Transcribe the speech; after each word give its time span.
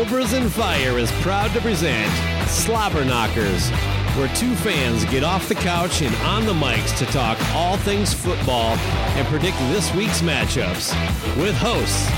Cobras 0.00 0.32
and 0.32 0.50
Fire 0.50 0.98
is 0.98 1.12
proud 1.20 1.52
to 1.52 1.60
present 1.60 2.10
Slobber 2.48 3.04
Knockers, 3.04 3.68
where 4.16 4.34
two 4.34 4.54
fans 4.54 5.04
get 5.04 5.22
off 5.22 5.46
the 5.46 5.54
couch 5.54 6.00
and 6.00 6.14
on 6.24 6.46
the 6.46 6.54
mics 6.54 6.96
to 6.96 7.04
talk 7.12 7.38
all 7.54 7.76
things 7.76 8.14
football 8.14 8.78
and 8.78 9.26
predict 9.28 9.58
this 9.58 9.94
week's 9.94 10.22
matchups. 10.22 10.94
With 11.36 11.54
hosts 11.54 12.08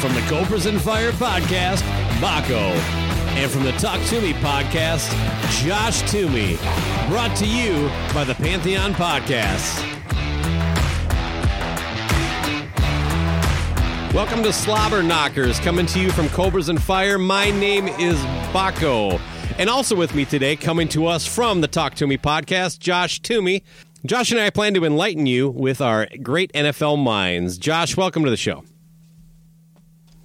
from 0.00 0.14
the 0.14 0.22
Cobras 0.30 0.64
and 0.64 0.80
Fire 0.80 1.12
podcast, 1.12 1.82
Baco, 2.20 2.70
and 3.36 3.50
from 3.50 3.64
the 3.64 3.72
Talk 3.72 4.02
to 4.06 4.20
Me 4.22 4.32
podcast, 4.32 5.10
Josh 5.62 6.10
Toomey. 6.10 6.56
Brought 7.10 7.36
to 7.36 7.46
you 7.46 7.90
by 8.14 8.24
the 8.24 8.34
Pantheon 8.36 8.94
Podcasts. 8.94 9.95
Welcome 14.16 14.42
to 14.44 14.52
Slobber 14.52 15.02
Knockers, 15.02 15.60
coming 15.60 15.84
to 15.84 16.00
you 16.00 16.10
from 16.10 16.30
Cobras 16.30 16.70
and 16.70 16.82
Fire. 16.82 17.18
My 17.18 17.50
name 17.50 17.86
is 17.86 18.16
Baco. 18.50 19.20
And 19.58 19.68
also 19.68 19.94
with 19.94 20.14
me 20.14 20.24
today, 20.24 20.56
coming 20.56 20.88
to 20.88 21.04
us 21.04 21.26
from 21.26 21.60
the 21.60 21.68
Talk 21.68 21.96
to 21.96 22.06
Me 22.06 22.16
podcast, 22.16 22.78
Josh 22.78 23.20
Toomey. 23.20 23.62
Josh 24.06 24.32
and 24.32 24.40
I 24.40 24.48
plan 24.48 24.72
to 24.72 24.86
enlighten 24.86 25.26
you 25.26 25.50
with 25.50 25.82
our 25.82 26.08
great 26.22 26.50
NFL 26.54 27.04
minds. 27.04 27.58
Josh, 27.58 27.94
welcome 27.94 28.24
to 28.24 28.30
the 28.30 28.38
show. 28.38 28.64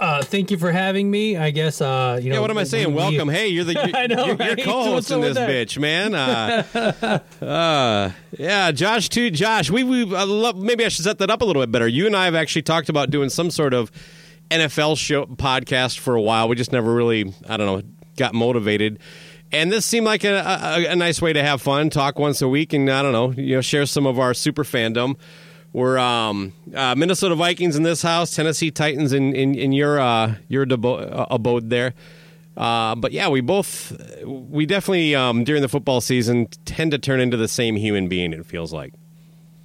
Uh, 0.01 0.23
thank 0.23 0.49
you 0.49 0.57
for 0.57 0.71
having 0.71 1.11
me. 1.11 1.37
I 1.37 1.51
guess 1.51 1.79
uh, 1.79 2.19
you 2.21 2.29
know. 2.31 2.37
Yeah, 2.37 2.41
what 2.41 2.49
am 2.49 2.57
I 2.57 2.63
saying? 2.63 2.87
we- 2.89 2.95
Welcome. 2.95 3.29
Hey, 3.29 3.49
you're 3.49 3.63
the 3.63 3.73
you're, 3.85 3.95
I 3.95 4.07
know, 4.07 4.25
you're, 4.25 4.41
you're 4.41 4.55
co-host 4.57 5.11
in 5.11 5.21
this 5.21 5.35
that? 5.35 5.47
bitch, 5.47 5.77
man. 5.77 6.15
Uh, 6.15 7.19
uh, 7.45 8.11
yeah, 8.37 8.71
Josh 8.71 9.09
too. 9.09 9.29
Josh, 9.29 9.69
we 9.69 9.83
we 9.83 10.03
uh, 10.03 10.25
love, 10.25 10.57
maybe 10.57 10.83
I 10.83 10.87
should 10.89 11.05
set 11.05 11.19
that 11.19 11.29
up 11.29 11.43
a 11.43 11.45
little 11.45 11.61
bit 11.61 11.71
better. 11.71 11.87
You 11.87 12.07
and 12.07 12.15
I 12.15 12.25
have 12.25 12.33
actually 12.33 12.63
talked 12.63 12.89
about 12.89 13.11
doing 13.11 13.29
some 13.29 13.51
sort 13.51 13.75
of 13.75 13.91
NFL 14.49 14.97
show 14.97 15.27
podcast 15.27 15.99
for 15.99 16.15
a 16.15 16.21
while. 16.21 16.47
We 16.49 16.55
just 16.55 16.71
never 16.71 16.91
really, 16.93 17.31
I 17.47 17.57
don't 17.57 17.67
know, 17.67 17.87
got 18.17 18.33
motivated. 18.33 18.97
And 19.51 19.71
this 19.71 19.85
seemed 19.85 20.05
like 20.07 20.23
a, 20.23 20.37
a, 20.39 20.85
a 20.91 20.95
nice 20.95 21.21
way 21.21 21.33
to 21.33 21.43
have 21.43 21.61
fun, 21.61 21.89
talk 21.91 22.17
once 22.17 22.41
a 22.41 22.47
week, 22.47 22.73
and 22.73 22.89
I 22.89 23.01
don't 23.03 23.11
know, 23.11 23.31
you 23.33 23.55
know, 23.55 23.61
share 23.61 23.85
some 23.85 24.07
of 24.07 24.17
our 24.17 24.33
super 24.33 24.63
fandom. 24.63 25.17
We're 25.73 25.97
um, 25.97 26.53
uh, 26.75 26.95
Minnesota 26.95 27.35
Vikings 27.35 27.75
in 27.75 27.83
this 27.83 28.01
house, 28.01 28.35
Tennessee 28.35 28.71
Titans 28.71 29.13
in 29.13 29.33
in, 29.33 29.55
in 29.55 29.71
your 29.71 29.99
uh, 29.99 30.35
your 30.47 30.65
debo- 30.65 31.11
uh, 31.11 31.27
abode 31.29 31.69
there. 31.69 31.93
Uh, 32.57 32.95
but 32.95 33.13
yeah, 33.13 33.29
we 33.29 33.39
both 33.41 33.93
we 34.25 34.65
definitely 34.65 35.15
um, 35.15 35.43
during 35.43 35.61
the 35.61 35.69
football 35.69 36.01
season 36.01 36.47
tend 36.65 36.91
to 36.91 36.97
turn 36.97 37.21
into 37.21 37.37
the 37.37 37.47
same 37.47 37.75
human 37.77 38.09
being. 38.09 38.33
It 38.33 38.45
feels 38.45 38.73
like. 38.73 38.93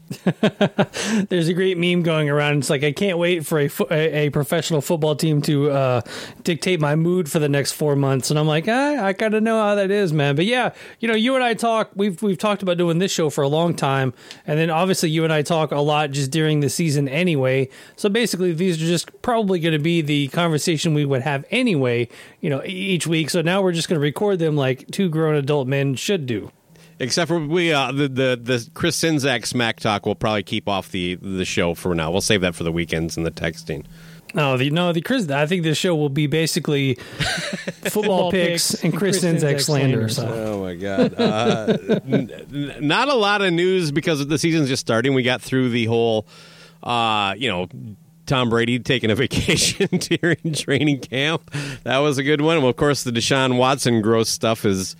There's 1.28 1.48
a 1.48 1.54
great 1.54 1.76
meme 1.78 2.02
going 2.02 2.30
around. 2.30 2.58
It's 2.58 2.70
like 2.70 2.84
I 2.84 2.92
can't 2.92 3.18
wait 3.18 3.44
for 3.44 3.58
a, 3.58 3.66
fo- 3.66 3.88
a, 3.90 4.30
professional 4.30 4.80
football 4.80 5.16
team 5.16 5.42
to 5.42 5.70
uh, 5.70 6.00
dictate 6.44 6.80
my 6.80 6.94
mood 6.94 7.28
for 7.28 7.40
the 7.40 7.48
next 7.48 7.72
four 7.72 7.96
months, 7.96 8.30
and 8.30 8.38
I'm 8.38 8.46
like, 8.46 8.68
I 8.68 9.12
gotta 9.14 9.40
know 9.40 9.60
how 9.60 9.74
that 9.74 9.90
is, 9.90 10.12
man. 10.12 10.36
But 10.36 10.44
yeah, 10.44 10.74
you 11.00 11.08
know, 11.08 11.14
you 11.14 11.34
and 11.34 11.42
I 11.42 11.54
talk. 11.54 11.90
We've 11.96 12.22
we've 12.22 12.38
talked 12.38 12.62
about 12.62 12.78
doing 12.78 12.98
this 12.98 13.10
show 13.10 13.30
for 13.30 13.42
a 13.42 13.48
long 13.48 13.74
time, 13.74 14.14
and 14.46 14.58
then 14.58 14.70
obviously 14.70 15.10
you 15.10 15.24
and 15.24 15.32
I 15.32 15.42
talk 15.42 15.72
a 15.72 15.80
lot 15.80 16.12
just 16.12 16.30
during 16.30 16.60
the 16.60 16.70
season 16.70 17.08
anyway. 17.08 17.68
So 17.96 18.08
basically, 18.08 18.52
these 18.52 18.80
are 18.80 18.86
just 18.86 19.22
probably 19.22 19.58
going 19.58 19.72
to 19.72 19.80
be 19.80 20.02
the 20.02 20.28
conversation 20.28 20.94
we 20.94 21.04
would 21.04 21.22
have 21.22 21.44
anyway, 21.50 22.08
you 22.40 22.48
know, 22.48 22.62
each 22.64 23.08
week. 23.08 23.30
So 23.30 23.42
now 23.42 23.60
we're 23.60 23.72
just 23.72 23.88
going 23.88 23.96
to 23.98 24.02
record 24.02 24.38
them 24.38 24.56
like 24.56 24.86
two 24.92 25.08
grown 25.08 25.34
adult 25.34 25.66
men 25.66 25.96
should 25.96 26.26
do. 26.26 26.52
Except 26.98 27.28
for 27.28 27.38
we, 27.38 27.72
uh, 27.72 27.92
the 27.92 28.08
the 28.08 28.40
the 28.42 28.70
Chris 28.72 28.98
Sinzak 28.98 29.44
smack 29.46 29.80
talk 29.80 30.06
will 30.06 30.14
probably 30.14 30.42
keep 30.42 30.68
off 30.68 30.90
the 30.90 31.16
the 31.16 31.44
show 31.44 31.74
for 31.74 31.94
now. 31.94 32.10
We'll 32.10 32.22
save 32.22 32.40
that 32.40 32.54
for 32.54 32.64
the 32.64 32.72
weekends 32.72 33.16
and 33.16 33.26
the 33.26 33.30
texting. 33.30 33.84
No, 34.34 34.56
the 34.56 34.70
no 34.70 34.92
the 34.92 35.02
Chris. 35.02 35.30
I 35.30 35.46
think 35.46 35.62
this 35.62 35.78
show 35.78 35.94
will 35.94 36.08
be 36.08 36.26
basically 36.26 36.94
football 37.90 38.30
picks 38.30 38.82
and 38.82 38.96
Chris 38.96 39.22
Sinzak 39.22 39.60
slander. 39.60 40.08
So. 40.08 40.26
Oh 40.26 40.62
my 40.62 40.74
god! 40.74 41.14
Uh, 41.18 41.76
n- 42.06 42.30
n- 42.52 42.74
not 42.80 43.08
a 43.08 43.14
lot 43.14 43.42
of 43.42 43.52
news 43.52 43.92
because 43.92 44.26
the 44.26 44.38
season's 44.38 44.68
just 44.68 44.80
starting. 44.80 45.14
We 45.14 45.22
got 45.22 45.42
through 45.42 45.70
the 45.70 45.84
whole, 45.86 46.26
uh, 46.82 47.34
you 47.36 47.48
know. 47.48 47.68
Tom 48.26 48.50
Brady 48.50 48.80
taking 48.80 49.12
a 49.12 49.14
vacation 49.14 49.86
during 49.86 50.52
training 50.52 50.98
camp. 50.98 51.48
That 51.84 51.98
was 51.98 52.18
a 52.18 52.24
good 52.24 52.40
one. 52.40 52.58
Well, 52.58 52.70
of 52.70 52.74
course, 52.74 53.04
the 53.04 53.12
Deshaun 53.12 53.56
Watson 53.56 54.02
gross 54.02 54.28
stuff 54.28 54.64
is 54.64 54.96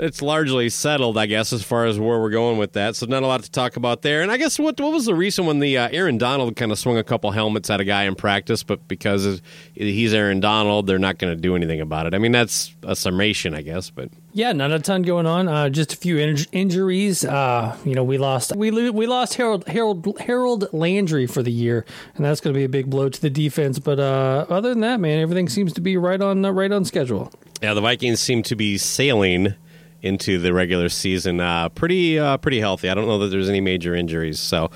it's 0.00 0.22
largely 0.22 0.70
settled, 0.70 1.18
I 1.18 1.26
guess, 1.26 1.52
as 1.52 1.62
far 1.62 1.84
as 1.84 1.98
where 1.98 2.18
we're 2.18 2.30
going 2.30 2.58
with 2.58 2.72
that. 2.72 2.96
So 2.96 3.06
not 3.06 3.22
a 3.22 3.26
lot 3.26 3.42
to 3.42 3.50
talk 3.50 3.76
about 3.76 4.02
there. 4.02 4.22
And 4.22 4.32
I 4.32 4.38
guess 4.38 4.58
what 4.58 4.80
what 4.80 4.92
was 4.92 5.04
the 5.04 5.14
reason 5.14 5.46
when 5.46 5.60
the 5.60 5.76
uh, 5.76 5.88
Aaron 5.92 6.18
Donald 6.18 6.56
kind 6.56 6.72
of 6.72 6.78
swung 6.78 6.96
a 6.96 7.04
couple 7.04 7.30
helmets 7.30 7.68
at 7.70 7.80
a 7.80 7.84
guy 7.84 8.04
in 8.04 8.14
practice, 8.14 8.62
but 8.62 8.88
because 8.88 9.42
he's 9.74 10.14
Aaron 10.14 10.40
Donald, 10.40 10.86
they're 10.86 10.98
not 10.98 11.18
going 11.18 11.34
to 11.34 11.40
do 11.40 11.54
anything 11.54 11.80
about 11.80 12.06
it. 12.06 12.14
I 12.14 12.18
mean, 12.18 12.32
that's 12.32 12.74
a 12.82 12.96
summation, 12.96 13.54
I 13.54 13.62
guess, 13.62 13.90
but. 13.90 14.08
Yeah, 14.32 14.52
not 14.52 14.70
a 14.70 14.78
ton 14.78 15.02
going 15.02 15.26
on. 15.26 15.48
Uh, 15.48 15.68
just 15.70 15.92
a 15.92 15.96
few 15.96 16.16
in- 16.16 16.36
injuries. 16.52 17.24
Uh, 17.24 17.76
you 17.84 17.96
know, 17.96 18.04
we 18.04 18.16
lost 18.16 18.54
we 18.54 18.70
lo- 18.70 18.92
we 18.92 19.06
lost 19.06 19.34
Harold 19.34 19.66
Harold 19.66 20.06
Harold 20.20 20.72
Landry 20.72 21.26
for 21.26 21.42
the 21.42 21.50
year, 21.50 21.84
and 22.14 22.24
that's 22.24 22.40
going 22.40 22.54
to 22.54 22.58
be 22.58 22.64
a 22.64 22.68
big 22.68 22.88
blow 22.88 23.08
to 23.08 23.20
the 23.20 23.28
defense. 23.28 23.80
But 23.80 23.98
uh, 23.98 24.46
other 24.48 24.68
than 24.68 24.80
that, 24.80 25.00
man, 25.00 25.18
everything 25.18 25.48
seems 25.48 25.72
to 25.72 25.80
be 25.80 25.96
right 25.96 26.20
on 26.20 26.44
uh, 26.44 26.52
right 26.52 26.70
on 26.70 26.84
schedule. 26.84 27.32
Yeah, 27.60 27.74
the 27.74 27.80
Vikings 27.80 28.20
seem 28.20 28.44
to 28.44 28.54
be 28.54 28.78
sailing 28.78 29.54
into 30.02 30.38
the 30.38 30.52
regular 30.52 30.88
season 30.88 31.40
uh, 31.40 31.68
pretty 31.70 32.18
uh, 32.18 32.36
pretty 32.38 32.60
healthy. 32.60 32.88
I 32.88 32.94
don't 32.94 33.06
know 33.06 33.18
that 33.18 33.28
there's 33.28 33.48
any 33.48 33.60
major 33.60 33.94
injuries. 33.94 34.38
So, 34.40 34.70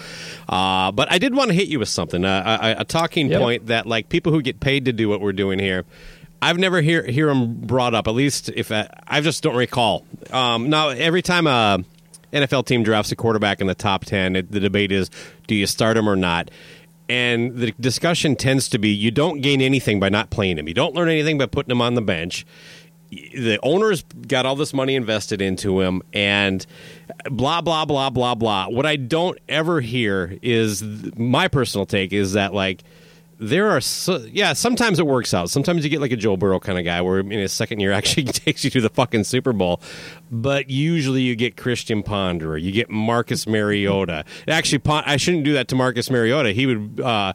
uh, 0.48 0.92
but 0.92 1.10
I 1.12 1.18
did 1.18 1.34
want 1.34 1.48
to 1.48 1.54
hit 1.54 1.68
you 1.68 1.78
with 1.78 1.88
something, 1.88 2.24
uh, 2.24 2.74
a, 2.76 2.80
a 2.82 2.84
talking 2.84 3.28
Yep. 3.30 3.40
point 3.40 3.66
that 3.66 3.86
like 3.86 4.08
people 4.08 4.32
who 4.32 4.42
get 4.42 4.60
paid 4.60 4.84
to 4.84 4.92
do 4.92 5.08
what 5.08 5.20
we're 5.20 5.32
doing 5.32 5.58
here. 5.58 5.84
I've 6.42 6.58
never 6.58 6.82
hear 6.82 7.02
hear 7.06 7.26
them 7.28 7.54
brought 7.54 7.94
up. 7.94 8.06
At 8.06 8.14
least 8.14 8.50
if 8.50 8.70
I, 8.70 8.88
I 9.08 9.20
just 9.22 9.42
don't 9.42 9.56
recall. 9.56 10.04
Um, 10.30 10.68
now 10.68 10.90
every 10.90 11.22
time 11.22 11.46
a 11.46 11.82
NFL 12.34 12.66
team 12.66 12.82
drafts 12.82 13.12
a 13.12 13.16
quarterback 13.16 13.60
in 13.62 13.66
the 13.66 13.74
top 13.74 14.04
ten, 14.04 14.36
it, 14.36 14.50
the 14.50 14.60
debate 14.60 14.92
is 14.92 15.10
do 15.46 15.54
you 15.54 15.66
start 15.66 15.96
him 15.96 16.06
or 16.08 16.16
not. 16.16 16.50
And 17.08 17.56
the 17.56 17.72
discussion 17.78 18.34
tends 18.34 18.68
to 18.70 18.78
be 18.78 18.88
you 18.88 19.10
don't 19.10 19.40
gain 19.42 19.60
anything 19.60 20.00
by 20.00 20.08
not 20.08 20.30
playing 20.30 20.58
him. 20.58 20.68
You 20.68 20.74
don't 20.74 20.94
learn 20.94 21.08
anything 21.08 21.36
by 21.38 21.46
putting 21.46 21.70
him 21.70 21.80
on 21.82 21.94
the 21.94 22.00
bench 22.02 22.46
the 23.34 23.58
owners 23.62 24.02
got 24.26 24.46
all 24.46 24.56
this 24.56 24.72
money 24.74 24.94
invested 24.94 25.40
into 25.40 25.80
him 25.80 26.02
and 26.12 26.66
blah 27.30 27.60
blah 27.60 27.84
blah 27.84 28.10
blah 28.10 28.34
blah. 28.34 28.68
What 28.68 28.86
i 28.86 28.96
don't 28.96 29.38
ever 29.48 29.80
hear 29.80 30.38
is 30.42 30.82
my 31.16 31.48
personal 31.48 31.86
take 31.86 32.12
is 32.12 32.32
that 32.32 32.54
like 32.54 32.82
there 33.38 33.70
are 33.70 33.80
so, 33.80 34.18
yeah 34.30 34.52
sometimes 34.52 34.98
it 34.98 35.06
works 35.06 35.34
out. 35.34 35.50
Sometimes 35.50 35.84
you 35.84 35.90
get 35.90 36.00
like 36.00 36.12
a 36.12 36.16
joe 36.16 36.36
burrow 36.36 36.60
kind 36.60 36.78
of 36.78 36.84
guy 36.84 37.00
where 37.00 37.20
in 37.20 37.30
his 37.30 37.52
second 37.52 37.80
year 37.80 37.92
actually 38.00 38.24
takes 38.24 38.64
you 38.64 38.70
to 38.70 38.80
the 38.80 38.90
fucking 38.90 39.24
super 39.24 39.52
bowl. 39.52 39.80
But 40.30 40.70
usually 40.70 41.22
you 41.22 41.36
get 41.36 41.56
christian 41.56 42.02
ponderer 42.02 42.60
you 42.60 42.72
get 42.72 42.90
marcus 42.90 43.46
mariota. 43.46 44.24
Actually 44.48 44.82
i 44.86 45.16
shouldn't 45.16 45.44
do 45.44 45.52
that 45.54 45.68
to 45.68 45.76
marcus 45.76 46.10
mariota. 46.10 46.52
He 46.52 46.66
would 46.66 47.00
uh, 47.00 47.32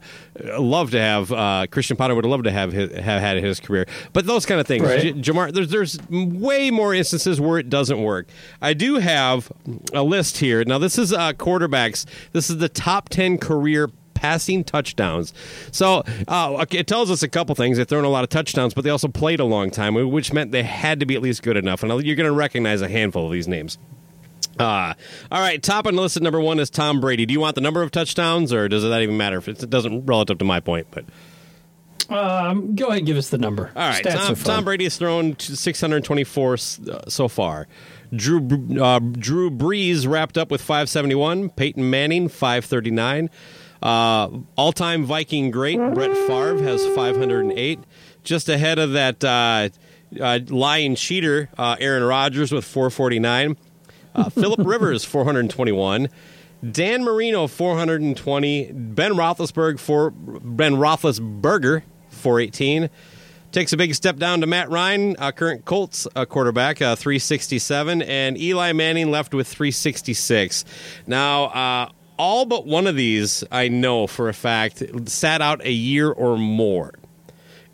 love 0.58 0.90
to 0.92 1.00
have 1.00 1.32
uh, 1.32 1.66
christian 1.70 1.96
ponder 1.96 2.14
would 2.14 2.24
love 2.24 2.42
to 2.44 2.50
have 2.50 2.72
his, 2.72 2.90
have 2.92 3.20
had 3.20 3.42
his 3.42 3.60
career. 3.60 3.86
But 4.12 4.26
those 4.26 4.46
kind 4.46 4.60
of 4.60 4.66
things 4.66 4.84
Right. 4.84 5.00
J- 5.00 5.12
jamar 5.12 5.52
there's, 5.52 5.70
there's 5.70 5.98
way 6.08 6.70
more 6.70 6.94
instances 6.94 7.40
where 7.40 7.58
it 7.58 7.68
doesn't 7.68 8.02
work. 8.02 8.28
I 8.60 8.74
do 8.74 8.96
have 8.96 9.50
a 9.92 10.02
list 10.02 10.38
here. 10.38 10.64
Now 10.64 10.78
this 10.78 10.98
is 10.98 11.12
uh, 11.12 11.32
quarterbacks. 11.34 12.06
This 12.32 12.50
is 12.50 12.58
the 12.58 12.68
top 12.68 13.08
10 13.08 13.38
career 13.38 13.90
passing 14.20 14.62
touchdowns. 14.64 15.32
So 15.72 16.02
uh, 16.28 16.64
it 16.70 16.86
tells 16.86 17.10
us 17.10 17.22
a 17.22 17.28
couple 17.28 17.54
things. 17.54 17.78
They've 17.78 17.88
thrown 17.88 18.04
a 18.04 18.10
lot 18.10 18.22
of 18.22 18.28
touchdowns, 18.30 18.74
but 18.74 18.84
they 18.84 18.90
also 18.90 19.08
played 19.08 19.40
a 19.40 19.44
long 19.46 19.70
time, 19.70 19.94
which 20.10 20.30
meant 20.32 20.52
they 20.52 20.62
had 20.62 21.00
to 21.00 21.06
be 21.06 21.14
at 21.14 21.22
least 21.22 21.42
good 21.42 21.56
enough. 21.56 21.82
And 21.82 21.90
you're 22.04 22.16
going 22.16 22.26
to 22.28 22.32
recognize 22.32 22.82
a 22.82 22.88
handful 22.88 23.24
of 23.26 23.32
these 23.32 23.48
names. 23.48 23.78
Uh, 24.58 24.92
all 25.32 25.40
right, 25.40 25.62
top 25.62 25.86
on 25.86 25.96
the 25.96 26.02
list 26.02 26.18
at 26.18 26.22
number 26.22 26.40
one 26.40 26.58
is 26.58 26.68
Tom 26.68 27.00
Brady. 27.00 27.24
Do 27.24 27.32
you 27.32 27.40
want 27.40 27.54
the 27.54 27.62
number 27.62 27.82
of 27.82 27.90
touchdowns, 27.90 28.52
or 28.52 28.68
does 28.68 28.82
that 28.82 29.00
even 29.00 29.16
matter? 29.16 29.38
If 29.38 29.48
it 29.48 29.70
doesn't 29.70 30.04
relative 30.04 30.36
to 30.38 30.44
my 30.44 30.60
point, 30.60 30.88
but 30.90 31.04
Um, 32.10 32.74
go 32.74 32.86
ahead 32.88 32.98
and 32.98 33.06
give 33.06 33.16
us 33.16 33.30
the 33.30 33.38
number. 33.38 33.70
all 33.76 33.88
right, 33.88 34.02
Tom. 34.04 34.34
Tom 34.34 34.64
Brady 34.64 34.84
has 34.84 34.96
thrown 34.96 35.34
to 35.36 35.56
624 35.56 36.54
s- 36.54 36.80
uh, 36.80 37.08
so 37.08 37.28
far. 37.28 37.68
Drew 38.14 38.38
uh, 38.82 38.98
Drew 38.98 39.50
Brees 39.50 40.08
wrapped 40.08 40.36
up 40.36 40.50
with 40.50 40.60
571. 40.60 41.50
Peyton 41.50 41.88
Manning 41.88 42.28
539. 42.28 43.30
Uh, 43.82 44.28
All 44.56 44.72
time 44.72 45.04
Viking 45.04 45.50
great 45.50 45.78
Brett 45.94 46.16
Favre 46.16 46.62
has 46.62 46.86
508. 46.88 47.78
Just 48.22 48.48
ahead 48.48 48.78
of 48.78 48.92
that 48.92 49.24
uh, 49.24 49.68
uh, 50.20 50.40
lying 50.48 50.94
cheater 50.94 51.48
uh, 51.56 51.76
Aaron 51.80 52.02
Rodgers 52.02 52.52
with 52.52 52.64
449. 52.64 53.56
Uh, 54.14 54.28
Philip 54.30 54.60
Rivers 54.66 55.04
421. 55.04 56.08
Dan 56.70 57.04
Marino 57.04 57.46
420. 57.46 58.72
Ben 58.72 59.12
Roethlisberger 59.12 59.78
for 59.78 60.10
Ben 60.10 60.74
Roethlisberger 60.74 61.82
418. 62.10 62.90
Takes 63.52 63.72
a 63.72 63.76
big 63.76 63.94
step 63.96 64.16
down 64.16 64.42
to 64.42 64.46
Matt 64.46 64.70
Ryan, 64.70 65.16
uh, 65.18 65.32
current 65.32 65.64
Colts 65.64 66.06
quarterback, 66.28 66.80
uh, 66.80 66.94
367, 66.94 68.00
and 68.02 68.38
Eli 68.38 68.72
Manning 68.72 69.10
left 69.10 69.34
with 69.34 69.48
366. 69.48 70.64
Now, 71.08 71.90
all 72.20 72.44
but 72.44 72.66
one 72.66 72.86
of 72.86 72.96
these 72.96 73.42
I 73.50 73.68
know 73.68 74.06
for 74.06 74.28
a 74.28 74.34
fact 74.34 74.82
sat 75.08 75.40
out 75.40 75.64
a 75.64 75.72
year 75.72 76.10
or 76.10 76.36
more. 76.36 76.92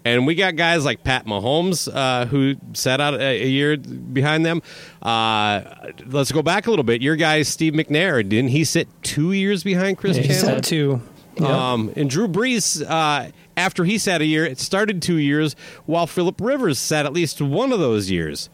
And 0.05 0.25
we 0.25 0.37
got 0.37 0.55
guys 0.55 0.85
like 0.85 1.03
Pat 1.03 1.27
Mahomes 1.27 1.93
uh, 1.93 2.27
who 2.27 2.55
sat 2.75 3.01
out 3.01 3.15
a, 3.15 3.43
a 3.43 3.49
year 3.49 3.77
behind 3.77 4.47
them. 4.47 4.63
Uh, 5.03 5.63
let's 6.07 6.31
go 6.31 6.43
back 6.43 6.69
a 6.69 6.71
little 6.71 6.85
bit. 6.85 7.03
Your 7.03 7.17
guy, 7.17 7.43
Steve 7.43 7.73
McNair, 7.73 8.23
didn't 8.27 8.51
he 8.51 8.63
sit 8.63 8.87
two 9.03 9.33
years 9.33 9.65
behind 9.65 9.99
Chris 9.99 10.17
Yeah, 10.17 10.23
he's 10.23 10.37
Chandler? 10.43 10.55
had 10.55 10.65
two. 10.65 11.03
Um, 11.45 11.93
and 11.97 12.09
Drew 12.09 12.29
Brees, 12.29 12.89
uh, 12.89 13.33
after 13.57 13.85
he 13.85 13.99
sat 13.99 14.21
a 14.21 14.25
year, 14.27 14.47
it 14.47 14.61
started 14.61 15.03
two 15.03 15.17
years, 15.19 15.57
while 15.87 16.07
Philip 16.07 16.41
Rivers 16.41 16.79
sat 16.79 17.05
at 17.05 17.13
least 17.13 17.43
one 17.43 17.73
of 17.73 17.81
those 17.81 18.09
years. 18.09 18.49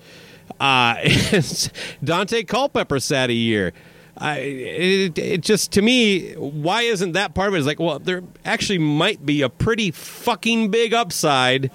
Uh, 0.58 0.94
Daunte 2.02 2.46
Culpepper 2.48 2.98
sat 2.98 3.28
a 3.30 3.34
year. 3.34 3.72
I, 4.16 4.38
it, 4.38 5.18
it 5.18 5.40
just 5.40 5.72
to 5.72 5.82
me, 5.82 6.34
why 6.34 6.82
isn't 6.82 7.12
that 7.12 7.34
part 7.34 7.48
of 7.48 7.54
it? 7.54 7.58
It's 7.58 7.66
like, 7.66 7.80
well, 7.80 7.98
there 7.98 8.22
actually 8.44 8.78
might 8.78 9.24
be 9.24 9.42
a 9.42 9.48
pretty 9.48 9.90
fucking 9.90 10.70
big 10.70 10.92
upside 10.92 11.70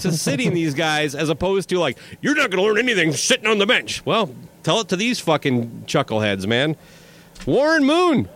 to 0.00 0.12
sitting 0.16 0.52
these 0.52 0.74
guys, 0.74 1.14
as 1.14 1.28
opposed 1.28 1.68
to 1.68 1.78
like, 1.78 1.96
you're 2.20 2.34
not 2.34 2.50
going 2.50 2.62
to 2.62 2.68
learn 2.68 2.78
anything 2.78 3.12
sitting 3.12 3.46
on 3.46 3.58
the 3.58 3.66
bench. 3.66 4.04
Well, 4.04 4.34
tell 4.64 4.80
it 4.80 4.88
to 4.88 4.96
these 4.96 5.20
fucking 5.20 5.84
chuckleheads, 5.86 6.46
man. 6.46 6.76
Warren 7.46 7.84
Moon, 7.84 8.28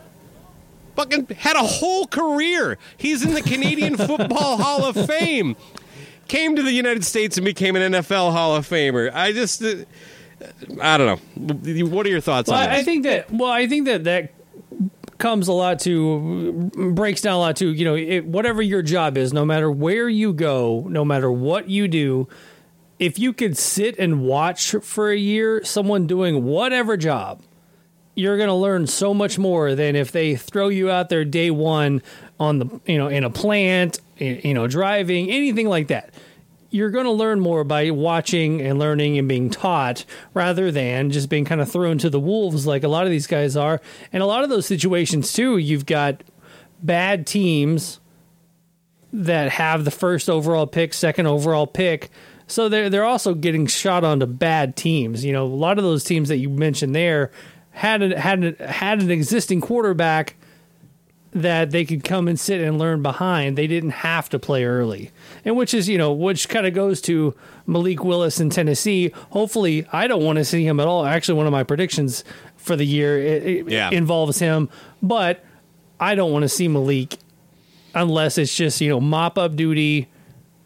fucking 0.94 1.26
had 1.36 1.56
a 1.56 1.62
whole 1.62 2.06
career. 2.06 2.78
He's 2.96 3.24
in 3.24 3.34
the 3.34 3.42
Canadian 3.42 3.96
Football 3.96 4.58
Hall 4.58 4.84
of 4.84 5.06
Fame. 5.06 5.56
Came 6.28 6.54
to 6.54 6.62
the 6.62 6.72
United 6.72 7.04
States 7.04 7.36
and 7.36 7.44
became 7.44 7.74
an 7.74 7.92
NFL 7.92 8.32
Hall 8.32 8.54
of 8.54 8.68
Famer. 8.68 9.12
I 9.12 9.32
just, 9.32 9.60
uh, 9.64 9.84
I 10.80 10.96
don't 10.96 11.20
know. 11.36 11.84
What 11.86 12.06
are 12.06 12.10
your 12.10 12.20
thoughts 12.20 12.48
Well, 12.48 12.58
on 12.62 12.68
I 12.68 12.82
think 12.82 13.04
that. 13.04 13.30
Well, 13.32 13.50
I 13.50 13.66
think 13.66 13.86
that 13.86 14.04
that 14.04 14.32
comes 15.18 15.48
a 15.48 15.52
lot 15.52 15.78
to 15.80 16.70
breaks 16.94 17.20
down 17.20 17.34
a 17.34 17.38
lot 17.38 17.56
to 17.56 17.70
you 17.70 17.84
know 17.84 17.94
it, 17.94 18.24
whatever 18.24 18.62
your 18.62 18.82
job 18.82 19.16
is, 19.18 19.32
no 19.32 19.44
matter 19.44 19.70
where 19.70 20.08
you 20.08 20.32
go, 20.32 20.86
no 20.88 21.04
matter 21.04 21.30
what 21.30 21.68
you 21.68 21.88
do. 21.88 22.28
If 22.98 23.18
you 23.18 23.32
could 23.32 23.56
sit 23.56 23.98
and 23.98 24.22
watch 24.22 24.72
for 24.82 25.10
a 25.10 25.16
year 25.16 25.64
someone 25.64 26.06
doing 26.06 26.44
whatever 26.44 26.98
job, 26.98 27.42
you're 28.14 28.36
going 28.36 28.48
to 28.48 28.54
learn 28.54 28.86
so 28.86 29.14
much 29.14 29.38
more 29.38 29.74
than 29.74 29.96
if 29.96 30.12
they 30.12 30.36
throw 30.36 30.68
you 30.68 30.90
out 30.90 31.08
there 31.08 31.24
day 31.24 31.50
one 31.50 32.02
on 32.38 32.58
the 32.58 32.80
you 32.86 32.98
know 32.98 33.08
in 33.08 33.24
a 33.24 33.30
plant, 33.30 34.00
you 34.18 34.52
know 34.54 34.66
driving 34.66 35.30
anything 35.30 35.66
like 35.68 35.88
that. 35.88 36.09
You're 36.70 36.90
going 36.90 37.04
to 37.04 37.10
learn 37.10 37.40
more 37.40 37.64
by 37.64 37.90
watching 37.90 38.62
and 38.62 38.78
learning 38.78 39.18
and 39.18 39.28
being 39.28 39.50
taught 39.50 40.04
rather 40.34 40.70
than 40.70 41.10
just 41.10 41.28
being 41.28 41.44
kind 41.44 41.60
of 41.60 41.70
thrown 41.70 41.98
to 41.98 42.10
the 42.10 42.20
wolves 42.20 42.66
like 42.66 42.84
a 42.84 42.88
lot 42.88 43.04
of 43.04 43.10
these 43.10 43.26
guys 43.26 43.56
are. 43.56 43.80
And 44.12 44.22
a 44.22 44.26
lot 44.26 44.44
of 44.44 44.50
those 44.50 44.66
situations 44.66 45.32
too, 45.32 45.58
you've 45.58 45.86
got 45.86 46.22
bad 46.82 47.26
teams 47.26 48.00
that 49.12 49.50
have 49.52 49.84
the 49.84 49.90
first 49.90 50.30
overall 50.30 50.66
pick, 50.66 50.94
second 50.94 51.26
overall 51.26 51.66
pick. 51.66 52.10
So 52.46 52.68
they're 52.68 52.90
they're 52.90 53.04
also 53.04 53.34
getting 53.34 53.66
shot 53.66 54.04
onto 54.04 54.26
bad 54.26 54.76
teams. 54.76 55.24
You 55.24 55.32
know, 55.32 55.44
a 55.44 55.46
lot 55.46 55.78
of 55.78 55.84
those 55.84 56.04
teams 56.04 56.28
that 56.28 56.38
you 56.38 56.48
mentioned 56.48 56.94
there 56.94 57.30
had 57.70 58.02
a, 58.02 58.18
had 58.18 58.44
a, 58.44 58.66
had 58.66 59.00
an 59.00 59.10
existing 59.10 59.60
quarterback 59.60 60.36
that 61.32 61.70
they 61.70 61.84
could 61.84 62.02
come 62.02 62.26
and 62.26 62.38
sit 62.38 62.60
and 62.60 62.76
learn 62.78 63.02
behind. 63.02 63.56
They 63.56 63.66
didn't 63.68 63.90
have 63.90 64.28
to 64.30 64.38
play 64.38 64.64
early, 64.64 65.10
and 65.44 65.56
which 65.56 65.72
is 65.74 65.88
you 65.88 65.96
know 65.98 66.12
which 66.12 66.48
kind 66.48 66.66
of 66.66 66.74
goes 66.74 67.00
to 67.02 67.34
Malik 67.66 68.02
Willis 68.02 68.40
in 68.40 68.50
Tennessee. 68.50 69.12
Hopefully, 69.30 69.86
I 69.92 70.06
don't 70.08 70.24
want 70.24 70.38
to 70.38 70.44
see 70.44 70.66
him 70.66 70.80
at 70.80 70.88
all. 70.88 71.06
Actually, 71.06 71.36
one 71.38 71.46
of 71.46 71.52
my 71.52 71.62
predictions 71.62 72.24
for 72.56 72.76
the 72.76 72.84
year 72.84 73.18
it, 73.18 73.68
it 73.72 73.92
involves 73.92 74.38
him, 74.38 74.68
but 75.02 75.44
I 76.00 76.14
don't 76.14 76.32
want 76.32 76.42
to 76.42 76.48
see 76.48 76.66
Malik 76.68 77.16
unless 77.94 78.38
it's 78.38 78.54
just 78.56 78.80
you 78.80 78.88
know 78.88 79.00
mop 79.00 79.38
up 79.38 79.54
duty 79.56 80.08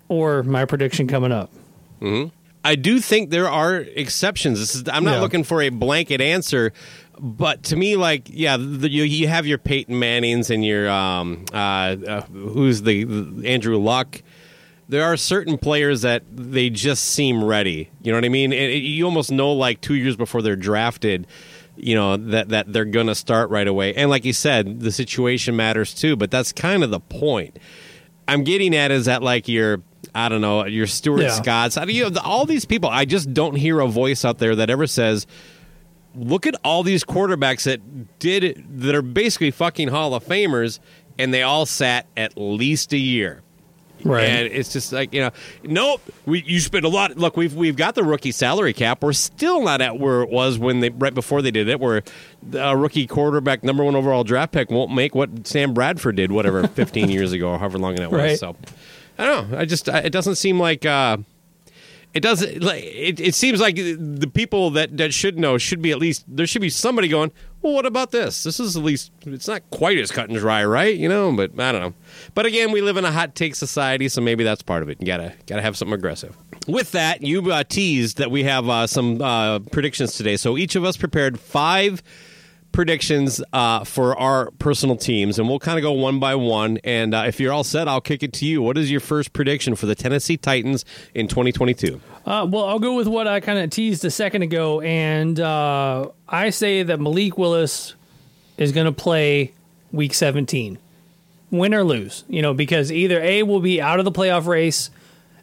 or 0.09 0.43
my 0.45 0.65
prediction 0.65 1.07
coming 1.07 1.33
up. 1.33 1.51
Mm-hmm. 2.01 2.29
I 2.67 2.77
do 2.77 2.99
think 2.99 3.29
there 3.29 3.49
are 3.51 3.77
exceptions. 3.77 4.59
This 4.59 4.75
is, 4.75 4.85
I'm 4.89 5.05
not 5.05 5.17
Yeah. 5.17 5.21
looking 5.21 5.45
for 5.45 5.61
a 5.61 5.69
blanket 5.69 6.23
answer, 6.23 6.73
but 7.19 7.65
to 7.65 7.77
me, 7.77 7.97
like, 7.97 8.29
yeah, 8.31 8.57
the, 8.57 8.91
you, 8.91 9.05
you 9.05 9.29
have 9.29 9.47
your 9.47 9.59
Peyton 9.59 9.99
Mannings 9.99 10.51
and 10.51 10.65
your 10.65 10.89
um, 10.89 11.45
uh, 11.53 11.57
uh, 11.57 12.21
who's 12.23 12.83
the, 12.83 13.05
the 13.05 13.49
Andrew 13.49 13.79
Luck. 13.79 14.23
There 14.89 15.05
are 15.05 15.17
certain 15.17 15.57
players 15.57 16.03
that 16.03 16.25
they 16.31 16.69
just 16.71 17.05
seem 17.05 17.43
ready. 17.43 17.91
You 18.03 18.13
know 18.13 18.19
what 18.19 18.25
I 18.25 18.29
mean? 18.29 18.53
And 18.53 18.71
it, 18.71 18.83
you 18.83 19.05
almost 19.07 19.31
know, 19.33 19.53
like 19.53 19.81
two 19.81 19.95
years 19.95 20.17
before 20.17 20.43
they're 20.43 20.57
drafted, 20.57 21.27
you 21.77 21.95
know 21.95 22.17
that 22.17 22.51
that 22.51 22.73
they're 22.73 22.85
going 22.85 23.09
to 23.09 23.15
start 23.15 23.51
right 23.51 23.67
away. 23.67 23.95
And 23.95 24.11
like 24.11 24.25
you 24.25 24.33
said, 24.33 24.81
the 24.81 24.93
situation 24.93 25.57
matters 25.57 25.95
too. 25.95 26.17
But 26.17 26.31
that's 26.31 26.53
kind 26.53 26.85
of 26.85 26.91
the 26.91 27.01
point. 27.01 27.59
I'm 28.29 28.45
getting 28.45 28.77
at 28.77 28.91
is 28.91 29.07
that 29.07 29.23
like 29.23 29.49
your 29.49 29.83
I 30.15 30.29
don't 30.29 30.41
know 30.41 30.67
your 30.67 30.87
Stuart 30.87 31.23
Yeah. 31.23 31.31
Scotts, 31.31 31.77
I 31.77 31.85
mean, 31.85 31.97
you 31.97 32.11
know, 32.11 32.21
all 32.23 32.47
these 32.47 32.65
people. 32.65 32.91
I 32.91 33.07
just 33.07 33.33
don't 33.33 33.57
hear 33.57 33.81
a 33.81 33.89
voice 33.89 34.25
out 34.25 34.39
there 34.39 34.55
that 34.57 34.71
ever 34.71 34.87
says, 34.87 35.27
"Look 36.15 36.47
at 36.47 36.55
all 36.65 36.83
these 36.83 37.05
quarterbacks 37.05 37.65
that 37.65 38.19
did 38.19 38.65
that 38.81 38.95
are 38.95 39.03
basically 39.03 39.51
fucking 39.51 39.89
Hall 39.89 40.15
of 40.15 40.25
Famers, 40.25 40.79
and 41.19 41.33
they 41.33 41.43
all 41.43 41.67
sat 41.67 42.07
at 42.17 42.37
least 42.37 42.93
a 42.93 42.99
year." 42.99 43.43
Right. 44.03 44.25
And 44.25 44.53
it's 44.53 44.73
just 44.73 44.93
like 44.93 45.15
you 45.15 45.21
know, 45.23 45.31
nope. 45.63 46.01
We 46.27 46.43
you 46.43 46.61
spend 46.61 46.85
a 46.85 46.89
lot. 46.89 47.17
Look, 47.17 47.37
we've 47.37 47.55
we've 47.55 47.77
got 47.77 47.95
the 47.95 48.05
rookie 48.05 48.33
salary 48.33 48.75
cap. 48.75 49.03
We're 49.03 49.15
still 49.15 49.63
not 49.63 49.81
at 49.81 49.99
where 49.99 50.23
it 50.23 50.31
was 50.31 50.59
when 50.59 50.81
they 50.81 50.91
right 50.91 51.15
before 51.15 51.41
they 51.41 51.51
did 51.51 51.69
it. 51.69 51.81
Where 51.81 52.03
a 52.53 52.77
rookie 52.77 53.07
quarterback, 53.07 53.65
number 53.65 53.83
one 53.83 53.95
overall 53.97 54.23
draft 54.23 54.53
pick, 54.53 54.71
won't 54.71 54.93
make 54.95 55.15
what 55.15 55.47
Sam 55.47 55.73
Bradford 55.73 56.17
did, 56.17 56.33
whatever, 56.33 56.67
fifteen 56.75 57.09
years 57.09 57.33
ago 57.33 57.51
or 57.51 57.59
however 57.59 57.79
long 57.79 57.95
that 57.97 58.11
was. 58.11 58.21
Right. 58.21 58.39
So 58.39 58.57
I 59.19 59.25
don't 59.25 59.51
know. 59.51 59.59
I 59.59 59.65
just 59.65 59.89
I, 59.89 60.01
it 60.01 60.11
doesn't 60.11 60.37
seem 60.37 60.59
like. 60.61 60.85
uh 60.85 61.19
it 62.15 62.21
doesn't 62.21 62.63
like 62.63 62.83
it, 62.85 63.19
it 63.19 63.35
seems 63.35 63.61
like 63.61 63.75
the 63.75 64.31
people 64.33 64.71
that, 64.71 64.97
that 64.97 65.13
should 65.13 65.37
know 65.39 65.59
should 65.59 65.83
be 65.83 65.91
at 65.91 65.99
least 65.99 66.25
there 66.29 66.47
should 66.47 66.63
be 66.63 66.71
somebody 66.71 67.09
going 67.09 67.33
well 67.61 67.75
what 67.75 67.87
about 67.87 68.11
this? 68.11 68.43
This 68.45 68.61
is 68.61 68.77
at 68.77 68.83
least 68.83 69.11
it's 69.27 69.49
not 69.49 69.63
quite 69.71 69.99
as 69.99 70.11
cut 70.11 70.29
and 70.29 70.39
dry 70.39 70.65
right? 70.65 70.97
You 70.97 71.09
know 71.09 71.33
but 71.33 71.59
i 71.59 71.73
don't 71.73 71.81
know. 71.81 71.95
But 72.35 72.47
again 72.47 72.71
we 72.71 72.81
live 72.81 72.97
in 72.97 73.05
a 73.05 73.13
hot 73.13 73.35
take 73.35 73.57
society 73.57 74.09
so 74.09 74.21
maybe 74.21 74.45
that's 74.45 74.63
part 74.63 74.83
of 74.83 74.89
it. 74.89 74.99
You 75.01 75.07
gotta 75.07 75.35
gotta 75.47 75.63
have 75.63 75.77
something 75.77 75.95
aggressive. 75.95 76.37
With 76.69 76.93
that 76.93 77.23
you 77.23 77.51
uh, 77.51 77.65
teased 77.65 78.19
that 78.19 78.31
we 78.31 78.45
have 78.45 78.69
uh, 78.69 78.87
some 78.87 79.21
uh, 79.21 79.59
predictions 79.59 80.15
today. 80.15 80.37
So 80.37 80.57
each 80.57 80.77
of 80.77 80.85
us 80.85 80.97
prepared 80.97 81.41
five 81.41 82.03
predictions 82.75 83.41
uh, 83.55 83.85
for 83.85 84.15
our 84.19 84.51
personal 84.59 84.97
teams, 84.97 85.39
and 85.39 85.49
we'll 85.49 85.59
kind 85.59 85.79
of 85.79 85.83
go 85.83 85.93
one 85.93 86.19
by 86.21 86.35
one. 86.35 86.79
And 86.85 87.15
uh, 87.15 87.25
if 87.27 87.41
you're 87.41 87.53
all 87.53 87.65
set, 87.65 87.89
I'll 87.89 88.03
kick 88.03 88.23
it 88.23 88.35
to 88.35 88.45
you. 88.47 88.61
What 88.61 88.77
is 88.77 88.91
your 88.91 89.01
first 89.01 89.33
prediction 89.33 89.75
for 89.77 89.87
the 89.87 89.95
Tennessee 89.95 90.37
Titans 90.37 90.85
in 91.15 91.29
2022? 91.29 92.01
Uh, 92.27 92.47
well, 92.51 92.65
I'll 92.67 92.79
go 92.79 92.95
with 92.95 93.07
what 93.09 93.27
I 93.27 93.41
kind 93.41 93.59
of 93.59 93.71
teased 93.71 94.05
a 94.05 94.11
second 94.11 94.43
ago, 94.43 94.81
and 94.83 95.41
uh, 95.41 96.09
I 96.29 96.51
say 96.51 96.83
that 96.83 97.01
Malik 97.01 97.39
Willis 97.39 97.95
is 98.59 98.73
going 98.73 98.87
to 98.87 98.93
play 98.93 99.53
Week 99.93 100.13
17, 100.13 100.77
win 101.51 101.75
or 101.75 101.85
lose. 101.85 102.25
You 102.29 102.43
know, 102.43 102.53
because 102.53 102.93
either 102.93 103.21
A 103.23 103.43
will 103.45 103.61
be 103.61 103.81
out 103.81 103.99
of 103.99 104.05
the 104.05 104.13
playoff 104.13 104.47
race, 104.47 104.91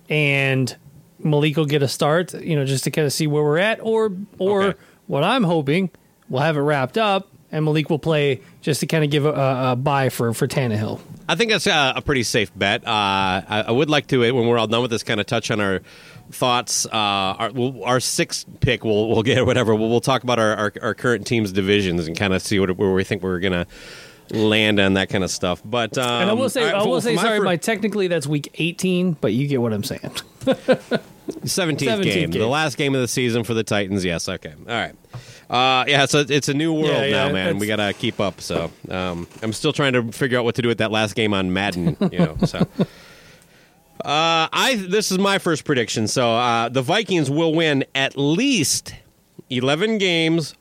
and 0.09 0.75
Malik 1.19 1.55
will 1.57 1.65
get 1.65 1.81
a 1.81 1.87
start. 1.87 2.33
You 2.33 2.55
know, 2.55 2.65
just 2.65 2.83
to 2.83 2.91
kind 2.91 3.05
of 3.05 3.13
see 3.13 3.27
where 3.27 3.43
we're 3.43 3.57
at, 3.57 3.79
or 3.81 4.11
or 4.37 4.63
Okay. 4.63 4.79
what 5.07 5.23
I'm 5.23 5.43
hoping, 5.43 5.89
we'll 6.31 6.41
have 6.41 6.57
it 6.57 6.61
wrapped 6.61 6.97
up, 6.97 7.27
and 7.51 7.65
Malik 7.65 7.89
will 7.89 7.99
play 7.99 8.41
just 8.61 8.79
to 8.79 8.87
kind 8.87 9.03
of 9.03 9.11
give 9.11 9.25
a, 9.25 9.31
a, 9.31 9.71
a 9.73 9.75
buy 9.75 10.09
for 10.09 10.33
for 10.33 10.47
Tannehill. 10.47 10.99
I 11.29 11.35
think 11.35 11.51
that's 11.51 11.67
a, 11.67 11.93
a 11.97 12.01
pretty 12.01 12.23
safe 12.23 12.51
bet. 12.57 12.85
Uh, 12.85 12.89
I, 12.91 13.63
I 13.67 13.71
would 13.71 13.89
like 13.89 14.07
to, 14.07 14.19
when 14.19 14.47
we're 14.47 14.57
all 14.57 14.67
done 14.67 14.81
with 14.81 14.91
this, 14.91 15.03
kind 15.03 15.19
of 15.19 15.25
touch 15.27 15.49
on 15.51 15.61
our 15.61 15.81
thoughts. 16.31 16.85
Uh, 16.85 16.89
our, 16.91 17.51
we'll, 17.51 17.83
our 17.83 17.99
sixth 17.99 18.45
pick, 18.59 18.83
we'll, 18.83 19.07
we'll 19.07 19.23
get 19.23 19.45
whatever. 19.45 19.73
We'll, 19.75 19.89
we'll 19.89 20.01
talk 20.01 20.23
about 20.23 20.39
our, 20.39 20.55
our, 20.55 20.73
our 20.81 20.93
current 20.93 21.25
team's 21.27 21.51
divisions 21.51 22.07
and 22.07 22.17
kind 22.17 22.33
of 22.33 22.41
see 22.41 22.59
what, 22.59 22.75
where 22.77 22.91
we 22.91 23.03
think 23.03 23.23
we're 23.23 23.39
going 23.39 23.53
to 23.53 23.67
land 24.35 24.79
on 24.79 24.95
that 24.95 25.09
kind 25.09 25.23
of 25.23 25.31
stuff. 25.31 25.61
But 25.63 25.97
um, 25.97 26.21
And 26.21 26.29
I 26.29 26.33
will 26.33 26.49
say, 26.49 26.65
right, 26.65 26.75
I 26.75 26.83
will 26.83 26.99
say, 27.01 27.15
sorry, 27.15 27.39
fir- 27.39 27.45
my 27.45 27.55
technically 27.57 28.07
that's 28.07 28.27
week 28.27 28.53
18, 28.55 29.13
but 29.13 29.33
you 29.33 29.47
get 29.47 29.61
what 29.61 29.71
I'm 29.71 29.83
saying. 29.83 30.01
17th, 30.01 31.77
17th 31.77 32.03
game, 32.03 32.29
game. 32.31 32.31
the 32.31 32.47
last 32.47 32.77
game 32.77 32.95
of 32.95 33.01
the 33.01 33.07
season 33.07 33.43
for 33.43 33.53
the 33.53 33.63
Titans. 33.63 34.03
Yes, 34.03 34.27
okay, 34.27 34.53
all 34.67 34.73
right. 34.73 34.95
Uh, 35.51 35.83
yeah, 35.85 36.05
so 36.05 36.23
it's 36.29 36.47
a 36.47 36.53
new 36.53 36.71
world 36.71 36.87
Yeah, 36.87 37.03
yeah, 37.03 37.11
now, 37.11 37.33
man. 37.33 37.33
that's- 37.33 37.59
We 37.59 37.67
got 37.67 37.75
to 37.75 37.91
keep 37.93 38.21
up. 38.21 38.39
So 38.39 38.71
um, 38.89 39.27
I'm 39.43 39.51
still 39.51 39.73
trying 39.73 39.91
to 39.93 40.11
figure 40.13 40.39
out 40.39 40.45
what 40.45 40.55
to 40.55 40.61
do 40.61 40.69
with 40.69 40.77
that 40.77 40.91
last 40.91 41.13
game 41.13 41.33
on 41.33 41.51
Madden. 41.51 41.97
You 42.11 42.19
know, 42.19 42.37
so. 42.45 42.59
Uh, 44.03 44.47
I 44.51 44.83
this 44.89 45.11
is 45.11 45.19
my 45.19 45.37
first 45.37 45.63
prediction. 45.63 46.07
So 46.07 46.31
uh, 46.31 46.69
the 46.69 46.81
Vikings 46.81 47.29
will 47.29 47.53
win 47.53 47.85
at 47.93 48.17
least 48.17 48.95
eleven 49.49 49.97
games, 49.99 50.55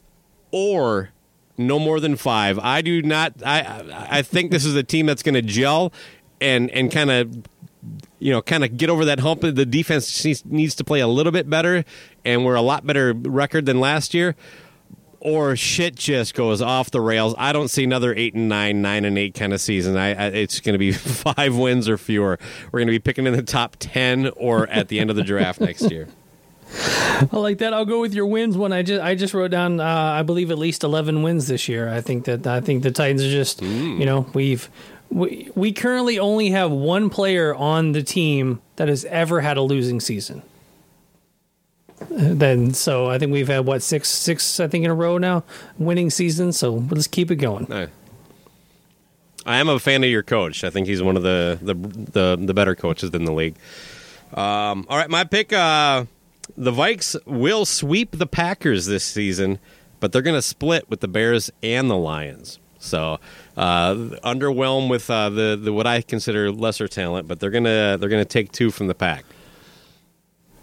or 0.51 1.11
no 1.57 1.79
more 1.79 2.01
than 2.01 2.17
five. 2.17 2.59
I 2.59 2.83
do 2.83 3.01
not. 3.01 3.35
I 3.47 3.85
I 4.11 4.23
think 4.23 4.51
this 4.51 4.65
is 4.67 4.75
a 4.77 4.83
team 4.83 5.07
that's 5.07 5.23
going 5.23 5.37
to 5.37 5.43
gel 5.43 5.93
and 6.41 6.71
and 6.73 6.93
kind 6.93 7.11
of 7.11 7.35
you 8.19 8.31
know 8.33 8.43
kind 8.43 8.63
of 8.63 8.77
get 8.77 8.91
over 8.91 9.07
that 9.07 9.21
hump. 9.21 9.41
The 9.41 9.65
defense 9.65 10.25
needs 10.45 10.75
to 10.75 10.85
play 10.85 11.01
a 11.01 11.09
little 11.09 11.33
bit 11.33 11.49
better, 11.49 11.85
and 12.27 12.45
we're 12.45 12.57
a 12.57 12.61
lot 12.63 12.87
better 12.87 13.15
record 13.15 13.65
than 13.65 13.81
last 13.81 14.13
year. 14.13 14.37
Or 15.21 15.55
shit 15.55 15.97
just 15.97 16.35
goes 16.35 16.63
off 16.63 16.91
the 16.91 17.01
rails. 17.01 17.35
I 17.37 17.53
don't 17.53 17.69
see 17.69 17.85
another 17.85 18.15
eight 18.15 18.35
and 18.35 18.49
nine, 18.49 18.81
nine 18.81 19.05
and 19.05 19.19
eight 19.19 19.35
kind 19.35 19.53
of 19.53 19.61
season. 19.61 19.97
I, 19.97 20.15
I 20.15 20.27
it's 20.29 20.61
going 20.61 20.73
to 20.73 20.79
be 20.79 20.93
five 20.93 21.57
wins 21.57 21.89
or 21.89 21.99
fewer. 21.99 22.39
We're 22.73 22.81
going 22.81 22.89
to 22.89 22.93
be 22.93 22.99
picking 22.99 23.27
in 23.27 23.35
the 23.35 23.43
top 23.43 23.77
ten 23.79 24.29
or 24.37 24.67
at 24.69 24.89
the 24.89 24.99
end 24.99 25.11
of 25.11 25.17
the 25.17 25.23
draft 25.23 25.61
next 25.61 25.91
year. 25.91 26.09
I 26.79 27.29
like 27.33 27.59
that. 27.59 27.75
I'll 27.75 27.85
go 27.85 28.01
with 28.01 28.15
your 28.15 28.27
wins 28.27 28.57
one. 28.57 28.73
I 28.73 28.83
just 28.83 29.03
I 29.03 29.15
just 29.15 29.35
wrote 29.35 29.51
down 29.51 29.81
uh, 29.81 29.85
I 29.85 30.23
believe 30.23 30.51
at 30.51 30.59
least 30.59 30.85
11 30.85 31.23
wins 31.23 31.49
this 31.49 31.69
year. 31.69 31.89
I 31.89 32.01
think 32.01 32.25
that 32.25 32.47
I 32.47 32.61
think 32.61 32.83
the 32.83 32.91
Titans 32.91 33.23
are 33.23 33.31
just 33.31 33.61
you 33.61 34.07
know 34.07 34.27
we've 34.33 34.71
we, 35.11 35.51
we 35.55 35.73
currently 35.73 36.19
only 36.19 36.51
have 36.51 36.71
one 36.71 37.11
player 37.11 37.55
on 37.55 37.93
the 37.93 38.03
team 38.03 38.63
that 38.77 38.89
has 38.89 39.05
ever 39.07 39.41
had 39.41 39.57
a 39.57 39.63
losing 39.63 40.01
season. 40.01 40.43
Then 42.09 42.73
so 42.73 43.11
I 43.11 43.19
think 43.19 43.33
we've 43.33 43.49
had 43.49 43.67
what 43.67 43.83
six 43.83 44.09
six 44.09 44.59
I 44.61 44.69
think 44.69 44.85
in 44.85 44.91
a 44.91 44.95
row 44.95 45.19
now 45.19 45.45
winning 45.79 46.11
season. 46.11 46.53
So 46.53 46.75
let's 46.91 47.07
keep 47.07 47.31
it 47.31 47.37
going. 47.37 47.71
I, 47.73 47.89
I 49.45 49.59
am 49.59 49.69
a 49.69 49.79
fan 49.79 50.03
of 50.03 50.11
your 50.11 50.23
coach. 50.23 50.65
I 50.65 50.71
think 50.71 50.87
he's 50.87 51.03
one 51.03 51.17
of 51.17 51.23
the 51.23 51.59
the 51.61 51.75
the, 51.75 52.39
the 52.41 52.55
better 52.55 52.75
coaches 52.75 53.11
in 53.11 53.25
the 53.25 53.33
league. 53.33 53.57
Um, 54.33 54.87
all 54.89 54.97
right, 54.97 55.11
my 55.11 55.25
pick. 55.25 55.53
Uh, 55.53 56.07
the 56.57 56.73
Vikes 56.73 57.17
will 57.27 57.65
sweep 57.65 58.13
the 58.13 58.27
Packers 58.27 58.87
this 58.87 59.05
season, 59.05 59.59
but 60.01 60.13
they're 60.13 60.23
going 60.23 60.37
to 60.37 60.43
split 60.43 60.89
with 60.91 61.01
the 61.01 61.09
Bears 61.09 61.51
and 61.63 61.91
the 61.91 61.97
Lions. 61.97 62.59
So 62.79 63.21
uh, 63.57 63.95
underwhelmed 64.25 64.89
with 64.89 65.11
uh, 65.11 65.29
the, 65.31 65.59
the 65.63 65.73
what 65.73 65.87
I 65.87 66.01
consider 66.01 66.51
lesser 66.51 66.89
talent, 66.89 67.29
but 67.29 67.39
they're 67.39 67.51
gonna 67.51 67.99
they're 67.99 68.09
gonna 68.09 68.25
take 68.25 68.53
two 68.53 68.71
from 68.71 68.87
the 68.87 68.95
pack. 68.95 69.25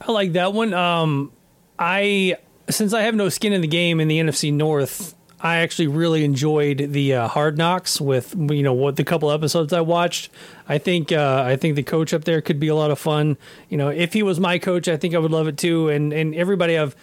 I 0.02 0.12
like 0.12 0.34
that 0.34 0.54
one. 0.54 0.74
Um, 0.74 1.32
I 1.80 2.38
since 2.70 2.94
I 2.94 3.04
have 3.04 3.16
no 3.16 3.30
skin 3.30 3.54
in 3.54 3.62
the 3.62 3.68
game 3.68 4.00
in 4.00 4.08
the 4.08 4.20
NFC 4.20 4.54
North, 4.54 5.16
I 5.40 5.58
actually 5.58 5.88
really 5.88 6.24
enjoyed 6.24 6.92
the 6.92 7.14
uh, 7.14 7.28
Hard 7.28 7.58
Knocks 7.58 8.02
with 8.02 8.36
you 8.36 8.64
know 8.64 8.74
what 8.74 8.96
the 8.96 9.04
couple 9.04 9.32
episodes 9.32 9.72
I 9.74 9.82
watched. 9.82 10.30
I 10.68 10.78
think 10.78 11.12
uh, 11.12 11.44
I 11.46 11.56
think 11.56 11.76
the 11.76 11.84
coach 11.84 12.14
up 12.14 12.26
there 12.26 12.42
could 12.42 12.60
be 12.60 12.68
a 12.68 12.76
lot 12.76 12.92
of 12.92 13.00
fun. 13.00 13.38
You 13.70 13.78
know, 13.78 13.90
if 13.90 14.14
he 14.14 14.24
was 14.24 14.40
my 14.40 14.58
coach, 14.60 14.88
I 14.88 14.98
think 14.98 15.14
I 15.14 15.20
would 15.20 15.32
love 15.32 15.48
it 15.48 15.58
too. 15.58 15.90
And 15.90 16.12
and 16.12 16.34
everybody 16.36 16.78
I've 16.78 16.96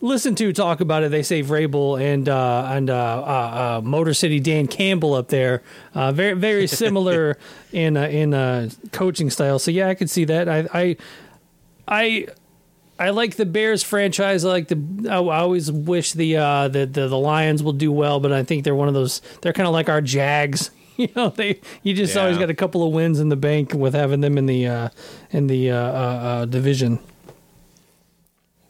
listened 0.00 0.38
to 0.38 0.52
talk 0.52 0.80
about 0.80 1.02
it, 1.02 1.10
they 1.10 1.22
say 1.22 1.42
Vrabel 1.42 2.00
and 2.00 2.28
uh, 2.28 2.68
and 2.70 2.90
uh, 2.90 2.94
uh, 2.94 3.78
uh, 3.78 3.80
Motor 3.82 4.14
City 4.14 4.40
Dan 4.40 4.66
Campbell 4.66 5.14
up 5.14 5.28
there, 5.28 5.62
uh, 5.94 6.12
very 6.12 6.34
very 6.34 6.66
similar 6.68 7.38
in 7.72 7.96
uh, 7.96 8.06
in 8.06 8.34
uh, 8.34 8.70
coaching 8.92 9.30
style. 9.30 9.58
So 9.58 9.70
yeah, 9.70 9.88
I 9.88 9.94
could 9.94 10.10
see 10.10 10.24
that. 10.26 10.48
I 10.48 10.68
I. 10.72 10.96
I 11.92 12.28
I 13.00 13.10
like 13.10 13.36
the 13.36 13.46
Bears 13.46 13.82
franchise. 13.82 14.44
I 14.44 14.50
like 14.50 14.68
the. 14.68 15.08
I 15.10 15.16
I 15.16 15.38
always 15.38 15.72
wish 15.72 16.12
the 16.12 16.36
uh, 16.36 16.68
the, 16.68 16.84
the 16.84 17.08
the 17.08 17.18
Lions 17.18 17.62
will 17.62 17.72
do 17.72 17.90
well, 17.90 18.20
but 18.20 18.30
I 18.30 18.44
think 18.44 18.62
they're 18.62 18.74
one 18.74 18.88
of 18.88 18.94
those. 18.94 19.22
They're 19.40 19.54
kind 19.54 19.66
of 19.66 19.72
like 19.72 19.88
our 19.88 20.00
Jags. 20.00 20.70
You 21.00 21.08
know, 21.16 21.30
they 21.30 21.62
you 21.82 21.94
just 21.94 22.14
always 22.14 22.36
got 22.36 22.50
a 22.50 22.54
couple 22.54 22.86
of 22.86 22.92
wins 22.92 23.20
in 23.20 23.30
the 23.30 23.36
bank 23.36 23.72
with 23.72 23.94
having 23.94 24.20
them 24.20 24.36
in 24.36 24.44
the 24.44 24.66
uh, 24.66 24.88
in 25.30 25.46
the 25.46 25.70
uh, 25.70 25.76
uh, 25.76 25.80
uh, 25.80 26.44
division. 26.44 26.98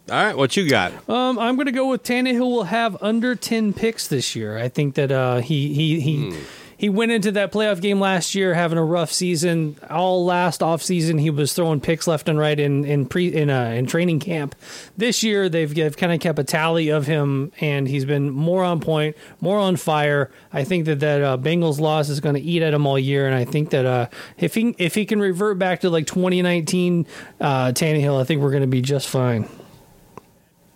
All 0.08 0.24
right, 0.24 0.36
what 0.36 0.56
you 0.56 0.68
got? 0.68 0.92
Um, 1.08 1.40
I'm 1.40 1.56
going 1.56 1.66
to 1.66 1.72
go 1.72 1.88
with 1.88 2.04
Tannehill. 2.04 2.38
Will 2.38 2.62
have 2.64 2.96
under 3.02 3.34
ten 3.34 3.72
picks 3.72 4.06
this 4.06 4.36
year. 4.36 4.56
I 4.56 4.68
think 4.68 4.94
that 4.94 5.10
uh, 5.10 5.38
he 5.40 5.74
he 5.74 6.00
he. 6.00 6.36
He 6.80 6.88
went 6.88 7.12
into 7.12 7.30
that 7.32 7.52
playoff 7.52 7.82
game 7.82 8.00
last 8.00 8.34
year 8.34 8.54
having 8.54 8.78
a 8.78 8.82
rough 8.82 9.12
season. 9.12 9.76
All 9.90 10.24
last 10.24 10.62
off 10.62 10.82
season, 10.82 11.18
he 11.18 11.28
was 11.28 11.52
throwing 11.52 11.78
picks 11.78 12.06
left 12.06 12.26
and 12.26 12.38
right 12.38 12.58
in 12.58 12.86
in 12.86 13.04
pre 13.04 13.28
in 13.28 13.50
uh, 13.50 13.64
in 13.64 13.84
training 13.84 14.18
camp. 14.18 14.54
This 14.96 15.22
year, 15.22 15.50
they've, 15.50 15.74
they've 15.74 15.94
kind 15.94 16.10
of 16.10 16.20
kept 16.20 16.38
a 16.38 16.42
tally 16.42 16.88
of 16.88 17.06
him, 17.06 17.52
and 17.60 17.86
he's 17.86 18.06
been 18.06 18.30
more 18.30 18.64
on 18.64 18.80
point, 18.80 19.14
more 19.42 19.58
on 19.58 19.76
fire. 19.76 20.30
I 20.54 20.64
think 20.64 20.86
that 20.86 21.00
that 21.00 21.20
uh, 21.20 21.36
Bengals 21.36 21.80
loss 21.80 22.08
is 22.08 22.18
going 22.18 22.36
to 22.36 22.40
eat 22.40 22.62
at 22.62 22.72
him 22.72 22.86
all 22.86 22.98
year, 22.98 23.26
and 23.26 23.34
I 23.34 23.44
think 23.44 23.68
that 23.70 23.84
uh, 23.84 24.06
if 24.38 24.54
he 24.54 24.74
if 24.78 24.94
he 24.94 25.04
can 25.04 25.20
revert 25.20 25.58
back 25.58 25.82
to 25.82 25.90
like 25.90 26.06
2019 26.06 27.06
uh, 27.42 27.72
Tannehill, 27.72 28.18
I 28.18 28.24
think 28.24 28.40
we're 28.40 28.52
going 28.52 28.62
to 28.62 28.66
be 28.66 28.80
just 28.80 29.06
fine. 29.06 29.46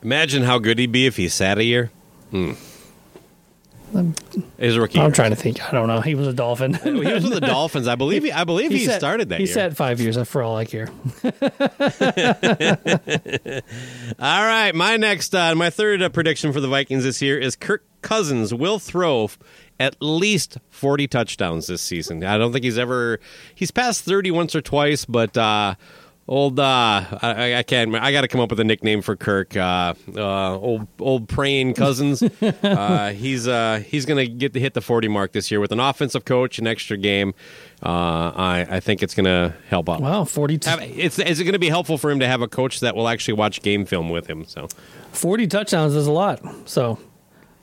Imagine 0.03 0.43
how 0.43 0.59
good 0.59 0.79
he'd 0.79 0.93
be 0.93 1.07
if 1.07 1.17
he 1.17 1.31
sat 1.31 1.57
a 1.57 1.65
year. 1.65 1.91
His 4.59 4.77
rookie. 4.79 4.99
I'm 4.99 5.07
year. 5.07 5.13
trying 5.13 5.31
to 5.31 5.37
think. 5.37 5.63
I 5.67 5.71
don't 5.73 5.87
know. 5.87 6.01
He 6.01 6.15
was 6.15 6.27
a 6.27 6.33
Dolphin. 6.33 6.75
He 6.75 6.91
was 6.91 7.23
with 7.25 7.35
the 7.35 7.41
Dolphins. 7.47 7.87
I 7.87 7.95
believe. 7.95 8.25
He, 8.25 8.33
I 8.33 8.45
believe 8.45 8.71
he, 8.73 8.85
sat- 8.87 8.99
started 9.01 9.29
that 9.29 9.39
He 9.39 9.47
year. 9.47 9.55
sat 9.55 9.77
five 9.77 10.01
years 10.01 10.17
for 10.29 10.43
all 10.43 10.57
I 10.57 10.65
care. 10.65 10.89
All 14.19 14.45
right, 14.47 14.73
my 14.75 14.97
next, 14.97 15.35
uh, 15.35 15.55
my 15.55 15.71
third 15.71 16.03
uh, 16.03 16.09
prediction 16.09 16.53
for 16.53 16.61
the 16.61 16.69
Vikings 16.69 17.05
this 17.05 17.21
year 17.23 17.39
is 17.39 17.57
Kirk 17.57 17.85
Cousins 18.03 18.53
will 18.53 18.79
throw 18.79 19.31
at 19.81 19.97
least 20.01 20.59
forty 20.71 21.07
touchdowns 21.07 21.67
this 21.67 21.83
season. 21.83 22.23
I 22.25 22.37
don't 22.39 22.53
think 22.53 22.65
he's 22.65 22.79
ever 22.79 23.19
he's 23.55 23.71
passed 23.71 24.05
thirty 24.05 24.31
once 24.31 24.55
or 24.55 24.61
twice, 24.61 25.05
but 25.05 25.37
uh, 25.37 25.75
old 26.27 26.59
uh, 26.59 27.05
I, 27.23 27.57
I 27.57 27.63
can't. 27.63 27.95
I 27.95 28.13
got 28.13 28.23
to 28.23 28.29
come 28.29 28.41
up 28.41 28.51
with 28.51 28.61
a 28.61 28.65
nickname 28.65 29.03
for 29.03 29.17
Kirk. 29.17 29.57
Uh, 29.57 29.95
uh, 30.17 30.57
old 30.57 30.87
old 30.99 31.29
praying 31.29 31.75
Cousins. 31.75 32.23
uh, 32.63 33.13
he's 33.17 33.47
uh, 33.47 33.83
he's 33.87 34.07
gonna 34.07 34.27
get 34.27 34.53
to 34.55 34.61
hit 34.61 34.75
the 34.75 34.81
forty 34.81 35.09
mark 35.09 35.33
this 35.33 35.51
year 35.51 35.61
with 35.61 35.73
an 35.73 35.81
offensive 35.81 36.25
coach, 36.25 36.59
an 36.59 36.67
extra 36.67 36.97
game. 36.97 37.35
Uh, 37.83 38.33
I 38.35 38.67
I 38.71 38.81
think 38.81 39.03
it's 39.03 39.15
gonna 39.15 39.55
help 39.69 39.89
out. 39.89 40.01
Wow, 40.01 40.25
40, 40.25 40.61
Have, 40.65 40.81
it's 40.83 41.19
is 41.19 41.41
it 41.41 41.45
going 41.45 41.53
to 41.53 41.59
be 41.59 41.69
helpful 41.69 41.99
for 41.99 42.11
him 42.11 42.21
to 42.21 42.27
have 42.27 42.41
a 42.41 42.49
coach 42.49 42.81
that 42.81 42.97
will 42.97 43.09
actually 43.09 43.35
watch 43.35 43.61
game 43.63 43.85
film 43.85 44.09
with 44.09 44.27
him? 44.27 44.45
So 44.47 44.69
40 45.13 45.47
touchdowns 45.47 45.95
is 45.95 46.07
a 46.07 46.13
lot. 46.13 46.41
So, 46.67 46.99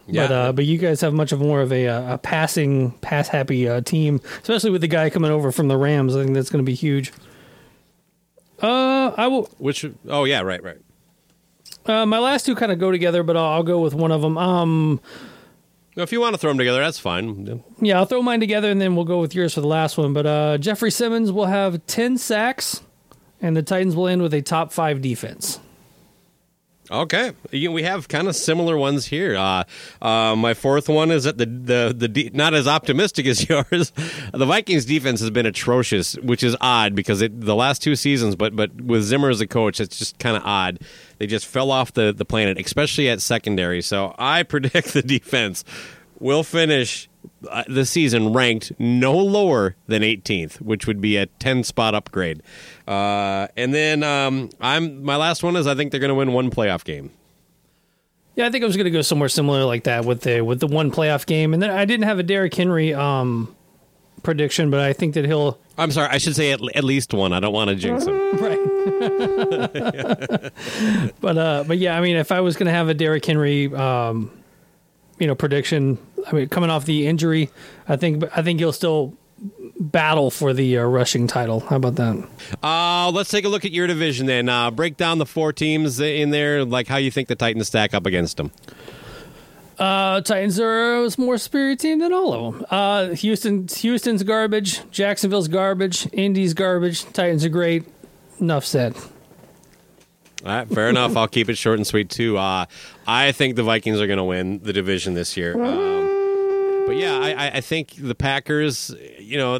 Yeah. 0.07 0.27
but 0.27 0.33
uh, 0.33 0.51
but 0.53 0.65
you 0.65 0.77
guys 0.77 1.01
have 1.01 1.13
much 1.13 1.31
of 1.31 1.39
more 1.39 1.61
of 1.61 1.71
a, 1.73 1.87
uh, 1.87 2.13
a 2.13 2.17
passing 2.19 2.91
pass 2.99 3.27
happy 3.29 3.67
uh, 3.67 3.81
team, 3.81 4.21
especially 4.41 4.69
with 4.69 4.81
the 4.81 4.87
guy 4.87 5.09
coming 5.09 5.31
over 5.31 5.51
from 5.51 5.67
the 5.67 5.77
Rams. 5.77 6.15
I 6.15 6.23
think 6.23 6.35
that's 6.35 6.49
going 6.51 6.63
to 6.63 6.69
be 6.69 6.75
huge. 6.75 7.11
Uh, 8.61 9.11
I 9.17 9.27
will. 9.27 9.49
which 9.57 9.85
oh 10.07 10.23
yeah 10.25 10.41
right 10.41 10.61
right 10.63 10.77
Uh, 11.85 12.05
my 12.05 12.19
last 12.19 12.45
two 12.45 12.55
kind 12.55 12.71
of 12.71 12.77
go 12.79 12.91
together, 12.91 13.23
but 13.23 13.35
I'll, 13.35 13.45
I'll 13.53 13.63
go 13.63 13.79
with 13.79 13.93
one 13.95 14.11
of 14.11 14.21
them. 14.21 14.37
Um, 14.37 15.01
if 15.95 16.11
you 16.11 16.21
want 16.21 16.33
to 16.35 16.37
throw 16.37 16.51
them 16.51 16.57
together, 16.57 16.79
that's 16.79 16.99
fine. 16.99 17.63
yeah, 17.81 17.97
I'll 17.97 18.05
throw 18.05 18.21
mine 18.21 18.39
together, 18.39 18.69
and 18.71 18.79
then 18.79 18.95
we'll 18.95 19.05
go 19.05 19.19
with 19.19 19.33
yours 19.35 19.53
for 19.55 19.61
the 19.61 19.67
last 19.67 19.97
one. 19.97 20.13
But 20.13 20.25
uh, 20.25 20.57
Jeffrey 20.57 20.91
Simmons 20.91 21.31
will 21.31 21.47
have 21.47 21.85
10 21.87 22.17
sacks, 22.17 22.81
and 23.41 23.57
the 23.57 23.63
Titans 23.63 23.95
will 23.95 24.07
end 24.07 24.21
with 24.21 24.33
a 24.33 24.41
top 24.41 24.71
five 24.71 25.01
defense. 25.01 25.59
Okay, 26.91 27.31
we 27.53 27.83
have 27.83 28.09
kind 28.09 28.27
of 28.27 28.35
similar 28.35 28.75
ones 28.75 29.05
here. 29.05 29.37
Uh, 29.37 29.63
uh, 30.01 30.35
my 30.35 30.53
fourth 30.53 30.89
one 30.89 31.09
is 31.09 31.23
that 31.23 31.37
the 31.37 31.45
the 31.45 31.95
the 31.97 32.07
de- 32.09 32.29
not 32.33 32.53
as 32.53 32.67
optimistic 32.67 33.25
as 33.27 33.47
yours. 33.49 33.93
The 34.33 34.45
Vikings 34.45 34.83
defense 34.83 35.21
has 35.21 35.29
been 35.29 35.45
atrocious, 35.45 36.15
which 36.17 36.43
is 36.43 36.57
odd 36.59 36.93
because 36.93 37.21
it, 37.21 37.39
the 37.39 37.55
last 37.55 37.81
two 37.81 37.95
seasons, 37.95 38.35
but 38.35 38.57
but 38.57 38.75
with 38.75 39.03
Zimmer 39.03 39.29
as 39.29 39.39
a 39.39 39.47
coach, 39.47 39.79
it's 39.79 39.97
just 39.97 40.19
kind 40.19 40.35
of 40.35 40.43
odd. 40.43 40.79
They 41.17 41.27
just 41.27 41.45
fell 41.45 41.71
off 41.71 41.93
the 41.93 42.11
the 42.11 42.25
planet, 42.25 42.59
especially 42.59 43.07
at 43.07 43.21
secondary. 43.21 43.81
So 43.81 44.13
I 44.19 44.43
predict 44.51 44.93
the 44.93 45.01
defense 45.01 45.63
will 46.19 46.43
finish 46.43 47.09
uh, 47.49 47.63
the 47.67 47.85
season 47.85 48.33
ranked 48.33 48.71
no 48.79 49.17
lower 49.17 49.75
than 49.87 50.01
18th, 50.01 50.61
which 50.61 50.87
would 50.87 51.01
be 51.01 51.17
a 51.17 51.25
10 51.25 51.63
spot 51.63 51.95
upgrade. 51.95 52.41
Uh, 52.87 53.47
and 53.57 53.73
then 53.73 54.03
um, 54.03 54.49
I'm 54.59 55.03
my 55.03 55.15
last 55.15 55.43
one 55.43 55.55
is 55.55 55.67
I 55.67 55.75
think 55.75 55.91
they're 55.91 55.99
going 55.99 56.09
to 56.09 56.15
win 56.15 56.33
one 56.33 56.51
playoff 56.51 56.83
game. 56.83 57.11
Yeah, 58.35 58.47
I 58.47 58.49
think 58.49 58.63
I 58.63 58.67
was 58.67 58.77
going 58.77 58.85
to 58.85 58.91
go 58.91 59.01
somewhere 59.01 59.29
similar 59.29 59.65
like 59.65 59.83
that 59.83 60.05
with 60.05 60.21
the 60.21 60.41
with 60.41 60.59
the 60.59 60.67
one 60.67 60.91
playoff 60.91 61.25
game, 61.25 61.53
and 61.53 61.61
then 61.61 61.69
I 61.69 61.85
didn't 61.85 62.05
have 62.05 62.17
a 62.17 62.23
Derrick 62.23 62.53
Henry 62.53 62.93
um, 62.93 63.53
prediction, 64.23 64.71
but 64.71 64.79
I 64.79 64.93
think 64.93 65.15
that 65.15 65.25
he'll 65.25 65.59
I'm 65.77 65.91
sorry, 65.91 66.09
I 66.09 66.17
should 66.19 66.35
say 66.35 66.51
at, 66.51 66.59
at 66.75 66.83
least 66.83 67.13
one. 67.13 67.33
I 67.33 67.39
don't 67.39 67.53
want 67.53 67.69
to 67.69 67.75
jinx 67.75 68.05
him. 68.05 68.13
right. 68.37 68.59
but 71.21 71.37
uh, 71.37 71.63
but 71.67 71.77
yeah, 71.79 71.97
I 71.97 72.01
mean, 72.01 72.17
if 72.17 72.31
I 72.31 72.41
was 72.41 72.55
going 72.55 72.67
to 72.67 72.71
have 72.71 72.87
a 72.87 72.93
Derrick 72.93 73.25
Henry, 73.25 73.73
um, 73.73 74.31
you 75.17 75.27
know, 75.27 75.33
prediction, 75.35 75.97
I 76.27 76.33
mean, 76.33 76.49
coming 76.49 76.69
off 76.69 76.85
the 76.85 77.07
injury, 77.07 77.49
I 77.87 77.95
think 77.95 78.23
I 78.35 78.41
think 78.41 78.59
he'll 78.59 78.73
still 78.73 79.15
battle 79.79 80.29
for 80.29 80.53
the 80.53 80.77
uh, 80.77 80.83
rushing 80.83 81.27
title. 81.27 81.61
How 81.61 81.77
about 81.77 81.95
that? 81.95 82.27
Uh, 82.61 83.09
let's 83.11 83.29
take 83.29 83.45
a 83.45 83.49
look 83.49 83.65
at 83.65 83.71
your 83.71 83.87
division 83.87 84.27
then. 84.27 84.49
Uh, 84.49 84.69
break 84.71 84.97
down 84.97 85.17
the 85.17 85.25
four 85.25 85.51
teams 85.51 85.99
in 85.99 86.29
there, 86.29 86.63
like 86.63 86.87
how 86.87 86.97
you 86.97 87.11
think 87.11 87.27
the 87.27 87.35
Titans 87.35 87.67
stack 87.67 87.93
up 87.93 88.05
against 88.05 88.37
them. 88.37 88.51
Uh, 89.79 90.21
Titans 90.21 90.59
are 90.59 91.05
a 91.05 91.09
more 91.17 91.39
superior 91.39 91.75
team 91.75 91.99
than 91.99 92.13
all 92.13 92.33
of 92.33 92.53
them. 92.53 92.65
Uh, 92.69 93.07
Houston, 93.09 93.67
Houston's 93.67 94.21
garbage. 94.21 94.87
Jacksonville's 94.91 95.47
garbage. 95.47 96.07
Indy's 96.13 96.53
garbage. 96.53 97.03
Titans 97.13 97.43
are 97.43 97.49
great. 97.49 97.85
Enough 98.39 98.65
said. 98.65 98.95
All 100.43 100.51
right, 100.51 100.67
fair 100.67 100.89
enough. 100.89 101.15
I'll 101.15 101.27
keep 101.27 101.49
it 101.49 101.57
short 101.57 101.77
and 101.77 101.85
sweet 101.85 102.09
too. 102.09 102.37
Uh, 102.37 102.65
I 103.07 103.31
think 103.31 103.55
the 103.55 103.63
Vikings 103.63 103.99
are 103.99 104.07
going 104.07 104.17
to 104.17 104.23
win 104.23 104.59
the 104.59 104.73
division 104.73 105.13
this 105.13 105.35
year. 105.37 105.59
Um, 105.59 106.00
but 106.85 106.95
yeah, 106.95 107.17
I, 107.17 107.57
I- 107.57 107.61
think 107.61 107.95
the 107.97 108.15
Packers, 108.15 108.93
you 109.19 109.37
know, 109.37 109.59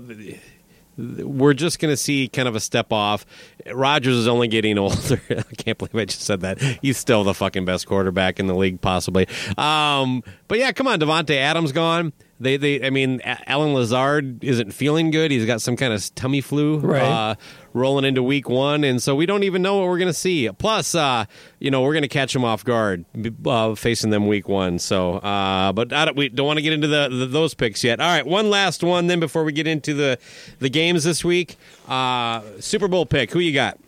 we're 0.97 1.53
just 1.53 1.79
going 1.79 1.91
to 1.91 1.97
see 1.97 2.27
kind 2.27 2.47
of 2.47 2.55
a 2.55 2.59
step 2.59 2.91
off. 2.91 3.25
Rodgers 3.73 4.15
is 4.15 4.27
only 4.27 4.47
getting 4.47 4.77
older. 4.77 5.21
I 5.29 5.43
can't 5.57 5.77
believe 5.77 5.95
I 5.95 6.05
just 6.05 6.21
said 6.21 6.41
that. 6.41 6.59
He's 6.81 6.97
still 6.97 7.23
the 7.23 7.33
fucking 7.33 7.65
best 7.65 7.87
quarterback 7.87 8.39
in 8.39 8.47
the 8.47 8.55
league, 8.55 8.81
possibly. 8.81 9.27
Um, 9.57 10.23
but 10.47 10.59
yeah, 10.59 10.71
come 10.71 10.87
on, 10.87 10.99
Davante 10.99 11.35
Adams 11.35 11.71
gone. 11.71 12.13
They, 12.41 12.57
they, 12.57 12.85
I 12.85 12.89
mean, 12.89 13.21
Allen 13.23 13.73
Lazard 13.73 14.43
isn't 14.43 14.71
feeling 14.71 15.11
good. 15.11 15.31
He's 15.31 15.45
got 15.45 15.61
some 15.61 15.75
kind 15.75 15.93
of 15.93 16.15
tummy 16.15 16.41
flu. 16.41 16.79
Right. 16.79 17.01
Uh, 17.03 17.35
rolling 17.73 18.03
into 18.03 18.21
week 18.21 18.49
one, 18.49 18.83
and 18.83 19.01
so 19.01 19.15
we 19.15 19.25
don't 19.25 19.43
even 19.43 19.61
know 19.61 19.77
what 19.77 19.87
we're 19.87 19.97
going 19.97 20.09
to 20.09 20.13
see. 20.13 20.49
Plus, 20.49 20.93
uh, 20.95 21.25
you 21.59 21.71
know, 21.71 21.81
we're 21.81 21.93
going 21.93 22.01
to 22.01 22.07
catch 22.09 22.33
them 22.33 22.43
off 22.43 22.63
guard 22.65 23.05
uh, 23.45 23.75
facing 23.75 24.09
them 24.09 24.27
week 24.27 24.47
one. 24.47 24.79
So, 24.79 25.15
uh, 25.17 25.71
but 25.71 25.93
I 25.93 26.05
don't, 26.05 26.17
we 26.17 26.29
don't 26.29 26.47
want 26.47 26.57
to 26.57 26.63
get 26.63 26.73
into 26.73 26.87
the, 26.87 27.09
the 27.09 27.25
those 27.25 27.53
picks 27.53 27.83
yet. 27.83 27.99
All 27.99 28.07
right, 28.07 28.25
one 28.25 28.49
last 28.49 28.83
one 28.83 29.07
then 29.07 29.19
before 29.19 29.43
we 29.43 29.51
get 29.51 29.67
into 29.67 29.93
the 29.93 30.17
the 30.59 30.69
games 30.69 31.03
this 31.03 31.23
week. 31.23 31.57
Uh, 31.87 32.41
Super 32.59 32.87
Bowl 32.87 33.05
pick. 33.05 33.31
Who 33.31 33.39
you 33.39 33.53
got? 33.53 33.79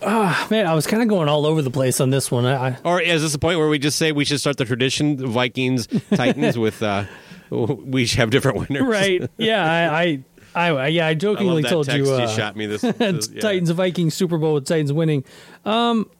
Man, 0.00 0.66
I 0.66 0.74
was 0.74 0.86
kind 0.86 1.02
of 1.02 1.08
going 1.08 1.28
all 1.28 1.44
over 1.44 1.60
the 1.60 1.70
place 1.70 2.00
on 2.00 2.10
this 2.10 2.30
one. 2.30 2.46
I, 2.46 2.68
I 2.68 2.78
Or 2.84 3.00
is 3.00 3.22
this 3.22 3.34
a 3.34 3.38
point 3.38 3.58
where 3.58 3.68
we 3.68 3.78
just 3.78 3.98
say 3.98 4.12
we 4.12 4.24
should 4.24 4.38
start 4.38 4.56
the 4.56 4.64
tradition 4.64 5.16
Vikings 5.26 5.88
Titans 6.14 6.56
with 6.58 6.82
uh, 6.82 7.04
we 7.84 8.06
should 8.06 8.18
have 8.18 8.30
different 8.30 8.68
winners? 8.68 8.82
right? 8.82 9.28
Yeah, 9.36 9.64
I, 9.64 10.24
I, 10.54 10.68
I, 10.70 10.86
yeah, 10.88 11.06
I 11.06 11.08
I 11.10 11.14
jokingly 11.14 11.62
that 11.62 11.68
told 11.68 11.92
you, 11.92 12.04
you, 12.04 12.12
uh, 12.12 12.26
shot 12.28 12.56
me 12.56 12.66
this. 12.66 12.80
this 12.98 13.28
yeah. 13.28 13.40
Titans 13.40 13.70
Vikings 13.70 14.14
Super 14.14 14.38
Bowl 14.38 14.54
with 14.54 14.66
Titans 14.66 14.92
winning. 14.92 15.24
Um, 15.64 16.10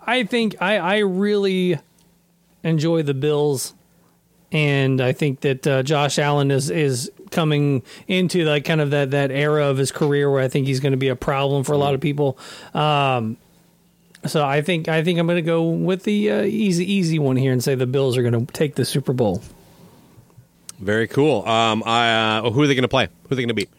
I 0.00 0.24
think 0.24 0.56
I 0.60 0.78
I 0.78 0.98
really 0.98 1.78
enjoy 2.62 3.02
the 3.02 3.14
Bills, 3.14 3.74
and 4.52 5.00
I 5.00 5.12
think 5.12 5.40
that 5.40 5.66
uh, 5.66 5.82
Josh 5.82 6.18
Allen 6.18 6.50
is 6.50 6.70
is 6.70 7.10
coming 7.30 7.82
into 8.06 8.44
like 8.44 8.64
kind 8.64 8.80
of 8.80 8.90
that 8.90 9.10
that 9.10 9.30
era 9.30 9.66
of 9.66 9.76
his 9.76 9.92
career 9.92 10.30
where 10.30 10.42
I 10.42 10.48
think 10.48 10.66
he's 10.66 10.80
going 10.80 10.92
to 10.92 10.98
be 10.98 11.08
a 11.08 11.16
problem 11.16 11.64
for 11.64 11.72
a 11.72 11.78
lot 11.78 11.94
of 11.94 12.00
people. 12.00 12.38
Um, 12.74 13.36
so 14.26 14.44
I 14.44 14.62
think 14.62 14.88
I 14.88 15.04
think 15.04 15.18
I'm 15.18 15.26
going 15.26 15.36
to 15.36 15.42
go 15.42 15.68
with 15.68 16.04
the 16.04 16.30
uh, 16.30 16.42
easy 16.42 16.90
easy 16.90 17.18
one 17.18 17.36
here 17.36 17.52
and 17.52 17.62
say 17.62 17.74
the 17.74 17.86
Bills 17.86 18.16
are 18.16 18.22
going 18.22 18.46
to 18.46 18.52
take 18.52 18.74
the 18.74 18.84
Super 18.84 19.12
Bowl. 19.12 19.42
Very 20.78 21.08
cool. 21.08 21.46
Um, 21.46 21.82
I, 21.84 22.38
uh, 22.38 22.50
who 22.50 22.62
are 22.62 22.66
they 22.66 22.74
going 22.74 22.82
to 22.82 22.88
play? 22.88 23.06
Who 23.06 23.32
are 23.32 23.36
they 23.36 23.42
going 23.42 23.48
to 23.48 23.54
beat? 23.54 23.70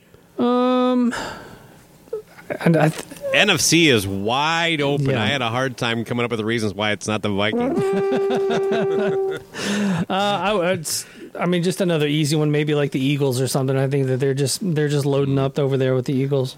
And 2.62 2.76
I 2.76 2.90
th- 2.90 3.06
NFC 3.32 3.92
is 3.92 4.08
wide 4.08 4.82
open. 4.82 5.12
Yeah. 5.12 5.22
I 5.22 5.28
had 5.28 5.42
a 5.42 5.50
hard 5.50 5.78
time 5.78 6.04
coming 6.04 6.26
up 6.26 6.32
with 6.32 6.40
the 6.40 6.46
reasons 6.46 6.74
why 6.74 6.92
it's 6.92 7.08
not 7.08 7.22
the 7.22 7.30
Vikings. 7.30 7.80
I, 10.10 10.74
it's, 10.74 11.06
I 11.40 11.46
mean, 11.46 11.64
just 11.64 11.80
another 11.80 12.08
easy 12.08 12.36
one, 12.36 12.52
maybe 12.52 12.74
like 12.74 12.92
the 12.92 13.00
Eagles 13.00 13.40
or 13.40 13.48
something. 13.48 13.78
I 13.78 13.88
think 13.88 14.08
that 14.08 14.18
they're 14.18 14.34
just 14.34 14.60
they're 14.62 14.90
just 14.90 15.06
loading 15.06 15.38
up 15.38 15.60
over 15.60 15.78
there 15.78 15.94
with 15.94 16.06
the 16.06 16.14
Eagles. 16.14 16.58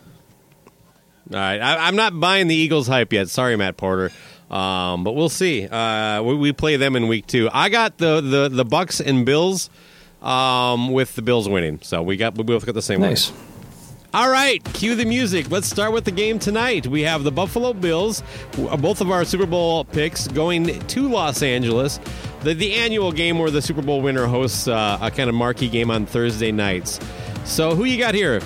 All 1.29 1.37
right, 1.37 1.59
I, 1.59 1.87
I'm 1.87 1.95
not 1.95 2.19
buying 2.19 2.47
the 2.47 2.55
Eagles 2.55 2.87
hype 2.87 3.13
yet. 3.13 3.29
Sorry, 3.29 3.55
Matt 3.57 3.77
Porter, 3.77 4.11
um, 4.49 5.03
but 5.03 5.13
we'll 5.13 5.29
see. 5.29 5.67
Uh, 5.67 6.23
we, 6.23 6.35
we 6.35 6.53
play 6.53 6.77
them 6.77 6.95
in 6.95 7.07
week 7.07 7.27
two. 7.27 7.49
I 7.51 7.69
got 7.69 7.97
the 7.97 8.21
the, 8.21 8.49
the 8.49 8.65
Bucs 8.65 9.05
and 9.05 9.25
Bills 9.25 9.69
um, 10.21 10.91
with 10.91 11.15
the 11.15 11.21
Bills 11.21 11.47
winning. 11.49 11.79
So 11.81 12.01
we 12.01 12.17
got 12.17 12.37
we 12.37 12.43
both 12.43 12.65
got 12.65 12.75
the 12.75 12.81
same 12.81 13.01
one. 13.01 13.09
Nice. 13.09 13.31
All 14.13 14.29
right, 14.29 14.61
cue 14.73 14.95
the 14.95 15.05
music. 15.05 15.49
Let's 15.49 15.67
start 15.67 15.93
with 15.93 16.03
the 16.03 16.11
game 16.11 16.37
tonight. 16.37 16.85
We 16.85 17.01
have 17.03 17.23
the 17.23 17.31
Buffalo 17.31 17.71
Bills, 17.71 18.21
both 18.57 18.99
of 18.99 19.09
our 19.09 19.23
Super 19.23 19.45
Bowl 19.45 19.85
picks, 19.85 20.27
going 20.27 20.79
to 20.79 21.07
Los 21.07 21.41
Angeles. 21.41 21.97
The, 22.41 22.53
the 22.53 22.73
annual 22.73 23.13
game 23.13 23.39
where 23.39 23.49
the 23.49 23.61
Super 23.61 23.81
Bowl 23.81 24.01
winner 24.01 24.25
hosts 24.25 24.67
uh, 24.67 24.97
a 25.01 25.09
kind 25.09 25.29
of 25.29 25.35
marquee 25.35 25.69
game 25.69 25.89
on 25.89 26.05
Thursday 26.05 26.51
nights. 26.51 26.99
So, 27.45 27.73
who 27.73 27.85
you 27.85 27.97
got 27.97 28.13
here? 28.13 28.41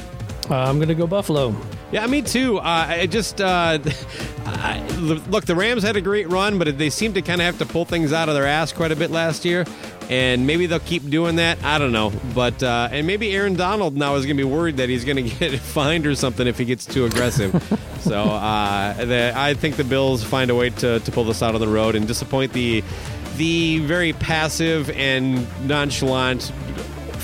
Uh, 0.52 0.56
I'm 0.56 0.78
gonna 0.78 0.94
go 0.94 1.08
Buffalo. 1.08 1.56
Yeah, 1.92 2.06
me 2.08 2.22
too. 2.22 2.60
Uh, 2.60 2.86
I 2.90 3.06
just 3.08 3.42
uh, 3.42 3.80
I, 4.46 4.86
look. 5.00 5.46
The 5.46 5.56
Rams 5.56 5.82
had 5.82 5.96
a 5.96 6.02
great 6.02 6.30
run, 6.30 6.60
but 6.60 6.78
they 6.78 6.90
seem 6.90 7.14
to 7.14 7.22
kind 7.24 7.42
of 7.42 7.46
have 7.46 7.58
to 7.60 7.66
pull 7.66 7.86
things 7.86 8.14
out 8.14 8.30
of 8.30 8.36
their 8.36 8.46
ass 8.46 8.72
quite 8.72 8.92
a 8.92 8.96
bit 8.96 9.10
last 9.10 9.46
year, 9.46 9.66
and 10.10 10.46
maybe 10.46 10.66
they'll 10.66 10.80
keep 10.80 11.10
doing 11.10 11.38
that. 11.38 11.64
I 11.64 11.78
don't 11.78 11.92
know, 11.92 12.12
but 12.34 12.62
uh, 12.62 12.90
and 12.92 13.08
maybe 13.08 13.36
Aaron 13.36 13.56
Donald 13.56 13.96
now 13.96 14.16
is 14.16 14.26
going 14.26 14.38
to 14.38 14.44
be 14.44 14.50
worried 14.50 14.78
that 14.78 14.90
he's 14.90 15.06
going 15.06 15.18
to 15.30 15.36
get 15.50 15.60
fined 15.60 16.06
or 16.06 16.16
something 16.16 16.48
if 16.48 16.58
he 16.58 16.66
gets 16.66 16.86
too 16.86 17.06
aggressive. 17.06 17.52
so 18.00 18.22
uh, 18.22 18.94
the, 19.06 19.34
I 19.36 19.54
think 19.54 19.78
the 19.78 19.84
Bills 19.84 20.24
find 20.24 20.52
a 20.52 20.56
way 20.56 20.70
to, 20.70 21.00
to 21.00 21.12
pull 21.12 21.24
this 21.24 21.42
out 21.42 21.56
on 21.56 21.62
the 21.62 21.68
road 21.68 21.96
and 21.96 22.08
disappoint 22.08 22.54
the 22.54 22.84
the 23.38 23.80
very 23.80 24.14
passive 24.14 24.90
and 24.92 25.46
nonchalant 25.68 26.54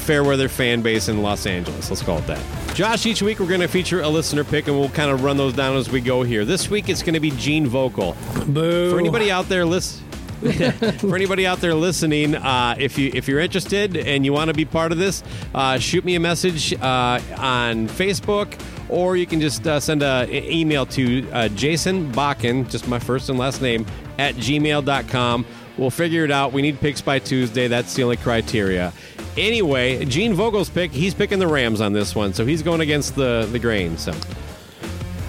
fair 0.02 0.24
weather 0.24 0.50
fan 0.50 0.82
base 0.82 1.08
in 1.08 1.22
Los 1.22 1.46
Angeles. 1.46 1.90
Let's 1.90 2.02
call 2.02 2.18
it 2.18 2.28
that. 2.28 2.44
Josh, 2.74 3.06
each 3.06 3.22
week 3.22 3.40
we're 3.40 3.48
going 3.48 3.62
to 3.62 3.68
feature 3.68 4.02
a 4.02 4.10
listener 4.10 4.44
pick, 4.44 4.68
and 4.68 4.78
we'll 4.80 4.90
kind 4.90 5.12
of 5.12 5.24
run 5.24 5.38
those 5.38 5.54
down 5.54 5.78
as 5.78 5.90
we 5.90 6.02
go 6.02 6.24
here. 6.24 6.44
This 6.44 6.70
week 6.70 6.90
it's 6.90 7.04
going 7.04 7.14
to 7.14 7.20
be 7.20 7.32
Gene 7.32 7.68
Vogel. 7.68 8.16
Boo. 8.48 8.92
For 8.92 9.00
anybody 9.00 9.30
out 9.30 9.48
there, 9.48 9.66
listen. 9.66 10.04
For 11.00 11.16
anybody 11.16 11.46
out 11.46 11.60
there 11.60 11.76
listening, 11.76 12.34
uh, 12.34 12.76
if 12.80 12.98
you 12.98 13.12
if 13.14 13.28
you're 13.28 13.40
interested 13.40 13.96
and 13.96 14.26
you 14.26 14.34
want 14.34 14.48
to 14.48 14.56
be 14.56 14.66
part 14.66 14.92
of 14.92 14.98
this, 14.98 15.24
uh, 15.54 15.78
shoot 15.78 16.04
me 16.04 16.16
a 16.16 16.20
message 16.20 16.74
uh, 16.82 17.20
on 17.38 17.88
Facebook, 17.88 18.60
or 18.90 19.16
you 19.16 19.28
can 19.28 19.40
just 19.40 19.68
uh, 19.68 19.80
send 19.80 20.02
an 20.02 20.30
email 20.32 20.88
to 20.88 21.30
uh, 21.30 21.48
Jason 21.50 22.12
Bakken, 22.12 22.68
just 22.70 22.88
my 22.88 22.98
first 22.98 23.30
and 23.30 23.38
last 23.38 23.62
name, 23.62 23.86
at 24.18 24.34
gmail.com. 24.36 25.46
We'll 25.78 25.92
figure 25.92 26.26
it 26.26 26.32
out. 26.32 26.54
We 26.54 26.64
need 26.64 26.80
picks 26.80 27.02
by 27.02 27.20
Tuesday. 27.20 27.68
That's 27.68 27.94
the 27.94 28.04
only 28.04 28.18
criteria. 28.18 28.94
Anyway, 29.38 30.04
Gene 30.06 30.34
Vogel's 30.34 30.70
pick, 30.70 30.92
he's 30.92 31.14
picking 31.14 31.38
the 31.40 31.48
Rams 31.48 31.82
on 31.82 31.94
this 31.94 32.16
one, 32.16 32.34
so 32.34 32.46
he's 32.46 32.64
going 32.64 32.82
against 32.82 33.16
the, 33.16 33.48
the 33.52 33.60
grain. 33.60 33.98
So, 33.98 34.14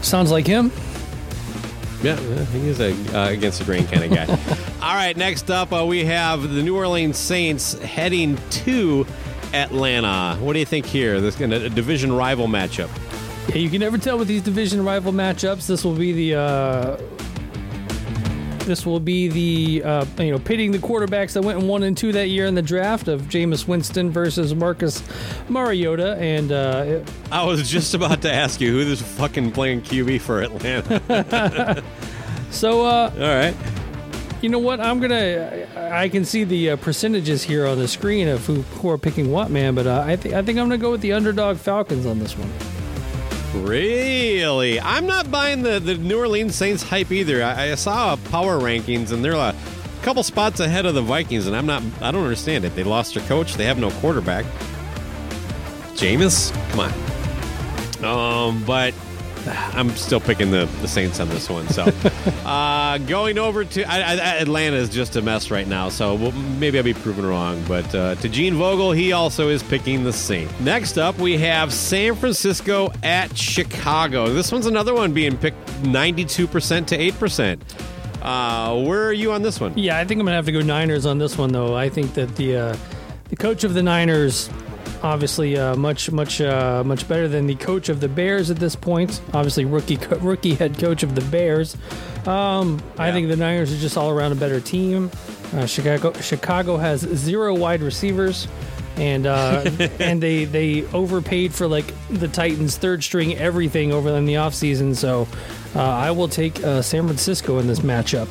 Sounds 0.00 0.32
like 0.32 0.46
him. 0.46 0.72
Yeah, 2.02 2.18
yeah, 2.20 2.44
he 2.46 2.68
is 2.68 2.80
a 2.80 2.92
uh, 3.16 3.30
against 3.30 3.58
the 3.58 3.64
grain 3.64 3.86
kind 3.86 4.04
of 4.04 4.10
guy. 4.10 4.26
All 4.86 4.94
right, 4.94 5.16
next 5.16 5.50
up, 5.50 5.72
uh, 5.72 5.84
we 5.86 6.04
have 6.04 6.42
the 6.42 6.62
New 6.62 6.76
Orleans 6.76 7.16
Saints 7.16 7.74
heading 7.80 8.38
to 8.50 9.06
Atlanta. 9.52 10.36
What 10.40 10.54
do 10.54 10.58
you 10.58 10.66
think 10.66 10.86
here? 10.86 11.20
This 11.20 11.36
kind 11.36 11.52
of 11.52 11.64
a 11.64 11.70
division 11.70 12.12
rival 12.12 12.48
matchup. 12.48 12.90
Yeah, 13.48 13.56
you 13.56 13.70
can 13.70 13.80
never 13.80 13.98
tell 13.98 14.18
with 14.18 14.28
these 14.28 14.42
division 14.42 14.84
rival 14.84 15.12
matchups. 15.12 15.66
This 15.66 15.84
will 15.84 15.94
be 15.94 16.12
the 16.12 16.34
uh, 16.36 16.96
this 18.64 18.86
will 18.86 19.00
be 19.00 19.28
the 19.28 19.82
uh, 19.84 20.04
you 20.18 20.30
know 20.30 20.38
pitting 20.38 20.70
the 20.72 20.78
quarterbacks 20.78 21.32
that 21.34 21.42
went 21.42 21.60
in 21.60 21.68
one 21.68 21.82
and 21.82 21.96
two 21.96 22.12
that 22.12 22.28
year 22.28 22.46
in 22.46 22.54
the 22.54 22.62
draft 22.62 23.08
of 23.08 23.22
Jameis 23.22 23.66
Winston 23.66 24.10
versus 24.10 24.54
Marcus 24.54 25.02
Mariota, 25.48 26.16
and 26.16 26.52
uh, 26.52 26.84
it- 26.86 27.10
I 27.30 27.44
was 27.44 27.68
just 27.68 27.94
about 27.94 28.22
to 28.22 28.32
ask 28.32 28.60
you 28.60 28.72
who 28.72 28.78
is 28.90 29.02
fucking 29.02 29.52
playing 29.52 29.82
QB 29.82 30.20
for 30.20 30.40
Atlanta. 30.42 31.82
So, 32.50 32.84
uh, 32.84 33.10
All 33.14 33.20
right. 33.20 33.54
you 34.42 34.50
know 34.50 34.58
what? 34.58 34.78
I'm 34.78 35.00
gonna. 35.00 35.66
I 35.90 36.10
can 36.10 36.22
see 36.26 36.44
the 36.44 36.70
uh, 36.72 36.76
percentages 36.76 37.42
here 37.42 37.66
on 37.66 37.78
the 37.78 37.88
screen 37.88 38.28
of 38.28 38.44
who, 38.44 38.56
who 38.60 38.90
are 38.90 38.98
picking 38.98 39.32
what, 39.32 39.50
man. 39.50 39.74
But 39.74 39.86
uh, 39.86 40.04
I 40.06 40.16
think 40.16 40.34
I 40.34 40.42
think 40.42 40.58
I'm 40.58 40.66
gonna 40.66 40.76
go 40.76 40.90
with 40.90 41.00
the 41.00 41.14
underdog 41.14 41.56
Falcons 41.56 42.04
on 42.04 42.18
this 42.18 42.36
one. 42.36 42.52
Really? 43.54 44.80
I'm 44.80 45.06
not 45.06 45.30
buying 45.30 45.62
the, 45.62 45.78
the 45.78 45.96
New 45.96 46.18
Orleans 46.18 46.54
Saints 46.54 46.82
hype 46.82 47.12
either. 47.12 47.42
I, 47.42 47.72
I 47.72 47.74
saw 47.74 48.16
power 48.16 48.58
rankings 48.58 49.12
and 49.12 49.24
they're 49.24 49.32
a 49.32 49.54
couple 50.02 50.22
spots 50.22 50.60
ahead 50.60 50.86
of 50.86 50.94
the 50.94 51.02
Vikings, 51.02 51.46
and 51.46 51.54
I'm 51.54 51.66
not. 51.66 51.82
I 52.00 52.10
don't 52.10 52.24
understand 52.24 52.64
it. 52.64 52.74
They 52.74 52.82
lost 52.82 53.14
their 53.14 53.24
coach. 53.26 53.54
They 53.54 53.64
have 53.64 53.78
no 53.78 53.90
quarterback. 53.90 54.44
Jameis, 55.94 56.52
come 56.70 56.80
on. 56.80 56.92
Um, 58.04 58.64
but 58.64 58.94
I'm 59.74 59.90
still 59.90 60.20
picking 60.20 60.50
the, 60.50 60.66
the 60.80 60.88
Saints 60.88 61.20
on 61.20 61.28
this 61.28 61.48
one. 61.48 61.68
So, 61.68 61.84
uh, 62.44 62.98
going 62.98 63.38
over 63.38 63.64
to 63.64 63.84
I, 63.84 63.98
I, 63.98 64.14
Atlanta 64.38 64.76
is 64.76 64.88
just 64.88 65.16
a 65.16 65.22
mess 65.22 65.50
right 65.50 65.66
now. 65.66 65.88
So 65.88 66.14
we'll, 66.14 66.32
maybe 66.32 66.78
I'll 66.78 66.84
be 66.84 66.94
proven 66.94 67.26
wrong. 67.26 67.62
But 67.66 67.94
uh, 67.94 68.14
to 68.16 68.28
Gene 68.28 68.54
Vogel, 68.54 68.92
he 68.92 69.12
also 69.12 69.48
is 69.48 69.62
picking 69.62 70.04
the 70.04 70.12
Saints. 70.12 70.52
Next 70.60 70.98
up, 70.98 71.18
we 71.18 71.36
have 71.38 71.72
San 71.72 72.14
Francisco 72.14 72.92
at 73.02 73.36
Chicago. 73.36 74.28
This 74.32 74.52
one's 74.52 74.66
another 74.66 74.94
one 74.94 75.12
being 75.12 75.36
picked 75.36 75.66
92% 75.82 76.86
to 76.86 76.98
8%. 76.98 77.60
Uh, 78.22 78.80
where 78.84 79.04
are 79.04 79.12
you 79.12 79.32
on 79.32 79.42
this 79.42 79.58
one? 79.58 79.76
Yeah, 79.76 79.98
I 79.98 80.04
think 80.04 80.20
I'm 80.20 80.26
gonna 80.26 80.36
have 80.36 80.46
to 80.46 80.52
go 80.52 80.60
Niners 80.60 81.06
on 81.06 81.18
this 81.18 81.36
one, 81.36 81.50
though. 81.50 81.74
I 81.74 81.88
think 81.88 82.14
that 82.14 82.36
the 82.36 82.56
uh, 82.56 82.76
the 83.30 83.36
coach 83.36 83.64
of 83.64 83.74
the 83.74 83.82
Niners, 83.82 84.48
obviously, 85.02 85.56
uh, 85.56 85.76
much 85.76 86.10
much 86.10 86.40
uh, 86.40 86.82
much 86.84 87.06
better 87.08 87.28
than 87.28 87.46
the 87.46 87.54
coach 87.54 87.88
of 87.88 88.00
the 88.00 88.08
Bears 88.08 88.50
at 88.50 88.58
this 88.58 88.76
point. 88.76 89.20
Obviously, 89.32 89.64
rookie 89.64 89.96
co- 89.96 90.16
rookie 90.20 90.54
head 90.54 90.78
coach 90.78 91.02
of 91.02 91.14
the 91.14 91.20
Bears. 91.22 91.76
Um, 92.26 92.82
I 92.98 93.12
think 93.12 93.28
the 93.28 93.36
Niners 93.36 93.72
are 93.72 93.78
just 93.78 93.96
all 93.96 94.10
around 94.10 94.32
a 94.32 94.36
better 94.36 94.60
team. 94.60 95.10
Uh, 95.52 95.66
Chicago 95.66 96.12
Chicago 96.20 96.76
has 96.76 97.00
zero 97.00 97.54
wide 97.54 97.82
receivers. 97.82 98.48
And 98.96 99.26
uh, 99.26 99.64
and 99.98 100.22
they 100.22 100.44
they 100.44 100.84
overpaid 100.88 101.54
for 101.54 101.66
like 101.66 101.86
the 102.10 102.28
Titans 102.28 102.76
third 102.76 103.02
string 103.02 103.34
everything 103.36 103.90
over 103.90 104.10
in 104.10 104.26
the 104.26 104.34
offseason. 104.34 104.94
So 104.94 105.26
uh, 105.74 105.80
I 105.82 106.10
will 106.10 106.28
take 106.28 106.62
uh, 106.62 106.82
San 106.82 107.06
Francisco 107.06 107.58
in 107.58 107.66
this 107.66 107.80
matchup. 107.80 108.30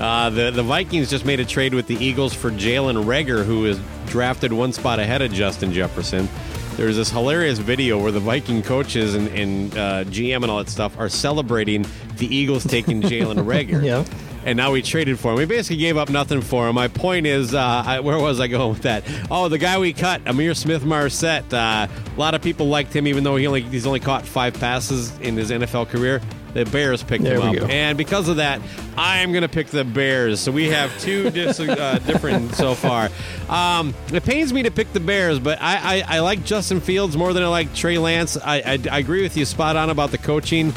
Uh, 0.00 0.30
the 0.30 0.50
the 0.50 0.62
Vikings 0.62 1.10
just 1.10 1.26
made 1.26 1.38
a 1.38 1.44
trade 1.44 1.74
with 1.74 1.86
the 1.86 2.02
Eagles 2.02 2.32
for 2.32 2.50
Jalen 2.50 3.04
Reagor, 3.04 3.44
who 3.44 3.66
is 3.66 3.78
drafted 4.10 4.52
one 4.52 4.72
spot 4.72 4.98
ahead 4.98 5.22
of 5.22 5.32
Justin 5.32 5.72
Jefferson. 5.72 6.28
There's 6.76 6.96
this 6.96 7.10
hilarious 7.10 7.58
video 7.58 8.00
where 8.02 8.12
the 8.12 8.20
Viking 8.20 8.62
coaches 8.62 9.14
and, 9.14 9.28
and 9.28 9.72
uh, 9.74 10.04
GM 10.04 10.42
and 10.42 10.50
all 10.50 10.58
that 10.58 10.68
stuff 10.68 10.98
are 10.98 11.08
celebrating 11.08 11.86
the 12.16 12.34
Eagles 12.34 12.64
taking 12.64 13.00
Jalen 13.02 13.44
Reagor. 13.44 13.84
Yeah. 13.84 14.04
And 14.44 14.56
now 14.56 14.72
we 14.72 14.80
traded 14.80 15.18
for 15.18 15.32
him. 15.32 15.38
We 15.38 15.44
basically 15.44 15.76
gave 15.76 15.98
up 15.98 16.08
nothing 16.08 16.40
for 16.40 16.66
him. 16.66 16.74
My 16.74 16.88
point 16.88 17.26
is, 17.26 17.54
uh, 17.54 17.82
I, 17.86 18.00
where 18.00 18.18
was 18.18 18.40
I 18.40 18.48
going 18.48 18.70
with 18.70 18.82
that? 18.82 19.04
Oh, 19.30 19.48
the 19.48 19.58
guy 19.58 19.78
we 19.78 19.92
cut, 19.92 20.24
Ihmir 20.24 20.56
Smith 20.56 20.82
Marsette. 20.82 21.52
Uh, 21.52 21.86
a 21.88 22.18
lot 22.18 22.34
of 22.34 22.40
people 22.40 22.66
liked 22.68 22.94
him, 22.96 23.06
even 23.06 23.22
though 23.22 23.36
he 23.36 23.46
only 23.46 23.60
he's 23.60 23.86
only 23.86 24.00
caught 24.00 24.24
five 24.24 24.54
passes 24.54 25.18
in 25.20 25.36
his 25.36 25.50
NFL 25.50 25.88
career. 25.90 26.22
The 26.52 26.64
Bears 26.64 27.02
picked 27.02 27.22
There 27.24 27.36
him 27.40 27.42
up, 27.42 27.56
go. 27.56 27.66
and 27.66 27.96
because 27.96 28.28
of 28.28 28.36
that, 28.36 28.60
I 28.96 29.18
am 29.18 29.30
going 29.32 29.42
to 29.42 29.48
pick 29.48 29.68
the 29.68 29.84
Bears. 29.84 30.40
So 30.40 30.50
we 30.52 30.68
have 30.70 30.96
two 31.00 31.30
dis- 31.30 31.60
uh, 31.60 31.98
different 32.06 32.54
so 32.54 32.74
far. 32.74 33.08
Um, 33.48 33.94
it 34.12 34.24
pains 34.24 34.52
me 34.52 34.64
to 34.64 34.70
pick 34.70 34.92
the 34.92 35.00
Bears, 35.00 35.38
but 35.38 35.58
I, 35.60 36.00
I, 36.00 36.16
I 36.16 36.20
like 36.20 36.44
Justin 36.44 36.80
Fields 36.80 37.16
more 37.16 37.32
than 37.32 37.42
I 37.42 37.48
like 37.48 37.74
Trey 37.74 37.98
Lance. 37.98 38.36
I, 38.36 38.56
I, 38.56 38.78
I 38.90 38.98
agree 38.98 39.22
with 39.22 39.36
you 39.36 39.44
spot 39.44 39.76
on 39.76 39.90
about 39.90 40.10
the 40.10 40.18
coaching. 40.18 40.72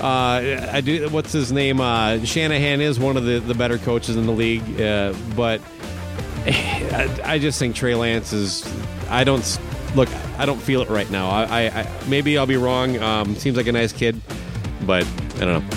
Uh, 0.00 0.68
I 0.72 0.80
do. 0.80 1.08
What's 1.10 1.32
his 1.32 1.52
name? 1.52 1.78
Uh, 1.80 2.24
Shanahan 2.24 2.80
is 2.80 2.98
one 2.98 3.18
of 3.18 3.24
the, 3.26 3.38
the 3.40 3.54
better 3.54 3.76
coaches 3.76 4.16
in 4.16 4.24
the 4.24 4.32
league, 4.32 4.80
uh, 4.80 5.12
but 5.36 5.60
I, 6.46 7.20
I 7.24 7.38
just 7.38 7.58
think 7.58 7.76
Trey 7.76 7.94
Lance 7.94 8.32
is. 8.32 8.66
I 9.10 9.24
don't 9.24 9.58
look. 9.94 10.08
I 10.38 10.46
don't 10.46 10.60
feel 10.60 10.80
it 10.80 10.88
right 10.88 11.10
now. 11.10 11.28
I, 11.28 11.42
I, 11.44 11.80
I 11.82 11.90
maybe 12.08 12.38
I'll 12.38 12.46
be 12.46 12.56
wrong. 12.56 12.96
Um, 12.96 13.34
seems 13.36 13.58
like 13.58 13.66
a 13.66 13.72
nice 13.72 13.92
kid, 13.92 14.18
but 14.90 15.06
I 15.36 15.44
don't 15.44 15.64
know. 15.68 15.76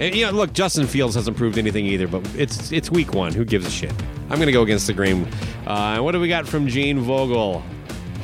And, 0.00 0.14
you 0.14 0.26
know, 0.26 0.32
look, 0.32 0.52
Justin 0.52 0.86
Fields 0.86 1.14
hasn't 1.14 1.34
proved 1.34 1.56
anything 1.56 1.86
either, 1.86 2.06
but 2.06 2.22
it's 2.36 2.70
it's 2.72 2.90
week 2.90 3.14
one. 3.14 3.32
Who 3.32 3.46
gives 3.46 3.66
a 3.66 3.70
shit? 3.70 3.90
I'm 4.28 4.36
going 4.36 4.48
to 4.48 4.52
go 4.52 4.60
against 4.60 4.86
the 4.86 4.92
grain. 4.92 5.26
Uh, 5.66 6.00
what 6.00 6.12
do 6.12 6.20
we 6.20 6.28
got 6.28 6.46
from 6.46 6.68
Gene 6.68 7.00
Vogel? 7.00 7.62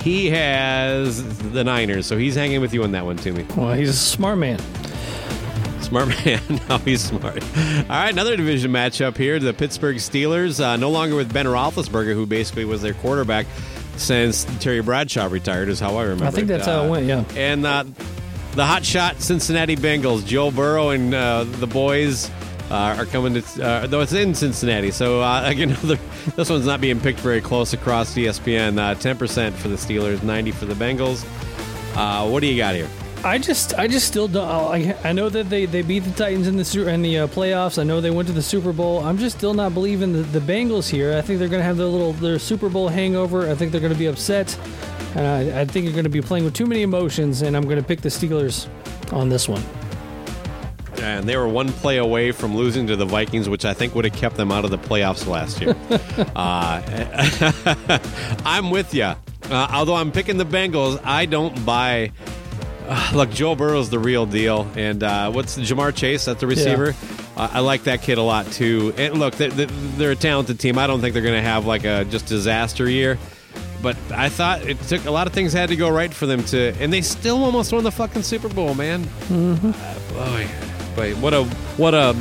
He 0.02 0.28
has 0.28 1.38
the 1.52 1.64
Niners, 1.64 2.04
so 2.04 2.18
he's 2.18 2.34
hanging 2.34 2.60
with 2.60 2.74
you 2.74 2.84
on 2.84 2.92
that 2.92 3.06
one, 3.06 3.16
Timmy. 3.16 3.46
Well, 3.56 3.72
he's 3.72 3.88
a 3.88 3.94
smart 3.94 4.36
man. 4.36 4.58
Smart 5.80 6.08
man. 6.08 6.42
now 6.68 6.78
he's 6.78 7.02
smart. 7.02 7.42
All 7.42 7.88
right, 7.88 8.12
another 8.12 8.36
division 8.36 8.70
matchup 8.70 9.16
here. 9.16 9.38
The 9.38 9.54
Pittsburgh 9.54 9.96
Steelers, 9.96 10.62
uh, 10.62 10.76
no 10.76 10.90
longer 10.90 11.16
with 11.16 11.32
Ben 11.32 11.46
Roethlisberger, 11.46 12.12
who 12.12 12.26
basically 12.26 12.66
was 12.66 12.82
their 12.82 12.92
quarterback 12.92 13.46
since 13.96 14.44
Terry 14.60 14.82
Bradshaw 14.82 15.28
retired, 15.30 15.70
is 15.70 15.80
how 15.80 15.96
I 15.96 16.02
remember. 16.02 16.26
I 16.26 16.30
think 16.30 16.48
that's 16.48 16.66
how 16.66 16.84
it 16.84 16.90
went, 16.90 17.06
yeah. 17.06 17.24
And 17.34 17.64
uh, 17.64 17.84
the 18.56 18.64
hotshot 18.64 19.20
Cincinnati 19.20 19.76
Bengals, 19.76 20.26
Joe 20.26 20.50
Burrow 20.50 20.90
and 20.90 21.14
uh, 21.14 21.44
the 21.44 21.66
boys. 21.66 22.30
Uh, 22.68 22.96
are 22.98 23.06
coming 23.06 23.40
to 23.40 23.64
uh, 23.64 23.86
though 23.86 24.00
it's 24.00 24.12
in 24.12 24.34
Cincinnati, 24.34 24.90
so 24.90 25.20
uh, 25.22 25.42
again, 25.46 25.70
another, 25.70 26.00
this 26.34 26.50
one's 26.50 26.66
not 26.66 26.80
being 26.80 26.98
picked 26.98 27.20
very 27.20 27.40
close 27.40 27.72
across 27.72 28.12
ESPN. 28.14 28.76
Uh, 28.76 28.96
Ten 28.96 29.16
percent 29.16 29.54
for 29.54 29.68
the 29.68 29.76
Steelers, 29.76 30.24
ninety 30.24 30.50
for 30.50 30.64
the 30.64 30.74
Bengals. 30.74 31.24
Uh, 31.94 32.28
what 32.28 32.40
do 32.40 32.48
you 32.48 32.56
got 32.56 32.74
here? 32.74 32.88
I 33.24 33.38
just, 33.38 33.74
I 33.74 33.86
just 33.86 34.06
still 34.06 34.28
don't. 34.28 34.48
I, 34.48 34.96
I 35.04 35.12
know 35.12 35.28
that 35.28 35.48
they, 35.48 35.66
they 35.66 35.82
beat 35.82 36.00
the 36.00 36.10
Titans 36.10 36.46
in 36.46 36.56
the 36.56 36.88
in 36.88 37.02
the 37.02 37.18
uh, 37.20 37.26
playoffs. 37.28 37.78
I 37.78 37.82
know 37.82 38.00
they 38.00 38.10
went 38.10 38.28
to 38.28 38.34
the 38.34 38.42
Super 38.42 38.72
Bowl. 38.72 39.00
I'm 39.04 39.18
just 39.18 39.38
still 39.38 39.54
not 39.54 39.74
believing 39.74 40.12
the, 40.12 40.22
the 40.22 40.40
Bengals 40.40 40.88
here. 40.88 41.16
I 41.16 41.22
think 41.22 41.38
they're 41.38 41.48
going 41.48 41.60
to 41.60 41.64
have 41.64 41.76
their 41.76 41.86
little 41.86 42.12
their 42.14 42.38
Super 42.38 42.68
Bowl 42.68 42.88
hangover. 42.88 43.48
I 43.50 43.54
think 43.54 43.72
they're 43.72 43.80
going 43.80 43.92
to 43.92 43.98
be 43.98 44.06
upset, 44.06 44.58
and 45.16 45.26
I, 45.26 45.62
I 45.62 45.64
think 45.64 45.84
you're 45.84 45.94
going 45.94 46.04
to 46.04 46.10
be 46.10 46.20
playing 46.20 46.44
with 46.44 46.52
too 46.52 46.66
many 46.66 46.82
emotions. 46.82 47.40
And 47.40 47.56
I'm 47.56 47.64
going 47.64 47.78
to 47.78 47.82
pick 47.82 48.02
the 48.02 48.10
Steelers 48.10 48.68
on 49.14 49.30
this 49.30 49.48
one. 49.48 49.62
And 51.00 51.26
they 51.26 51.36
were 51.36 51.48
one 51.48 51.72
play 51.72 51.96
away 51.96 52.32
from 52.32 52.54
losing 52.54 52.86
to 52.88 52.96
the 52.96 53.06
Vikings, 53.06 53.48
which 53.48 53.64
I 53.64 53.72
think 53.72 53.94
would 53.94 54.04
have 54.04 54.14
kept 54.14 54.36
them 54.36 54.52
out 54.52 54.64
of 54.66 54.70
the 54.70 54.78
playoffs 54.78 55.26
last 55.26 55.60
year. 55.60 55.74
uh, 56.36 56.82
I'm 58.44 58.70
with 58.70 58.92
you. 58.92 59.04
Uh, 59.04 59.68
although 59.72 59.94
I'm 59.94 60.12
picking 60.12 60.36
the 60.36 60.44
Bengals, 60.44 61.00
I 61.02 61.24
don't 61.24 61.64
buy. 61.64 62.12
Uh, 62.86 63.12
look, 63.14 63.30
Joe 63.30 63.54
Burrow's 63.54 63.90
the 63.90 63.98
real 63.98 64.26
deal, 64.26 64.68
and 64.76 65.02
uh, 65.02 65.30
what's 65.30 65.58
Ja'Marr 65.58 65.94
Chase? 65.94 66.24
That's 66.26 66.40
the 66.40 66.46
receiver. 66.46 66.94
Uh, 67.36 67.48
I 67.52 67.60
like 67.60 67.84
that 67.84 68.02
kid 68.02 68.18
a 68.18 68.22
lot 68.22 68.50
too. 68.52 68.92
And 68.96 69.18
look, 69.18 69.34
they're, 69.34 69.50
they're 69.50 70.12
a 70.12 70.16
talented 70.16 70.60
team. 70.60 70.78
I 70.78 70.86
don't 70.86 71.00
think 71.00 71.14
they're 71.14 71.22
going 71.22 71.34
to 71.34 71.48
have 71.48 71.66
like 71.66 71.84
a 71.84 72.04
just 72.04 72.26
disaster 72.26 72.88
year. 72.88 73.18
But 73.82 73.96
I 74.10 74.28
thought 74.28 74.62
it 74.62 74.80
took 74.82 75.04
a 75.04 75.10
lot 75.10 75.26
of 75.26 75.32
things 75.32 75.52
had 75.52 75.68
to 75.68 75.76
go 75.76 75.88
right 75.88 76.12
for 76.12 76.26
them 76.26 76.42
to, 76.44 76.74
and 76.80 76.92
they 76.92 77.02
still 77.02 77.44
almost 77.44 77.72
won 77.72 77.84
the 77.84 77.90
fucking 77.92 78.22
Super 78.22 78.48
Bowl, 78.48 78.74
man. 78.74 79.04
Uh, 79.30 79.98
boy, 80.12 80.48
boy, 80.96 81.14
what 81.20 81.34
a 81.34 81.44
what 81.76 81.94
a 81.94 82.16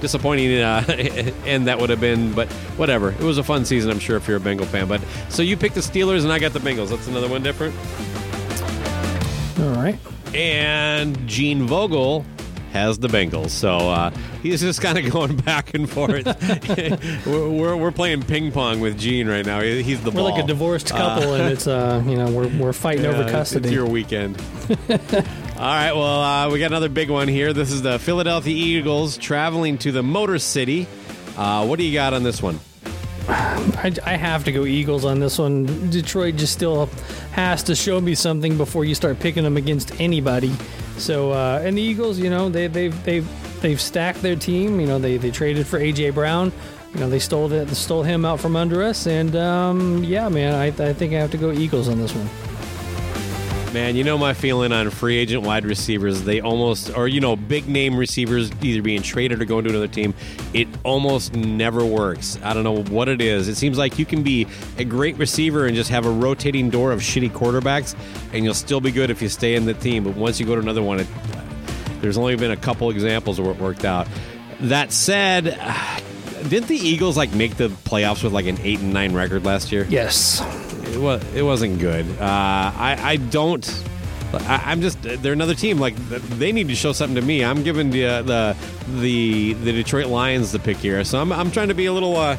disappointing 0.00 0.58
uh, 0.58 0.84
end 1.44 1.66
that 1.66 1.78
would 1.78 1.90
have 1.90 2.00
been. 2.00 2.32
But 2.32 2.50
whatever, 2.76 3.10
it 3.10 3.20
was 3.20 3.38
a 3.38 3.44
fun 3.44 3.64
season, 3.64 3.90
I'm 3.90 3.98
sure, 3.98 4.16
if 4.16 4.26
you're 4.26 4.38
a 4.38 4.40
Bengal 4.40 4.66
fan. 4.66 4.88
But 4.88 5.02
so 5.28 5.42
you 5.42 5.56
picked 5.56 5.74
the 5.74 5.80
Steelers, 5.80 6.22
and 6.22 6.32
I 6.32 6.38
got 6.38 6.52
the 6.52 6.60
Bengals. 6.60 6.88
That's 6.88 7.06
another 7.06 7.28
one 7.28 7.42
different. 7.42 7.74
All 9.60 9.74
right. 9.82 9.98
And 10.34 11.26
Gene 11.28 11.66
Vogel 11.66 12.24
has 12.72 12.98
the 12.98 13.08
Bengals. 13.08 13.50
So 13.50 13.76
uh, 13.76 14.10
he's 14.42 14.60
just 14.60 14.80
kind 14.80 14.98
of 14.98 15.10
going 15.12 15.36
back 15.36 15.74
and 15.74 15.88
forth. 15.88 16.24
we're, 17.26 17.48
we're, 17.48 17.76
we're 17.76 17.90
playing 17.92 18.22
ping 18.22 18.52
pong 18.52 18.80
with 18.80 18.98
Gene 18.98 19.28
right 19.28 19.44
now. 19.44 19.60
He- 19.60 19.82
He's 19.82 20.00
the 20.02 20.10
We're 20.10 20.22
ball. 20.22 20.30
like 20.30 20.44
a 20.44 20.46
divorced 20.46 20.88
couple, 20.90 21.34
and 21.34 21.52
it's 21.52 21.66
uh, 21.66 22.02
you 22.06 22.16
know, 22.16 22.30
we're 22.30 22.48
we're 22.58 22.72
fighting 22.72 23.04
Yeah, 23.04 23.10
over 23.18 23.30
custody. 23.30 23.68
It's 23.68 23.74
your 23.74 23.86
weekend. 23.86 24.36
All 24.90 25.66
right, 25.66 25.92
well, 25.92 26.22
uh, 26.22 26.50
we 26.50 26.58
got 26.58 26.66
another 26.68 26.88
big 26.88 27.10
one 27.10 27.28
here. 27.28 27.52
This 27.52 27.70
is 27.72 27.82
the 27.82 27.98
Philadelphia 27.98 28.54
Eagles 28.54 29.18
traveling 29.18 29.76
to 29.78 29.92
the 29.92 30.02
Motor 30.02 30.38
City. 30.38 30.86
Uh, 31.36 31.66
what 31.66 31.78
do 31.78 31.84
you 31.84 31.92
got 31.92 32.14
on 32.14 32.22
this 32.22 32.40
one? 32.42 32.58
I, 33.28 33.94
I 34.06 34.16
have 34.16 34.44
to 34.44 34.52
go 34.52 34.64
Eagles 34.64 35.04
on 35.04 35.20
this 35.20 35.38
one. 35.38 35.90
Detroit 35.90 36.36
just 36.36 36.52
still 36.54 36.86
has 37.32 37.62
to 37.64 37.74
show 37.74 38.00
me 38.00 38.14
something 38.14 38.56
before 38.56 38.84
you 38.84 38.94
start 38.94 39.18
picking 39.20 39.44
them 39.44 39.56
against 39.56 40.00
anybody. 40.00 40.52
So 41.00 41.32
uh, 41.32 41.60
and 41.64 41.76
the 41.76 41.82
Eagles, 41.82 42.18
you 42.18 42.30
know, 42.30 42.48
they 42.48 42.66
they've 42.66 43.04
they've 43.04 43.60
they've 43.60 43.80
stacked 43.80 44.22
their 44.22 44.36
team. 44.36 44.80
You 44.80 44.86
know, 44.86 44.98
they 44.98 45.16
they 45.16 45.30
traded 45.30 45.66
for 45.66 45.78
AJ 45.78 46.14
Brown. 46.14 46.52
You 46.94 47.00
know, 47.00 47.08
they 47.08 47.20
stole 47.20 47.52
it, 47.52 47.68
stole 47.70 48.02
him 48.02 48.24
out 48.24 48.40
from 48.40 48.56
under 48.56 48.82
us. 48.82 49.06
And 49.06 49.36
um, 49.36 50.02
yeah, 50.02 50.28
man, 50.28 50.54
I, 50.54 50.66
I 50.66 50.92
think 50.92 51.12
I 51.12 51.16
have 51.16 51.30
to 51.30 51.38
go 51.38 51.52
Eagles 51.52 51.88
on 51.88 51.98
this 51.98 52.12
one. 52.14 52.49
Man, 53.72 53.94
you 53.94 54.02
know 54.02 54.18
my 54.18 54.34
feeling 54.34 54.72
on 54.72 54.90
free 54.90 55.16
agent 55.16 55.44
wide 55.44 55.64
receivers. 55.64 56.22
They 56.24 56.40
almost, 56.40 56.90
or 56.96 57.06
you 57.06 57.20
know, 57.20 57.36
big 57.36 57.68
name 57.68 57.96
receivers 57.96 58.50
either 58.62 58.82
being 58.82 59.00
traded 59.00 59.40
or 59.40 59.44
going 59.44 59.62
to 59.62 59.70
another 59.70 59.86
team. 59.86 60.12
It 60.52 60.66
almost 60.82 61.34
never 61.36 61.84
works. 61.84 62.36
I 62.42 62.52
don't 62.52 62.64
know 62.64 62.82
what 62.82 63.08
it 63.08 63.20
is. 63.20 63.46
It 63.46 63.54
seems 63.54 63.78
like 63.78 63.96
you 63.96 64.04
can 64.04 64.24
be 64.24 64.48
a 64.76 64.84
great 64.84 65.16
receiver 65.18 65.66
and 65.66 65.76
just 65.76 65.88
have 65.90 66.04
a 66.04 66.10
rotating 66.10 66.68
door 66.68 66.90
of 66.90 66.98
shitty 66.98 67.30
quarterbacks, 67.30 67.94
and 68.32 68.44
you'll 68.44 68.54
still 68.54 68.80
be 68.80 68.90
good 68.90 69.08
if 69.08 69.22
you 69.22 69.28
stay 69.28 69.54
in 69.54 69.66
the 69.66 69.74
team. 69.74 70.02
But 70.02 70.16
once 70.16 70.40
you 70.40 70.46
go 70.46 70.56
to 70.56 70.60
another 70.60 70.82
one, 70.82 70.98
it, 70.98 71.06
There's 72.00 72.18
only 72.18 72.34
been 72.34 72.50
a 72.50 72.56
couple 72.56 72.90
examples 72.90 73.40
where 73.40 73.52
it 73.52 73.58
worked 73.58 73.84
out. 73.84 74.08
That 74.62 74.90
said, 74.90 75.44
didn't 76.48 76.66
the 76.66 76.76
Eagles 76.76 77.16
like 77.16 77.32
make 77.34 77.56
the 77.56 77.68
playoffs 77.68 78.24
with 78.24 78.32
like 78.32 78.46
an 78.46 78.58
eight 78.62 78.80
and 78.80 78.92
nine 78.92 79.12
record 79.12 79.44
last 79.44 79.70
year? 79.70 79.86
Yes. 79.88 80.40
It 80.92 81.00
was. 81.00 81.34
It 81.34 81.42
wasn't 81.42 81.78
good. 81.78 82.06
Uh, 82.20 82.72
I. 82.76 82.96
I 83.00 83.16
don't. 83.16 83.84
I, 84.32 84.72
am 84.72 84.80
just. 84.80 85.02
They're 85.02 85.32
another 85.32 85.54
team. 85.54 85.78
Like 85.78 85.96
they 86.38 86.52
need 86.52 86.68
to 86.68 86.74
show 86.74 86.92
something 86.92 87.16
to 87.16 87.22
me. 87.22 87.44
I'm 87.44 87.62
giving 87.62 87.90
the 87.90 88.06
uh, 88.06 88.22
the 88.22 88.56
the 89.00 89.52
the 89.54 89.72
Detroit 89.72 90.06
Lions 90.06 90.52
the 90.52 90.58
pick 90.58 90.76
here. 90.76 91.02
So 91.04 91.20
I'm. 91.20 91.32
I'm 91.32 91.50
trying 91.50 91.68
to 91.68 91.74
be 91.74 91.86
a 91.86 91.92
little. 91.92 92.16
Uh, 92.16 92.36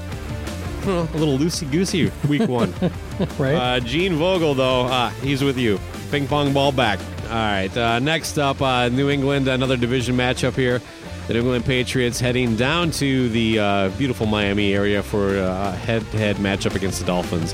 know, 0.86 1.08
a 1.14 1.18
little 1.18 1.38
loosey 1.38 1.70
goosey 1.72 2.12
week 2.28 2.48
one. 2.48 2.74
right. 3.38 3.56
Uh, 3.56 3.80
Gene 3.80 4.16
Vogel, 4.16 4.54
though, 4.54 4.86
uh, 4.86 5.10
he's 5.10 5.44
with 5.44 5.58
you. 5.58 5.80
Ping 6.10 6.28
pong 6.28 6.54
ball 6.54 6.72
back. 6.72 7.00
All 7.26 7.36
right. 7.36 7.76
Uh, 7.76 8.00
next 8.00 8.38
up, 8.38 8.62
uh, 8.62 8.90
New 8.90 9.10
England, 9.10 9.48
another 9.48 9.78
division 9.78 10.16
matchup 10.16 10.56
here. 10.56 10.82
The 11.28 11.34
New 11.34 11.42
England 11.42 11.66
Patriots 11.66 12.20
heading 12.20 12.56
down 12.56 12.92
to 12.92 13.30
the 13.30 13.60
uh, 13.60 13.90
beautiful 13.90 14.26
Miami 14.26 14.74
area 14.74 15.02
for 15.04 15.38
a 15.38 15.72
head 15.72 16.02
to 16.12 16.18
head 16.18 16.38
matchup 16.38 16.76
against 16.76 17.00
the 17.00 17.06
Dolphins. 17.06 17.54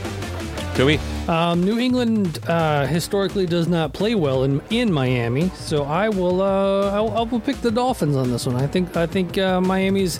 Toomey? 0.78 1.00
Um, 1.28 1.64
New 1.64 1.80
England 1.80 2.38
uh, 2.48 2.86
historically 2.86 3.48
does 3.48 3.68
not 3.68 3.94
play 3.94 4.14
well 4.14 4.44
in 4.44 4.62
in 4.70 4.94
Miami, 4.94 5.50
so 5.56 5.84
I 5.84 6.08
will 6.08 6.40
uh, 6.40 6.92
I 6.92 7.02
will, 7.02 7.18
I 7.18 7.22
will 7.24 7.40
pick 7.40 7.60
the 7.62 7.72
Dolphins 7.72 8.16
on 8.16 8.30
this 8.30 8.46
one. 8.46 8.56
I 8.56 8.68
think 8.68 8.96
I 8.96 9.08
think 9.08 9.40
uh, 9.40 9.60
Miami's 9.60 10.20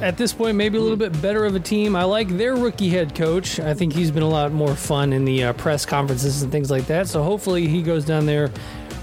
at 0.00 0.16
this 0.16 0.32
point 0.32 0.56
maybe 0.56 0.78
a 0.78 0.80
little 0.80 0.96
bit 0.96 1.20
better 1.20 1.44
of 1.44 1.54
a 1.54 1.60
team. 1.60 1.94
I 1.94 2.04
like 2.04 2.28
their 2.28 2.56
rookie 2.56 2.88
head 2.88 3.14
coach. 3.14 3.60
I 3.60 3.74
think 3.74 3.92
he's 3.92 4.10
been 4.10 4.22
a 4.22 4.28
lot 4.28 4.50
more 4.52 4.74
fun 4.74 5.12
in 5.12 5.26
the 5.26 5.44
uh, 5.44 5.52
press 5.52 5.84
conferences 5.84 6.42
and 6.42 6.50
things 6.50 6.70
like 6.70 6.86
that. 6.86 7.06
So 7.06 7.22
hopefully 7.22 7.68
he 7.68 7.82
goes 7.82 8.06
down 8.06 8.24
there, 8.24 8.50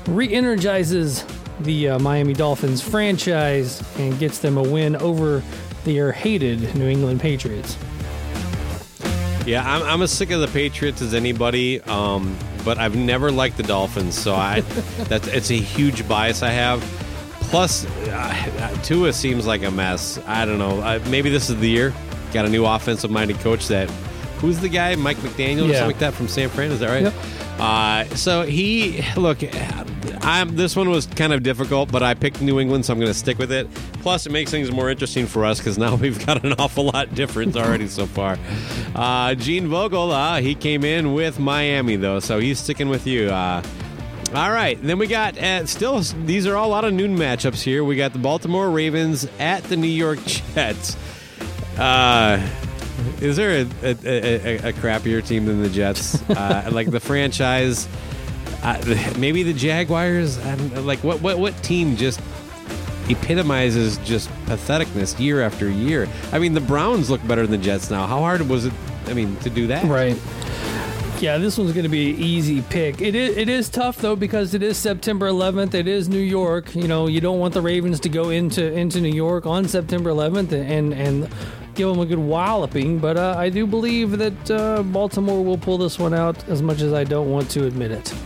re-energizes 0.08 1.24
the 1.60 1.90
uh, 1.90 2.00
Miami 2.00 2.34
Dolphins 2.34 2.82
franchise, 2.82 3.84
and 4.00 4.18
gets 4.18 4.40
them 4.40 4.58
a 4.58 4.64
win 4.64 4.96
over 4.96 5.44
their 5.84 6.12
hated 6.12 6.76
New 6.76 6.88
England 6.88 7.20
Patriots. 7.22 7.78
Yeah, 9.46 9.64
I'm, 9.68 9.82
I'm 9.84 10.02
as 10.02 10.12
sick 10.12 10.30
of 10.32 10.40
the 10.42 10.48
Patriots 10.48 11.02
as 11.02 11.14
anybody, 11.14 11.82
um, 11.82 12.38
but 12.64 12.78
I've 12.78 12.96
never 12.96 13.32
liked 13.32 13.58
the 13.58 13.64
Dolphins, 13.64 14.16
so 14.18 14.36
I 14.36 14.62
that's 15.10 15.28
it's 15.28 15.50
a 15.50 15.56
huge 15.56 16.08
bias 16.08 16.44
I 16.44 16.50
have. 16.52 16.82
Plus, 17.50 17.86
uh, 18.08 18.78
Tua 18.84 19.12
seems 19.12 19.46
like 19.48 19.64
a 19.64 19.72
mess. 19.72 20.20
I 20.28 20.46
don't 20.46 20.60
know. 20.60 20.80
Uh, 20.80 21.00
maybe 21.10 21.30
this 21.30 21.50
is 21.50 21.58
the 21.60 21.68
year. 21.70 21.94
Got 22.34 22.46
a 22.46 22.50
new 22.50 22.66
offensive-minded 22.66 23.40
coach. 23.40 23.68
That 23.68 23.90
who's 24.40 24.60
the 24.60 24.70
guy? 24.70 24.96
Mike 24.96 25.18
McDaniel 25.18 25.64
or 25.66 25.72
Yeah. 25.72 25.80
something 25.80 25.88
like 25.88 26.00
that 26.00 26.14
from 26.14 26.28
San 26.28 26.48
Fran. 26.50 26.72
Is 26.72 26.80
that 26.80 26.90
right? 26.90 27.04
Yep. 27.04 27.14
Uh, 27.62 28.06
so 28.16 28.42
he 28.42 29.04
look. 29.16 29.38
I'm. 30.24 30.56
This 30.56 30.76
one 30.76 30.90
was 30.90 31.06
kind 31.06 31.32
of 31.32 31.44
difficult, 31.44 31.92
but 31.92 32.02
I 32.02 32.16
picked 32.16 32.42
New 32.42 32.60
England, 32.60 32.86
so 32.86 32.94
I'm 32.94 33.00
going 33.00 33.12
to 33.12 33.18
stick 33.18 33.38
with 33.38 33.52
it. 33.52 33.72
Plus, 34.02 34.26
it 34.26 34.32
makes 34.32 34.50
things 34.50 34.72
more 34.72 34.90
interesting 34.90 35.28
for 35.28 35.46
us 35.46 35.60
because 35.60 35.78
now 35.78 35.94
we've 36.04 36.26
got 36.26 36.44
an 36.44 36.54
awful 36.54 36.86
lot 36.86 37.14
different 37.14 37.56
already 37.56 37.88
so 37.88 38.08
far. 38.08 38.40
Uh, 38.96 39.36
Gene 39.36 39.68
Vogel, 39.68 40.12
uh, 40.12 40.42
he 40.42 40.56
came 40.56 40.84
in 40.84 41.14
with 41.14 41.40
Miami 41.40 41.98
though, 41.98 42.20
so 42.20 42.40
he's 42.40 42.60
sticking 42.60 42.90
with 42.90 43.06
you. 43.06 43.30
Uh, 43.30 43.62
all 44.34 44.52
right, 44.52 44.82
then 44.82 44.98
we 44.98 45.06
got 45.06 45.38
uh, 45.38 45.68
still. 45.68 46.00
These 46.00 46.48
are 46.48 46.56
all 46.56 46.68
a 46.68 46.72
lot 46.72 46.84
of 46.84 46.94
noon 46.94 47.16
matchups 47.16 47.62
here. 47.62 47.84
We 47.84 47.96
got 47.96 48.12
the 48.14 48.20
Baltimore 48.20 48.72
Ravens 48.72 49.28
at 49.38 49.64
the 49.66 49.78
New 49.78 49.88
York 49.88 50.20
Jets. 50.26 50.98
Uh, 51.78 52.40
is 53.22 53.36
there 53.38 53.62
a, 53.62 53.68
a, 53.84 53.96
a, 54.06 54.70
a 54.70 54.74
crappier 54.74 55.26
team 55.26 55.46
than 55.46 55.62
the 55.62 55.70
Jets? 55.70 56.22
Uh, 56.32 56.70
like 56.72 56.90
the 56.90 57.00
franchise, 57.00 57.88
uh, 58.64 59.14
maybe 59.18 59.44
the 59.44 59.54
Jaguars. 59.54 60.38
I 60.40 60.56
don't, 60.56 60.86
like 60.86 61.04
what 61.04 61.22
what 61.22 61.38
what 61.38 61.56
team 61.62 61.98
just 61.98 62.22
epitomizes 63.10 63.98
just 64.00 64.30
patheticness 64.46 65.20
year 65.20 65.42
after 65.42 65.70
year? 65.70 66.08
I 66.32 66.40
mean, 66.40 66.54
the 66.54 66.62
Browns 66.62 67.10
look 67.10 67.26
better 67.28 67.42
than 67.46 67.52
the 67.52 67.64
Jets 67.64 67.92
now. 67.92 68.08
How 68.08 68.20
hard 68.20 68.48
was 68.48 68.66
it? 68.66 68.74
I 69.08 69.14
mean, 69.14 69.36
to 69.38 69.50
do 69.50 69.68
that? 69.68 69.84
Right. 69.86 70.18
Yeah, 71.22 71.38
this 71.38 71.56
one's 71.56 71.74
going 71.74 71.84
to 71.84 71.90
be 71.90 72.12
an 72.12 72.20
easy 72.20 72.64
pick. 72.64 73.00
It 73.00 73.14
is, 73.14 73.38
it 73.38 73.48
is 73.48 73.70
tough 73.70 73.98
though 73.98 74.16
because 74.16 74.56
it 74.56 74.64
is 74.64 74.76
September 74.78 75.30
11th. 75.30 75.76
It 75.76 75.88
is 75.88 76.10
New 76.10 76.18
York. 76.18 76.74
You 76.76 76.88
know, 76.88 77.08
you 77.08 77.22
don't 77.22 77.38
want 77.38 77.54
the 77.54 77.62
Ravens 77.62 78.00
to 78.02 78.10
go 78.10 78.30
into 78.30 78.74
into 78.74 79.00
New 79.02 79.14
York 79.14 79.46
on 79.46 79.68
September 79.68 80.10
11th 80.10 80.52
and 80.52 80.94
and 80.94 81.30
give 81.76 81.88
them 81.90 82.00
a 82.00 82.06
good 82.06 82.20
walloping. 82.20 83.00
But 83.00 83.18
uh, 83.18 83.36
I 83.38 83.50
do 83.50 83.66
believe 83.68 84.18
that 84.18 84.52
uh, 84.52 84.84
Baltimore 84.84 85.44
will 85.44 85.58
pull 85.58 85.78
this 85.78 85.98
one 86.00 86.14
out, 86.14 86.48
as 86.50 86.62
much 86.62 86.82
as 86.82 86.94
I 86.94 87.04
don't 87.04 87.30
want 87.32 87.50
to 87.52 87.66
admit 87.66 87.92
it. 87.92 88.14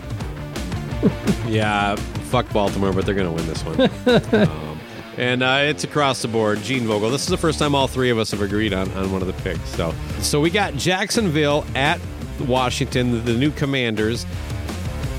Yeah, 1.48 1.96
fuck 2.32 2.52
Baltimore, 2.52 2.92
but 2.92 3.06
they're 3.06 3.14
going 3.14 3.28
to 3.28 3.32
win 3.34 3.46
this 3.48 3.64
one. 3.64 4.50
um, 4.50 4.80
and 5.18 5.44
uh, 5.44 5.60
it's 5.62 5.84
across 5.84 6.24
the 6.24 6.28
board. 6.28 6.60
Gene 6.64 6.88
Vogel. 6.88 7.12
This 7.12 7.22
is 7.22 7.28
the 7.28 7.38
first 7.38 7.60
time 7.60 7.76
all 7.76 7.88
three 7.88 8.10
of 8.10 8.18
us 8.18 8.32
have 8.32 8.42
agreed 8.42 8.74
on, 8.74 8.92
on 8.94 9.12
one 9.12 9.22
of 9.22 9.28
the 9.28 9.34
picks. 9.44 9.70
So, 9.70 9.94
so 10.22 10.42
we 10.42 10.50
got 10.50 10.74
Jacksonville 10.74 11.64
at 11.76 12.00
Washington, 12.48 13.12
the, 13.12 13.18
the 13.20 13.34
new 13.38 13.52
Commanders. 13.52 14.26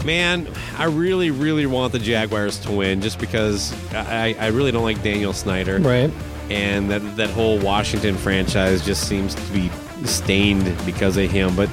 Man, 0.05 0.49
I 0.77 0.85
really, 0.85 1.31
really 1.31 1.67
want 1.67 1.93
the 1.93 2.01
Jaguars 2.01 2.59
to 2.61 2.73
win, 2.73 3.01
just 3.01 3.21
because 3.21 3.73
I, 3.95 4.35
I 4.41 4.49
really 4.49 4.73
don't 4.73 4.83
like 4.85 5.01
Daniel 5.05 5.33
Snyder, 5.33 5.79
Right. 5.79 6.11
And 6.51 6.91
that 6.91 7.17
that 7.17 7.31
whole 7.31 7.59
Washington 7.59 8.17
franchise 8.17 8.85
just 8.85 9.09
seems 9.09 9.35
to 9.35 9.53
be 9.53 9.71
stained 10.05 10.65
because 10.87 11.17
of 11.17 11.31
him. 11.31 11.55
But 11.57 11.69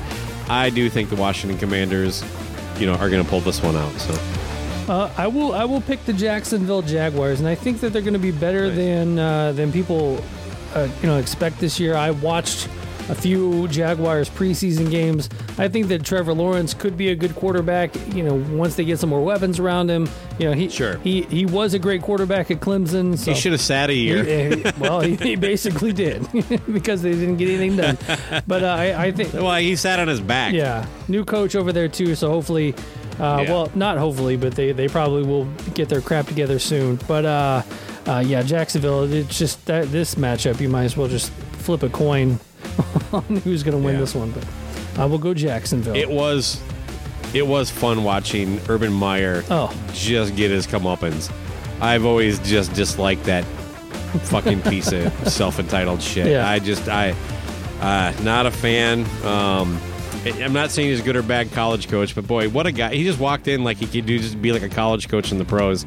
I 0.49 0.69
do 0.69 0.89
think 0.89 1.09
the 1.09 1.15
Washington 1.15 1.57
Commanders, 1.59 2.23
you 2.79 2.85
know, 2.85 2.93
are 2.95 3.09
going 3.09 3.23
to 3.23 3.29
pull 3.29 3.39
this 3.41 3.61
one 3.61 3.75
out. 3.75 3.91
So. 3.93 4.13
Uh, 4.91 5.09
I 5.17 5.27
will. 5.27 5.53
I 5.53 5.63
will 5.63 5.79
pick 5.81 6.03
the 6.05 6.11
Jacksonville 6.13 6.81
Jaguars, 6.81 7.39
and 7.39 7.47
I 7.47 7.55
think 7.55 7.79
that 7.79 7.93
they're 7.93 8.01
going 8.01 8.13
to 8.13 8.19
be 8.19 8.31
better 8.31 8.63
Right. 8.67 8.75
than 8.75 9.17
uh, 9.19 9.51
than 9.53 9.71
people, 9.71 10.21
uh, 10.75 10.89
you 11.01 11.07
know, 11.07 11.17
expect 11.17 11.59
this 11.59 11.79
year. 11.79 11.95
I 11.95 12.11
watched 12.11 12.67
a 13.09 13.15
few 13.15 13.67
Jaguars 13.67 14.29
preseason 14.29 14.89
games. 14.89 15.29
I 15.57 15.67
think 15.67 15.87
that 15.89 16.03
Trevor 16.05 16.33
Lawrence 16.33 16.73
could 16.73 16.95
be 16.97 17.09
a 17.09 17.15
good 17.15 17.35
quarterback. 17.35 17.93
You 18.15 18.23
know, 18.23 18.35
once 18.57 18.75
they 18.75 18.85
get 18.85 18.99
some 18.99 19.09
more 19.09 19.23
weapons 19.23 19.59
around 19.59 19.89
him. 19.89 20.07
You 20.39 20.47
know, 20.49 20.53
he 20.53 20.69
Sure. 20.69 20.97
he 20.99 21.23
he 21.23 21.45
was 21.45 21.73
a 21.73 21.79
great 21.79 22.01
quarterback 22.01 22.49
at 22.49 22.59
Clemson. 22.59 23.17
So 23.17 23.31
He 23.33 23.39
should 23.39 23.51
have 23.51 23.61
sat 23.61 23.89
a 23.89 23.93
year. 23.93 24.23
He- 24.55 24.63
well, 24.79 25.01
he, 25.01 25.15
he 25.15 25.35
basically 25.35 25.91
did 25.93 26.25
because 26.73 27.01
they 27.01 27.11
didn't 27.11 27.37
get 27.37 27.49
anything 27.49 27.75
done. 27.77 27.97
But 28.47 28.63
uh, 28.63 28.67
I, 28.67 29.05
I 29.05 29.11
think 29.11 29.33
Well, 29.33 29.55
he 29.57 29.75
sat 29.75 29.99
on 29.99 30.07
his 30.07 30.21
back. 30.21 30.53
yeah, 30.53 30.85
new 31.07 31.23
coach 31.25 31.55
over 31.55 31.71
there 31.73 31.87
too. 31.87 32.15
So 32.15 32.29
hopefully, 32.29 32.73
uh, 33.19 33.43
Yeah. 33.45 33.51
well, 33.51 33.71
not 33.75 33.97
hopefully, 33.97 34.37
but 34.37 34.55
they, 34.55 34.71
they 34.71 34.87
probably 34.87 35.23
will 35.23 35.45
get 35.73 35.89
their 35.89 36.01
crap 36.01 36.25
together 36.27 36.57
soon. 36.57 36.99
But 37.07 37.25
uh, 37.25 37.61
uh, 38.07 38.23
yeah, 38.25 38.41
Jacksonville. 38.43 39.11
It's 39.11 39.37
just 39.37 39.63
that 39.67 39.91
this 39.91 40.15
matchup. 40.15 40.59
You 40.61 40.69
might 40.69 40.85
as 40.85 40.97
well 40.97 41.07
just 41.07 41.31
flip 41.59 41.83
a 41.83 41.89
coin 41.89 42.39
on 43.13 43.23
who's 43.43 43.63
going 43.63 43.77
to 43.77 43.83
win 43.83 43.95
Yeah. 43.95 44.01
this 44.01 44.15
one. 44.15 44.31
But 44.31 44.45
I 44.97 45.05
will 45.05 45.17
go 45.17 45.33
Jacksonville. 45.33 45.95
It 45.95 46.09
was, 46.09 46.61
it 47.33 47.45
was 47.45 47.69
fun 47.69 48.03
watching 48.03 48.59
Urban 48.69 48.91
Meyer 48.93 49.43
oh, 49.49 49.75
just 49.93 50.35
get 50.35 50.51
his 50.51 50.67
comeuppance. 50.67 51.31
I've 51.81 52.05
always 52.05 52.39
just 52.39 52.73
disliked 52.73 53.23
that 53.25 53.43
fucking 54.23 54.61
piece 54.61 54.91
of 54.91 55.11
self-entitled 55.27 56.01
shit. 56.01 56.27
Yeah. 56.27 56.47
I 56.47 56.59
just, 56.59 56.87
I, 56.87 57.15
uh, 57.81 58.13
not 58.23 58.45
a 58.45 58.51
fan. 58.51 59.05
Um, 59.25 59.79
I'm 60.25 60.53
not 60.53 60.71
saying 60.71 60.89
he's 60.89 61.01
a 61.01 61.03
good 61.03 61.17
or 61.17 61.21
bad 61.23 61.51
college 61.51 61.89
coach, 61.89 62.15
but 62.15 62.25
boy, 62.25 62.47
what 62.47 62.65
a 62.65 62.71
guy! 62.71 62.93
He 62.95 63.03
just 63.03 63.19
walked 63.19 63.49
in 63.49 63.65
like 63.65 63.75
he 63.75 63.87
could 63.87 64.05
do 64.05 64.17
just 64.19 64.41
be 64.41 64.53
like 64.53 64.61
a 64.61 64.69
college 64.69 65.09
coach 65.09 65.33
in 65.33 65.37
the 65.37 65.43
pros, 65.43 65.85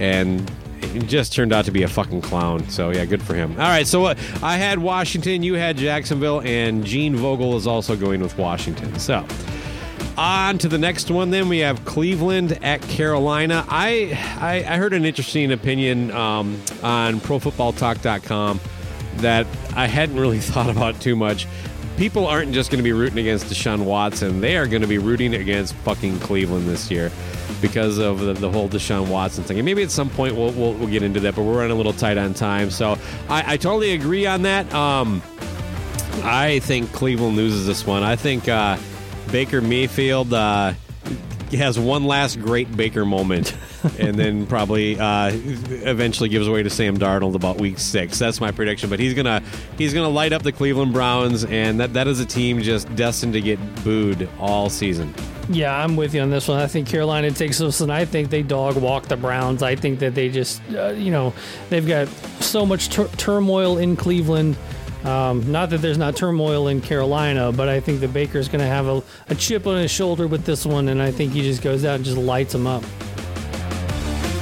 and 0.00 0.50
it 0.82 1.06
just 1.06 1.32
turned 1.32 1.52
out 1.52 1.64
to 1.66 1.70
be 1.70 1.82
a 1.82 1.88
fucking 1.88 2.20
clown. 2.20 2.68
So 2.68 2.90
yeah, 2.90 3.04
good 3.04 3.22
for 3.22 3.34
him. 3.34 3.52
All 3.52 3.68
right, 3.68 3.86
so 3.86 4.06
uh, 4.06 4.14
I 4.42 4.56
had 4.56 4.78
Washington, 4.78 5.42
you 5.42 5.54
had 5.54 5.76
Jacksonville, 5.76 6.40
and 6.42 6.84
Gene 6.84 7.16
Vogel 7.16 7.56
is 7.56 7.66
also 7.66 7.96
going 7.96 8.20
with 8.20 8.36
Washington. 8.38 8.98
So 8.98 9.26
on 10.16 10.58
to 10.58 10.68
the 10.68 10.78
next 10.78 11.10
one. 11.10 11.30
Then 11.30 11.48
we 11.48 11.58
have 11.58 11.84
Cleveland 11.84 12.58
at 12.62 12.82
Carolina. 12.82 13.64
I 13.68 14.18
I, 14.38 14.74
I 14.74 14.76
heard 14.76 14.92
an 14.92 15.04
interesting 15.04 15.52
opinion 15.52 16.10
um, 16.10 16.60
on 16.82 17.20
ProFootballTalk.com 17.20 18.60
that 19.16 19.46
I 19.74 19.86
hadn't 19.86 20.18
really 20.18 20.38
thought 20.40 20.70
about 20.70 21.00
too 21.00 21.16
much. 21.16 21.46
People 21.96 22.26
aren't 22.26 22.52
just 22.52 22.70
going 22.70 22.78
to 22.78 22.82
be 22.82 22.92
rooting 22.92 23.18
against 23.18 23.46
Deshaun 23.46 23.84
Watson; 23.84 24.40
they 24.40 24.56
are 24.56 24.66
going 24.66 24.82
to 24.82 24.88
be 24.88 24.98
rooting 24.98 25.34
against 25.34 25.74
fucking 25.76 26.18
Cleveland 26.20 26.68
this 26.68 26.90
year 26.90 27.10
because 27.60 27.98
of 27.98 28.20
the, 28.20 28.32
the 28.32 28.50
whole 28.50 28.68
Deshaun 28.68 29.08
Watson 29.08 29.44
thing. 29.44 29.58
And 29.58 29.64
maybe 29.64 29.82
at 29.82 29.90
some 29.90 30.10
point 30.10 30.34
we'll, 30.34 30.52
we'll, 30.52 30.74
we'll 30.74 30.88
get 30.88 31.02
into 31.02 31.20
that, 31.20 31.34
but 31.34 31.42
we're 31.42 31.56
running 31.56 31.72
a 31.72 31.74
little 31.74 31.92
tight 31.92 32.18
on 32.18 32.34
time. 32.34 32.70
So 32.70 32.98
I, 33.28 33.54
I 33.54 33.56
totally 33.56 33.92
agree 33.92 34.26
on 34.26 34.42
that. 34.42 34.72
Um, 34.74 35.22
I 36.22 36.60
think 36.60 36.92
Cleveland 36.92 37.36
loses 37.36 37.66
this 37.66 37.86
one. 37.86 38.02
I 38.02 38.16
think 38.16 38.48
uh, 38.48 38.78
Baker 39.32 39.60
Mayfield 39.60 40.32
uh, 40.32 40.74
has 41.52 41.78
one 41.78 42.04
last 42.04 42.40
great 42.40 42.74
Baker 42.76 43.04
moment 43.04 43.56
and 43.98 44.16
then 44.16 44.46
probably 44.46 44.98
uh, 44.98 45.30
eventually 45.32 46.28
gives 46.28 46.46
away 46.46 46.62
to 46.62 46.70
Sam 46.70 46.98
Darnold 46.98 47.34
about 47.34 47.58
week 47.58 47.78
six. 47.78 48.18
That's 48.18 48.40
my 48.40 48.50
prediction. 48.50 48.90
But 48.90 49.00
he's 49.00 49.14
gonna 49.14 49.42
he's 49.78 49.94
gonna 49.94 50.08
light 50.08 50.32
up 50.32 50.42
the 50.42 50.52
Cleveland 50.52 50.92
Browns, 50.92 51.44
and 51.44 51.80
that 51.80 51.92
that 51.94 52.06
is 52.06 52.20
a 52.20 52.26
team 52.26 52.60
just 52.60 52.94
destined 52.96 53.32
to 53.34 53.40
get 53.40 53.58
booed 53.84 54.28
all 54.38 54.70
season. 54.70 55.14
Yeah, 55.48 55.76
I'm 55.76 55.96
with 55.96 56.14
you 56.14 56.20
on 56.20 56.30
this 56.30 56.46
one. 56.46 56.60
I 56.60 56.68
think 56.68 56.86
Carolina 56.86 57.30
takes 57.32 57.58
this, 57.58 57.80
and 57.80 57.92
I 57.92 58.04
think 58.04 58.30
they 58.30 58.42
dog 58.42 58.76
walk 58.76 59.06
the 59.06 59.16
Browns. 59.16 59.64
I 59.64 59.74
think 59.74 59.98
that 59.98 60.14
they 60.14 60.28
just, 60.28 60.62
uh, 60.72 60.90
you 60.90 61.10
know, 61.10 61.32
they've 61.70 61.86
got 61.86 62.06
so 62.40 62.64
much 62.64 62.88
tur- 62.88 63.08
turmoil 63.16 63.78
in 63.78 63.96
Cleveland. 63.96 64.56
Um, 65.02 65.50
not 65.50 65.70
that 65.70 65.78
there's 65.78 65.98
not 65.98 66.14
turmoil 66.14 66.68
in 66.68 66.80
Carolina, 66.80 67.50
but 67.50 67.68
I 67.68 67.80
think 67.80 68.00
the 68.00 68.06
Baker's 68.06 68.48
going 68.48 68.60
to 68.60 68.66
have 68.66 68.86
a, 68.86 69.02
a 69.28 69.34
chip 69.34 69.66
on 69.66 69.76
his 69.78 69.90
shoulder 69.90 70.26
with 70.26 70.44
this 70.44 70.66
one, 70.66 70.88
and 70.88 71.00
I 71.02 71.10
think 71.10 71.32
he 71.32 71.42
just 71.42 71.62
goes 71.62 71.84
out 71.84 71.96
and 71.96 72.04
just 72.04 72.18
lights 72.18 72.52
them 72.52 72.66
up. 72.66 72.84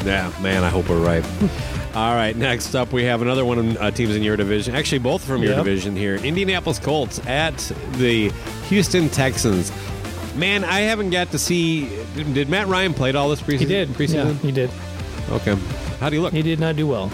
Yeah, 0.08 0.32
man, 0.42 0.64
I 0.64 0.68
hope 0.70 0.88
we're 0.88 0.98
right. 1.04 1.24
All 1.94 2.14
right, 2.14 2.34
next 2.36 2.74
up 2.74 2.92
we 2.92 3.04
have 3.04 3.22
another 3.22 3.44
one 3.44 3.58
of 3.58 3.76
uh, 3.76 3.90
teams 3.90 4.14
in 4.16 4.22
your 4.22 4.36
division. 4.36 4.74
Actually, 4.74 4.98
both 5.00 5.22
from 5.24 5.42
your 5.42 5.52
Yep. 5.52 5.64
division 5.64 5.96
here. 5.96 6.16
Indianapolis 6.16 6.78
Colts 6.78 7.18
at 7.26 7.56
the 7.92 8.30
Houston 8.68 9.08
Texans. 9.08 9.72
Man, 10.36 10.64
I 10.64 10.80
haven't 10.80 11.10
got 11.10 11.30
to 11.32 11.38
see. 11.38 11.88
Did 12.14 12.48
Matt 12.48 12.68
Ryan 12.68 12.94
played 12.94 13.16
all 13.16 13.28
this 13.28 13.40
preseason? 13.40 13.58
He 13.58 13.64
did. 13.66 13.88
Preseason. 13.90 14.14
Yeah, 14.26 14.32
he 14.34 14.52
did. 14.52 14.70
Okay. 15.30 15.56
How 16.00 16.08
do 16.08 16.16
you 16.16 16.22
look? 16.22 16.32
He 16.32 16.42
did 16.42 16.60
not 16.60 16.76
do 16.76 16.86
well. 16.86 17.10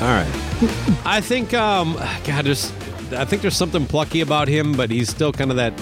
All 0.00 0.08
right. 0.08 0.30
I 1.04 1.20
think, 1.20 1.52
um, 1.54 1.94
God, 2.24 2.46
there's, 2.46 2.72
I 3.12 3.24
think 3.24 3.42
there's 3.42 3.56
something 3.56 3.86
plucky 3.86 4.22
about 4.22 4.48
him, 4.48 4.72
but 4.72 4.90
he's 4.90 5.08
still 5.10 5.32
kind 5.32 5.50
of 5.50 5.56
that 5.58 5.72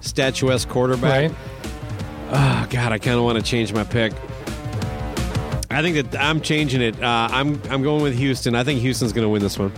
statuesque 0.00 0.68
quarterback. 0.68 1.32
Right? 1.32 1.38
Oh, 2.30 2.66
God, 2.70 2.92
I 2.92 2.98
kind 2.98 3.18
of 3.18 3.24
want 3.24 3.36
to 3.38 3.44
change 3.44 3.72
my 3.72 3.84
pick. 3.84 4.12
I 5.70 5.82
think 5.82 6.10
that 6.10 6.20
I'm 6.22 6.40
changing 6.40 6.80
it. 6.80 7.02
Uh, 7.02 7.28
I'm 7.30 7.60
I'm 7.70 7.82
going 7.82 8.02
with 8.02 8.16
Houston. 8.16 8.54
I 8.54 8.64
think 8.64 8.80
Houston's 8.80 9.12
going 9.12 9.24
to 9.24 9.28
win 9.28 9.42
this 9.42 9.58
one. 9.58 9.72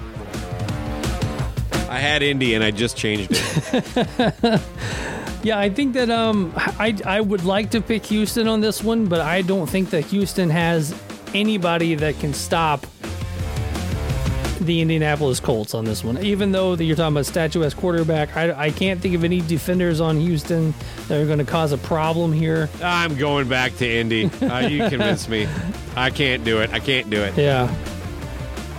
I 1.88 1.98
had 1.98 2.22
Indy 2.22 2.54
and 2.54 2.62
I 2.62 2.70
just 2.70 2.96
changed 2.96 3.30
it. 3.32 4.60
Yeah, 5.42 5.58
I 5.58 5.70
think 5.70 5.94
that 5.94 6.10
um, 6.10 6.52
I 6.56 6.94
I 7.06 7.20
would 7.22 7.44
like 7.44 7.70
to 7.70 7.80
pick 7.80 8.04
Houston 8.06 8.46
on 8.46 8.60
this 8.60 8.84
one, 8.84 9.06
but 9.06 9.22
I 9.22 9.40
don't 9.40 9.66
think 9.66 9.88
that 9.90 10.04
Houston 10.06 10.50
has 10.50 10.94
anybody 11.32 11.94
that 11.94 12.18
can 12.18 12.34
stop 12.34 12.86
the 14.60 14.80
Indianapolis 14.80 15.40
Colts 15.40 15.74
on 15.74 15.84
this 15.84 16.04
one. 16.04 16.22
Even 16.24 16.52
though 16.52 16.76
that 16.76 16.84
you're 16.84 16.96
talking 16.96 17.14
about 17.14 17.26
statuesque 17.26 17.76
quarterback, 17.76 18.36
I, 18.36 18.66
I 18.66 18.70
can't 18.70 19.00
think 19.00 19.14
of 19.14 19.24
any 19.24 19.40
defenders 19.40 20.00
on 20.00 20.18
Houston 20.20 20.74
that 21.08 21.20
are 21.20 21.26
going 21.26 21.38
to 21.38 21.44
cause 21.44 21.72
a 21.72 21.78
problem 21.78 22.32
here. 22.32 22.68
I'm 22.82 23.16
going 23.16 23.48
back 23.48 23.76
to 23.78 23.88
Indy. 23.90 24.30
Uh, 24.42 24.66
you 24.66 24.88
convinced 24.88 25.28
me. 25.28 25.46
I 25.96 26.10
can't 26.10 26.44
do 26.44 26.60
it. 26.60 26.70
I 26.70 26.80
can't 26.80 27.08
do 27.08 27.22
it. 27.22 27.36
Yeah. 27.36 27.72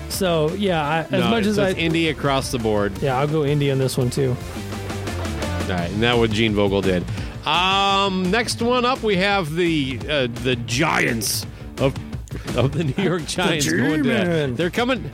So 0.09 0.49
yeah, 0.53 0.81
I, 0.87 0.99
as 1.03 1.11
No, 1.11 1.29
much 1.29 1.45
as 1.45 1.57
I 1.57 1.71
Indy 1.71 2.09
across 2.09 2.51
the 2.51 2.59
board. 2.59 2.97
yeah, 3.01 3.17
I'll 3.17 3.27
go 3.27 3.45
Indy 3.45 3.71
on 3.71 3.77
this 3.79 3.97
one 3.97 4.09
too. 4.09 4.35
All 4.35 5.67
right, 5.77 5.89
and 5.91 6.03
that 6.03 6.17
what 6.17 6.31
Gene 6.31 6.53
Vogel 6.53 6.81
did. 6.81 7.05
Um, 7.47 8.29
next 8.29 8.61
one 8.61 8.83
up, 8.85 9.01
we 9.03 9.15
have 9.17 9.55
the 9.55 9.99
uh, 10.09 10.27
the 10.43 10.57
Giants 10.65 11.45
of 11.77 11.95
of 12.57 12.73
the 12.73 12.83
New 12.83 13.01
York 13.03 13.25
Giants. 13.27 13.71
going 13.71 14.03
to, 14.03 14.53
they're 14.55 14.69
coming 14.69 15.09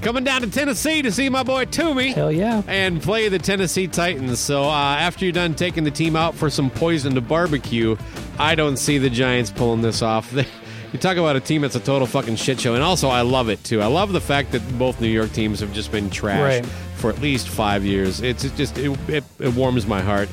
coming 0.00 0.24
down 0.24 0.40
to 0.42 0.50
Tennessee 0.50 1.02
to 1.02 1.12
see 1.12 1.28
my 1.28 1.42
boy 1.42 1.64
Toomey. 1.66 2.12
Hell 2.12 2.32
yeah. 2.32 2.62
And 2.66 3.00
play 3.02 3.28
the 3.28 3.38
Tennessee 3.38 3.86
Titans. 3.86 4.38
So 4.38 4.64
uh, 4.64 4.72
after 4.72 5.24
you're 5.24 5.32
done 5.32 5.54
taking 5.54 5.84
the 5.84 5.90
team 5.90 6.16
out 6.16 6.34
for 6.34 6.50
some 6.50 6.70
poison 6.70 7.14
to 7.14 7.20
barbecue, 7.20 7.96
I 8.38 8.54
don't 8.54 8.76
see 8.76 8.98
the 8.98 9.10
Giants 9.10 9.50
pulling 9.50 9.82
this 9.82 10.02
off. 10.02 10.34
You 10.92 10.98
talk 10.98 11.18
about 11.18 11.36
a 11.36 11.40
team 11.40 11.62
that's 11.62 11.76
a 11.76 11.80
total 11.80 12.04
fucking 12.04 12.34
shit 12.34 12.58
show, 12.60 12.74
and 12.74 12.82
also 12.82 13.08
I 13.10 13.20
love 13.20 13.48
it 13.48 13.62
too. 13.62 13.80
I 13.80 13.86
love 13.86 14.12
the 14.12 14.20
fact 14.20 14.50
that 14.50 14.76
both 14.76 15.00
New 15.00 15.06
York 15.06 15.30
teams 15.32 15.60
have 15.60 15.72
just 15.72 15.92
been 15.92 16.10
trash 16.10 16.40
Right. 16.40 16.66
for 16.96 17.10
at 17.10 17.20
least 17.20 17.48
five 17.48 17.84
years. 17.84 18.20
It's 18.22 18.42
it 18.42 18.56
just 18.56 18.76
it, 18.76 18.98
it, 19.08 19.22
it 19.38 19.54
warms 19.54 19.86
my 19.86 20.00
heart. 20.00 20.28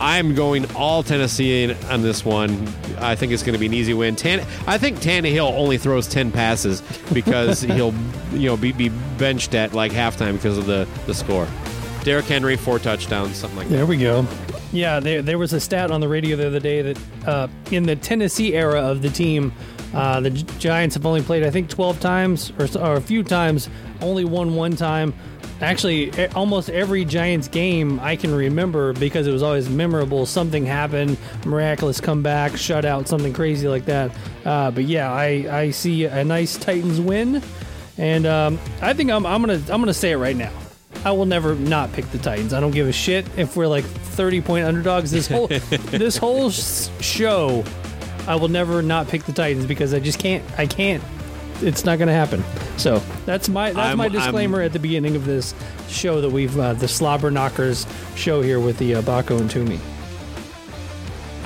I'm 0.00 0.34
going 0.34 0.66
all 0.74 1.02
Tennessee 1.02 1.72
on 1.88 2.02
this 2.02 2.24
one. 2.24 2.68
I 2.98 3.14
think 3.14 3.32
it's 3.32 3.42
going 3.42 3.54
to 3.54 3.58
be 3.58 3.66
an 3.66 3.74
easy 3.74 3.94
win. 3.94 4.16
Tan- 4.16 4.46
I 4.66 4.78
think 4.78 4.98
Tannehill 4.98 5.52
only 5.52 5.78
throws 5.78 6.08
ten 6.08 6.32
passes 6.32 6.82
because 7.12 7.60
he'll 7.62 7.94
you 8.32 8.48
know 8.48 8.56
be, 8.56 8.72
be 8.72 8.88
benched 9.18 9.54
at 9.54 9.72
like 9.72 9.92
halftime 9.92 10.34
because 10.34 10.58
of 10.58 10.66
the 10.66 10.88
the 11.06 11.14
score. 11.14 11.46
Derrick 12.02 12.26
Henry 12.26 12.56
four 12.56 12.78
touchdowns, 12.78 13.36
something 13.36 13.58
like 13.58 13.68
that. 13.68 13.76
There 13.76 13.86
we 13.86 13.96
go. 13.96 14.26
Yeah, 14.72 14.98
there, 14.98 15.22
there 15.22 15.38
was 15.38 15.52
a 15.52 15.60
stat 15.60 15.92
on 15.92 16.00
the 16.00 16.08
radio 16.08 16.36
the 16.36 16.48
other 16.48 16.58
day 16.58 16.82
that 16.82 16.98
uh, 17.26 17.48
in 17.70 17.84
the 17.84 17.94
Tennessee 17.94 18.54
era 18.54 18.80
of 18.80 19.02
the 19.02 19.08
team, 19.08 19.52
uh, 19.94 20.20
the 20.20 20.30
Giants 20.30 20.94
have 20.96 21.06
only 21.06 21.22
played, 21.22 21.44
I 21.44 21.50
think, 21.50 21.68
12 21.68 22.00
times 22.00 22.52
or, 22.58 22.66
or 22.80 22.96
a 22.96 23.00
few 23.00 23.22
times, 23.22 23.68
only 24.00 24.24
won 24.24 24.54
one 24.54 24.76
time. 24.76 25.14
Actually, 25.60 26.28
almost 26.30 26.68
every 26.68 27.04
Giants 27.04 27.46
game 27.46 28.00
I 28.00 28.16
can 28.16 28.34
remember 28.34 28.92
because 28.92 29.26
it 29.26 29.32
was 29.32 29.42
always 29.42 29.68
memorable. 29.68 30.26
Something 30.26 30.66
happened, 30.66 31.16
miraculous 31.46 32.00
comeback, 32.00 32.52
shutout, 32.52 33.06
something 33.06 33.32
crazy 33.32 33.68
like 33.68 33.84
that. 33.84 34.10
Uh, 34.44 34.72
but 34.72 34.84
yeah, 34.84 35.12
I, 35.12 35.46
I 35.50 35.70
see 35.70 36.06
a 36.06 36.24
nice 36.24 36.56
Titans 36.56 37.00
win, 37.00 37.40
and 37.96 38.26
um, 38.26 38.58
I 38.82 38.94
think 38.94 39.10
I'm, 39.10 39.24
I'm 39.24 39.40
gonna 39.40 39.62
I'm 39.70 39.80
gonna 39.80 39.94
say 39.94 40.10
it 40.10 40.16
right 40.16 40.36
now. 40.36 40.52
I 41.04 41.12
will 41.12 41.26
never 41.26 41.54
not 41.54 41.92
pick 41.92 42.10
the 42.10 42.18
Titans. 42.18 42.52
I 42.52 42.60
don't 42.60 42.70
give 42.72 42.88
a 42.88 42.92
shit 42.92 43.26
if 43.36 43.56
we're 43.56 43.66
like 43.66 43.84
30 43.84 44.40
point 44.40 44.66
underdogs 44.66 45.10
this 45.10 45.28
whole 45.28 45.46
this 45.90 46.16
whole 46.16 46.50
show. 46.50 47.64
I 48.26 48.36
will 48.36 48.48
never 48.48 48.82
not 48.82 49.08
pick 49.08 49.24
the 49.24 49.32
Titans 49.32 49.66
because 49.66 49.92
I 49.94 50.00
just 50.00 50.18
can't 50.18 50.44
I 50.58 50.66
can't 50.66 51.02
it's 51.62 51.84
not 51.84 51.98
going 51.98 52.08
to 52.08 52.14
happen. 52.14 52.42
So, 52.78 53.00
that's 53.26 53.48
my 53.48 53.68
that's 53.72 53.78
I'm- 53.78 53.98
my 53.98 54.04
I'm- 54.04 54.12
disclaimer 54.12 54.60
at 54.60 54.72
the 54.72 54.80
beginning 54.80 55.14
of 55.14 55.24
this 55.24 55.54
show 55.88 56.20
that 56.20 56.30
we've 56.30 56.58
uh, 56.58 56.72
the 56.74 56.88
Slobber 56.88 57.30
Knockers 57.30 57.86
show 58.16 58.42
here 58.42 58.58
with 58.58 58.76
the 58.78 58.96
uh, 58.96 59.02
Baco 59.02 59.38
and 59.40 59.48
Toomey. 59.48 59.78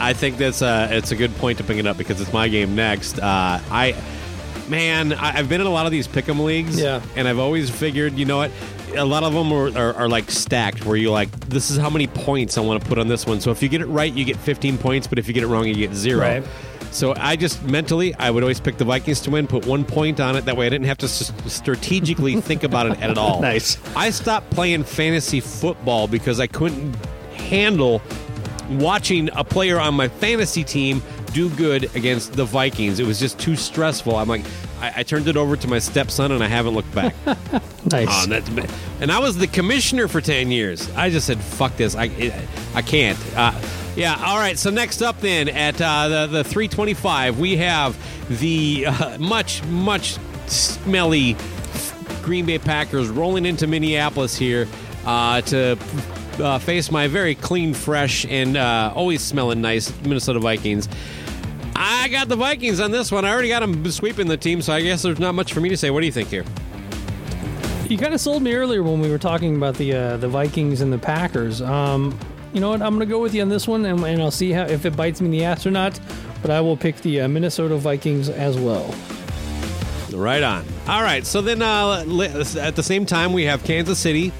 I 0.00 0.12
think 0.12 0.36
that's 0.38 0.62
a 0.62 0.88
it's 0.92 1.10
a 1.10 1.16
good 1.16 1.34
point 1.36 1.58
to 1.58 1.64
bring 1.64 1.78
it 1.78 1.86
up 1.86 1.98
because 1.98 2.20
it's 2.20 2.32
my 2.32 2.48
game 2.48 2.74
next. 2.74 3.18
Uh, 3.18 3.60
I 3.70 3.94
man, 4.68 5.12
I, 5.12 5.38
I've 5.38 5.48
been 5.48 5.60
in 5.60 5.66
a 5.66 5.70
lot 5.70 5.86
of 5.86 5.92
these 5.92 6.06
pick'em 6.06 6.42
leagues, 6.42 6.78
Yeah. 6.80 7.02
and 7.16 7.26
I've 7.26 7.38
always 7.38 7.68
figured, 7.70 8.14
you 8.18 8.24
know 8.24 8.36
what. 8.38 8.50
A 8.96 9.04
lot 9.04 9.22
of 9.22 9.34
them 9.34 9.52
are, 9.52 9.76
are, 9.78 9.94
are 9.94 10.08
like 10.08 10.30
stacked, 10.30 10.86
where 10.86 10.96
you're 10.96 11.12
like, 11.12 11.30
this 11.48 11.70
is 11.70 11.76
how 11.76 11.90
many 11.90 12.06
points 12.06 12.56
I 12.56 12.62
want 12.62 12.82
to 12.82 12.88
put 12.88 12.96
on 12.98 13.06
this 13.08 13.26
one. 13.26 13.38
So 13.40 13.50
if 13.50 13.62
you 13.62 13.68
get 13.68 13.82
it 13.82 13.86
right, 13.86 14.10
you 14.12 14.24
get 14.24 14.36
15 14.38 14.78
points, 14.78 15.06
but 15.06 15.18
if 15.18 15.28
you 15.28 15.34
get 15.34 15.42
it 15.42 15.46
wrong, 15.48 15.66
you 15.66 15.74
get 15.74 15.92
zero. 15.92 16.20
Right. 16.20 16.44
So 16.90 17.14
I 17.16 17.36
just 17.36 17.62
mentally, 17.64 18.14
I 18.14 18.30
would 18.30 18.42
always 18.42 18.60
pick 18.60 18.76
the 18.78 18.84
Vikings 18.84 19.20
to 19.22 19.30
win, 19.30 19.46
put 19.46 19.66
one 19.66 19.84
point 19.84 20.20
on 20.20 20.36
it. 20.36 20.44
That 20.46 20.56
way, 20.56 20.66
I 20.66 20.68
didn't 20.70 20.86
have 20.86 20.98
to 20.98 21.06
s- 21.06 21.32
strategically 21.46 22.40
think 22.40 22.64
about 22.64 22.86
it 22.86 23.00
at 23.02 23.16
all. 23.18 23.40
Nice. 23.48 23.78
I 23.96 24.10
stopped 24.10 24.50
playing 24.50 24.84
fantasy 24.84 25.40
football 25.40 26.06
because 26.08 26.40
I 26.40 26.46
couldn't 26.46 26.94
handle 27.34 28.02
watching 28.70 29.30
a 29.34 29.44
player 29.44 29.78
on 29.78 29.94
my 29.94 30.08
fantasy 30.08 30.64
team 30.64 31.02
do 31.32 31.48
good 31.50 31.94
against 31.94 32.32
the 32.34 32.44
Vikings. 32.44 33.00
It 33.00 33.06
was 33.06 33.18
just 33.20 33.38
too 33.38 33.54
stressful. 33.56 34.16
I'm 34.16 34.28
like, 34.28 34.44
I, 34.80 34.92
I 34.96 35.02
turned 35.02 35.28
it 35.28 35.36
over 35.36 35.56
to 35.56 35.68
my 35.68 35.78
stepson, 35.78 36.32
and 36.32 36.42
I 36.42 36.46
haven't 36.46 36.74
looked 36.74 36.94
back. 36.94 37.14
Nice. 37.90 38.08
Oh, 38.10 38.22
and, 38.24 38.32
that's, 38.32 38.70
and 39.00 39.10
I 39.10 39.18
was 39.18 39.38
the 39.38 39.46
commissioner 39.46 40.08
for 40.08 40.20
10 40.20 40.50
years. 40.50 40.90
I 40.94 41.08
just 41.08 41.26
said, 41.26 41.40
fuck 41.40 41.74
this. 41.78 41.94
I, 41.96 42.10
I 42.74 42.82
can't. 42.82 43.18
Uh, 43.34 43.52
yeah, 43.98 44.14
all 44.24 44.38
right. 44.38 44.56
So 44.56 44.70
next 44.70 45.02
up 45.02 45.20
then 45.20 45.48
at 45.48 45.80
uh, 45.80 46.26
the, 46.26 46.26
the 46.28 46.44
325, 46.44 47.40
we 47.40 47.56
have 47.56 47.98
the 48.38 48.86
uh, 48.86 49.18
much, 49.18 49.64
much 49.64 50.18
smelly 50.46 51.36
Green 52.22 52.46
Bay 52.46 52.60
Packers 52.60 53.08
rolling 53.08 53.44
into 53.44 53.66
Minneapolis 53.66 54.36
here 54.36 54.68
uh, 55.04 55.40
to 55.40 55.76
uh, 56.38 56.60
face 56.60 56.92
my 56.92 57.08
very 57.08 57.34
clean, 57.34 57.74
fresh, 57.74 58.24
and 58.26 58.56
uh, 58.56 58.92
always 58.94 59.20
smelling 59.20 59.60
nice 59.60 59.92
Minnesota 60.02 60.38
Vikings. 60.38 60.88
I 61.74 62.06
got 62.06 62.28
the 62.28 62.36
Vikings 62.36 62.78
on 62.78 62.92
this 62.92 63.10
one. 63.10 63.24
I 63.24 63.32
already 63.32 63.48
got 63.48 63.60
them 63.60 63.90
sweeping 63.90 64.28
the 64.28 64.36
team, 64.36 64.62
so 64.62 64.72
I 64.72 64.80
guess 64.80 65.02
there's 65.02 65.18
not 65.18 65.34
much 65.34 65.52
for 65.52 65.60
me 65.60 65.70
to 65.70 65.76
say. 65.76 65.90
What 65.90 66.00
do 66.00 66.06
you 66.06 66.12
think 66.12 66.28
here? 66.28 66.44
You 67.88 67.98
kind 67.98 68.14
of 68.14 68.20
sold 68.20 68.44
me 68.44 68.54
earlier 68.54 68.84
when 68.84 69.00
we 69.00 69.10
were 69.10 69.18
talking 69.18 69.56
about 69.56 69.74
the 69.74 69.92
uh, 69.92 70.16
the 70.18 70.28
Vikings 70.28 70.82
and 70.82 70.92
the 70.92 70.98
Packers. 70.98 71.60
Um, 71.62 72.16
you 72.52 72.60
know 72.60 72.70
what? 72.70 72.82
I'm 72.82 72.96
going 72.96 73.06
to 73.06 73.12
go 73.12 73.20
with 73.20 73.34
you 73.34 73.42
on 73.42 73.48
this 73.48 73.68
one, 73.68 73.84
and, 73.84 74.02
and 74.04 74.22
I'll 74.22 74.30
see 74.30 74.52
how 74.52 74.64
if 74.64 74.84
it 74.86 74.96
bites 74.96 75.20
me 75.20 75.26
in 75.26 75.30
the 75.32 75.44
ass 75.44 75.66
or 75.66 75.70
not. 75.70 75.98
But 76.42 76.50
I 76.50 76.60
will 76.60 76.76
pick 76.76 76.96
the 76.96 77.22
uh, 77.22 77.28
Minnesota 77.28 77.76
Vikings 77.76 78.28
as 78.28 78.56
well. 78.58 78.94
Right 80.12 80.42
on. 80.42 80.64
All 80.86 81.02
right. 81.02 81.26
So 81.26 81.40
then, 81.40 81.62
uh, 81.62 82.04
at 82.60 82.76
the 82.76 82.82
same 82.82 83.04
time, 83.04 83.32
we 83.32 83.44
have 83.44 83.62
Kansas 83.64 83.98
City 83.98 84.32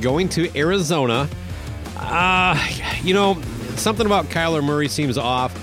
going 0.00 0.28
to 0.30 0.56
Arizona. 0.58 1.28
Uh, 1.96 2.58
you 3.02 3.14
know, 3.14 3.40
something 3.76 4.06
about 4.06 4.26
Kyler 4.26 4.62
Murray 4.62 4.88
seems 4.88 5.16
off. 5.16 5.58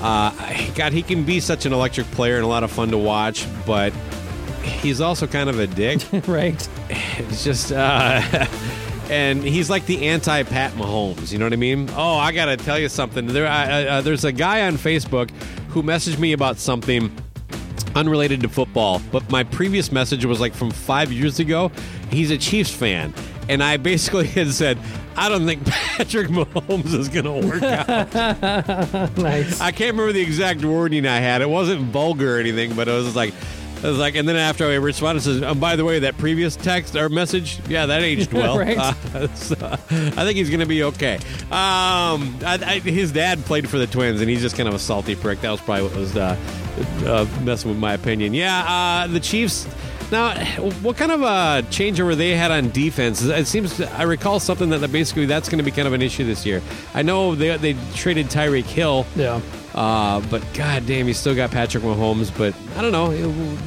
Uh, 0.00 0.30
God, 0.74 0.92
he 0.92 1.02
can 1.02 1.24
be 1.24 1.40
such 1.40 1.66
an 1.66 1.72
electric 1.72 2.06
player 2.08 2.36
and 2.36 2.44
a 2.44 2.48
lot 2.48 2.62
of 2.62 2.70
fun 2.70 2.90
to 2.90 2.98
watch, 2.98 3.46
but 3.66 3.92
he's 4.62 5.00
also 5.00 5.26
kind 5.26 5.48
of 5.48 5.58
a 5.58 5.66
dick. 5.66 6.02
right? 6.26 6.68
It's 6.90 7.44
just, 7.44 7.72
uh, 7.72 8.20
and 9.10 9.42
he's 9.42 9.70
like 9.70 9.86
the 9.86 10.06
anti 10.06 10.42
Pat 10.44 10.72
Mahomes. 10.72 11.32
You 11.32 11.38
know 11.38 11.46
what 11.46 11.52
I 11.52 11.56
mean? 11.56 11.90
Oh, 11.94 12.16
I 12.16 12.32
got 12.32 12.46
to 12.46 12.56
tell 12.56 12.78
you 12.78 12.88
something. 12.88 13.26
There, 13.26 13.46
uh, 13.46 13.50
uh, 13.50 14.00
there's 14.00 14.24
a 14.24 14.32
guy 14.32 14.66
on 14.66 14.74
Facebook 14.74 15.30
who 15.68 15.82
messaged 15.82 16.18
me 16.18 16.32
about 16.32 16.58
something 16.58 17.14
unrelated 17.94 18.40
to 18.40 18.48
football, 18.48 19.00
but 19.12 19.28
my 19.30 19.44
previous 19.44 19.92
message 19.92 20.24
was 20.24 20.40
like 20.40 20.54
from 20.54 20.70
five 20.70 21.12
years 21.12 21.38
ago. 21.38 21.70
He's 22.10 22.30
a 22.30 22.38
Chiefs 22.38 22.70
fan. 22.70 23.14
And 23.48 23.62
I 23.62 23.76
basically 23.76 24.26
had 24.28 24.52
said, 24.52 24.78
I 25.16 25.28
don't 25.28 25.46
think 25.46 25.64
Patrick 25.66 26.28
Mahomes 26.28 26.94
is 26.94 27.08
going 27.08 27.24
to 27.24 27.46
work 27.48 27.62
out. 27.62 29.16
nice. 29.18 29.60
I 29.60 29.70
can't 29.70 29.92
remember 29.92 30.12
the 30.12 30.22
exact 30.22 30.64
wording 30.64 31.06
I 31.06 31.18
had. 31.18 31.42
It 31.42 31.48
wasn't 31.48 31.82
vulgar 31.82 32.36
or 32.36 32.40
anything, 32.40 32.74
but 32.74 32.88
it 32.88 32.92
was 32.92 33.14
like, 33.14 33.34
was 33.88 33.98
like, 33.98 34.14
and 34.14 34.26
then 34.26 34.36
after 34.36 34.66
I 34.66 34.74
responded, 34.76 35.22
says, 35.22 35.42
oh, 35.42 35.54
by 35.54 35.76
the 35.76 35.84
way, 35.84 35.98
that 36.00 36.16
previous 36.16 36.56
text 36.56 36.96
or 36.96 37.08
message, 37.08 37.60
yeah, 37.68 37.86
that 37.86 38.02
aged 38.02 38.32
well. 38.32 38.58
Right. 38.58 38.78
Uh, 38.78 38.94
so 39.34 39.56
I 39.60 39.76
think 39.76 40.36
he's 40.36 40.48
going 40.48 40.60
to 40.60 40.66
be 40.66 40.82
okay. 40.84 41.16
Um, 41.50 42.38
I, 42.42 42.58
I, 42.64 42.78
his 42.80 43.12
dad 43.12 43.44
played 43.44 43.68
for 43.68 43.78
the 43.78 43.86
Twins, 43.86 44.20
and 44.20 44.30
he's 44.30 44.40
just 44.40 44.56
kind 44.56 44.68
of 44.68 44.74
a 44.74 44.78
salty 44.78 45.14
prick. 45.14 45.40
That 45.42 45.50
was 45.50 45.60
probably 45.60 45.84
what 45.84 45.96
was 45.96 46.16
uh, 46.16 46.36
uh, 47.04 47.26
messing 47.42 47.70
with 47.70 47.78
my 47.78 47.94
opinion. 47.94 48.34
Yeah, 48.34 48.64
uh, 48.66 49.06
the 49.06 49.20
Chiefs. 49.20 49.66
Now, 50.14 50.32
what 50.82 50.96
kind 50.96 51.10
of 51.10 51.22
a 51.22 51.66
changeover 51.70 52.16
they 52.16 52.36
had 52.36 52.52
on 52.52 52.70
defense? 52.70 53.20
It 53.20 53.48
seems 53.48 53.80
I 53.80 54.04
recall 54.04 54.38
something 54.38 54.70
that 54.70 54.92
basically 54.92 55.26
that's 55.26 55.48
going 55.48 55.58
to 55.58 55.64
be 55.64 55.72
kind 55.72 55.88
of 55.88 55.92
an 55.92 56.02
issue 56.02 56.24
this 56.24 56.46
year. 56.46 56.62
I 56.94 57.02
know 57.02 57.34
they 57.34 57.56
they 57.56 57.74
traded 57.96 58.26
Tyreek 58.26 58.62
Hill. 58.62 59.06
Yeah. 59.16 59.40
Uh, 59.74 60.20
but 60.30 60.40
god 60.54 60.86
damn, 60.86 61.08
you 61.08 61.14
still 61.14 61.34
got 61.34 61.50
Patrick 61.50 61.82
Mahomes. 61.82 62.30
But 62.38 62.54
I 62.78 62.82
don't 62.82 62.92
know. 62.92 63.10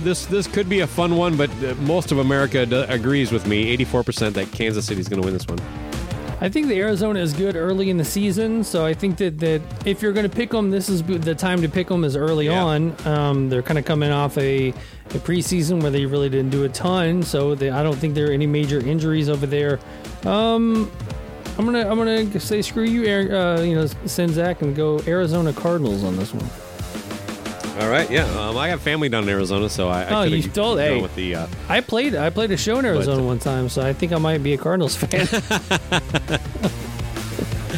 This 0.06 0.26
this 0.28 0.48
could 0.48 0.70
be 0.70 0.80
a 0.80 0.88
fun 0.88 1.18
one. 1.18 1.36
But 1.36 1.50
uh, 1.62 1.76
most 1.82 2.14
of 2.14 2.18
America 2.20 2.66
d- 2.66 2.86
agrees 2.88 3.34
with 3.34 3.45
me, 3.45 3.68
eighty 3.68 3.84
four 3.84 4.02
percent, 4.02 4.34
that 4.36 4.50
Kansas 4.54 4.86
City's 4.86 5.10
going 5.10 5.22
to 5.22 5.26
win 5.26 5.34
this 5.34 5.48
one. 5.48 5.60
I 6.40 6.50
think 6.50 6.68
the 6.68 6.78
Arizona 6.80 7.20
is 7.20 7.34
good 7.34 7.56
early 7.56 7.90
in 7.90 7.98
the 7.98 8.06
season, 8.06 8.64
so 8.64 8.86
I 8.86 8.94
think 8.94 9.18
that, 9.18 9.40
that 9.40 9.60
if 9.88 10.04
you're 10.04 10.14
going 10.14 10.30
to 10.30 10.36
pick 10.36 10.52
them, 10.52 10.70
this 10.70 10.88
is 10.88 11.02
the 11.02 11.34
time 11.34 11.62
to 11.64 11.68
pick 11.70 11.88
them 11.88 12.04
is 12.04 12.16
early 12.16 12.46
Yeah. 12.46 12.64
on. 12.64 12.96
Um, 13.08 13.50
they're 13.50 13.64
kind 13.64 13.80
of 13.80 13.86
coming 13.86 14.12
off 14.12 14.38
a, 14.38 14.70
a 14.70 14.74
preseason 15.26 15.82
where 15.82 15.90
they 15.90 16.06
really 16.06 16.30
didn't 16.30 16.52
do 16.52 16.64
a 16.64 16.70
ton, 16.70 17.24
so 17.24 17.56
they, 17.56 17.72
I 17.72 17.82
don't 17.82 17.96
think 17.96 18.14
there 18.14 18.30
are 18.30 18.34
any 18.34 18.46
major 18.46 18.80
injuries 18.80 19.30
over 19.30 19.48
there. 19.48 19.80
Um, 20.26 20.92
I'm 21.58 21.66
gonna 21.66 21.90
I'm 21.90 21.98
gonna 21.98 22.40
say 22.40 22.62
screw 22.62 22.84
you, 22.84 23.06
Aaron, 23.06 23.34
uh, 23.34 23.62
you 23.64 23.74
know, 23.74 23.88
send 24.06 24.30
Zach 24.34 24.62
and 24.62 24.76
go 24.76 25.02
Arizona 25.08 25.52
Cardinals 25.54 26.04
on 26.04 26.16
this 26.18 26.32
one. 26.32 26.48
All 27.80 27.90
right, 27.90 28.10
yeah. 28.10 28.26
Um, 28.40 28.58
I 28.58 28.70
got 28.70 28.80
family 28.80 29.08
down 29.10 29.24
in 29.24 29.30
Arizona, 29.30 29.70
so 29.70 29.88
I, 29.88 30.04
I 30.04 30.10
Oh, 30.10 30.24
you 30.24 30.42
still- 30.42 30.76
gone 30.76 30.78
hey. 30.78 31.02
with 31.02 31.16
the. 31.16 31.36
Uh, 31.36 31.48
I 31.70 31.82
played 31.82 32.16
I 32.16 32.30
played 32.30 32.52
a 32.52 32.58
show 32.58 32.80
in 32.80 32.86
Arizona 32.86 33.22
one 33.22 33.40
time, 33.40 33.70
so 33.70 33.82
I 33.82 33.94
think 33.94 34.14
I 34.14 34.18
might 34.18 34.42
be 34.42 34.54
a 34.54 34.58
Cardinals 34.58 34.96
fan. 34.96 35.28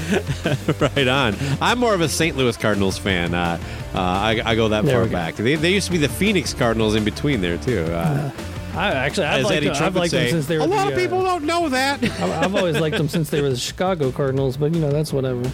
right 0.80 1.08
on. 1.08 1.36
I'm 1.62 1.80
more 1.80 1.94
of 1.94 2.02
a 2.02 2.10
St. 2.10 2.36
Louis 2.36 2.56
Cardinals 2.58 2.98
fan. 2.98 3.34
Uh, 3.34 3.60
uh, 3.94 4.00
I, 4.00 4.42
I 4.46 4.56
go 4.56 4.70
that 4.70 4.86
There 4.86 4.96
far 5.02 5.12
back. 5.12 5.36
They, 5.36 5.56
they 5.56 5.72
used 5.72 5.88
to 5.88 5.92
be 5.92 5.98
the 5.98 6.10
Phoenix 6.10 6.54
Cardinals 6.54 6.96
in 6.96 7.04
between 7.04 7.42
there 7.42 7.58
too. 7.58 7.84
Uh, 7.84 8.32
I 8.76 8.92
actually 8.92 9.28
I've 9.28 9.40
as 9.40 9.46
liked, 9.46 9.58
Eddie 9.58 9.66
them, 9.68 9.76
Trump 9.76 9.96
I've 9.96 10.00
liked 10.00 10.12
them 10.12 10.26
say, 10.26 10.32
since 10.32 10.46
they 10.48 10.58
were 10.58 10.64
a 10.64 10.68
lot 10.68 10.88
the, 10.88 10.94
of 10.94 11.00
people 11.00 11.22
uh, 11.22 11.24
don't 11.26 11.44
know 11.46 11.70
that. 11.70 12.04
I've 12.22 12.56
always 12.56 12.80
liked 12.80 12.98
them 12.98 13.10
since 13.10 13.30
they 13.30 13.42
were 13.42 13.50
the 13.50 13.58
Chicago 13.58 14.12
Cardinals, 14.12 14.58
but 14.58 14.74
you 14.74 14.80
know 14.80 14.92
that's 14.92 15.12
whatever. 15.12 15.52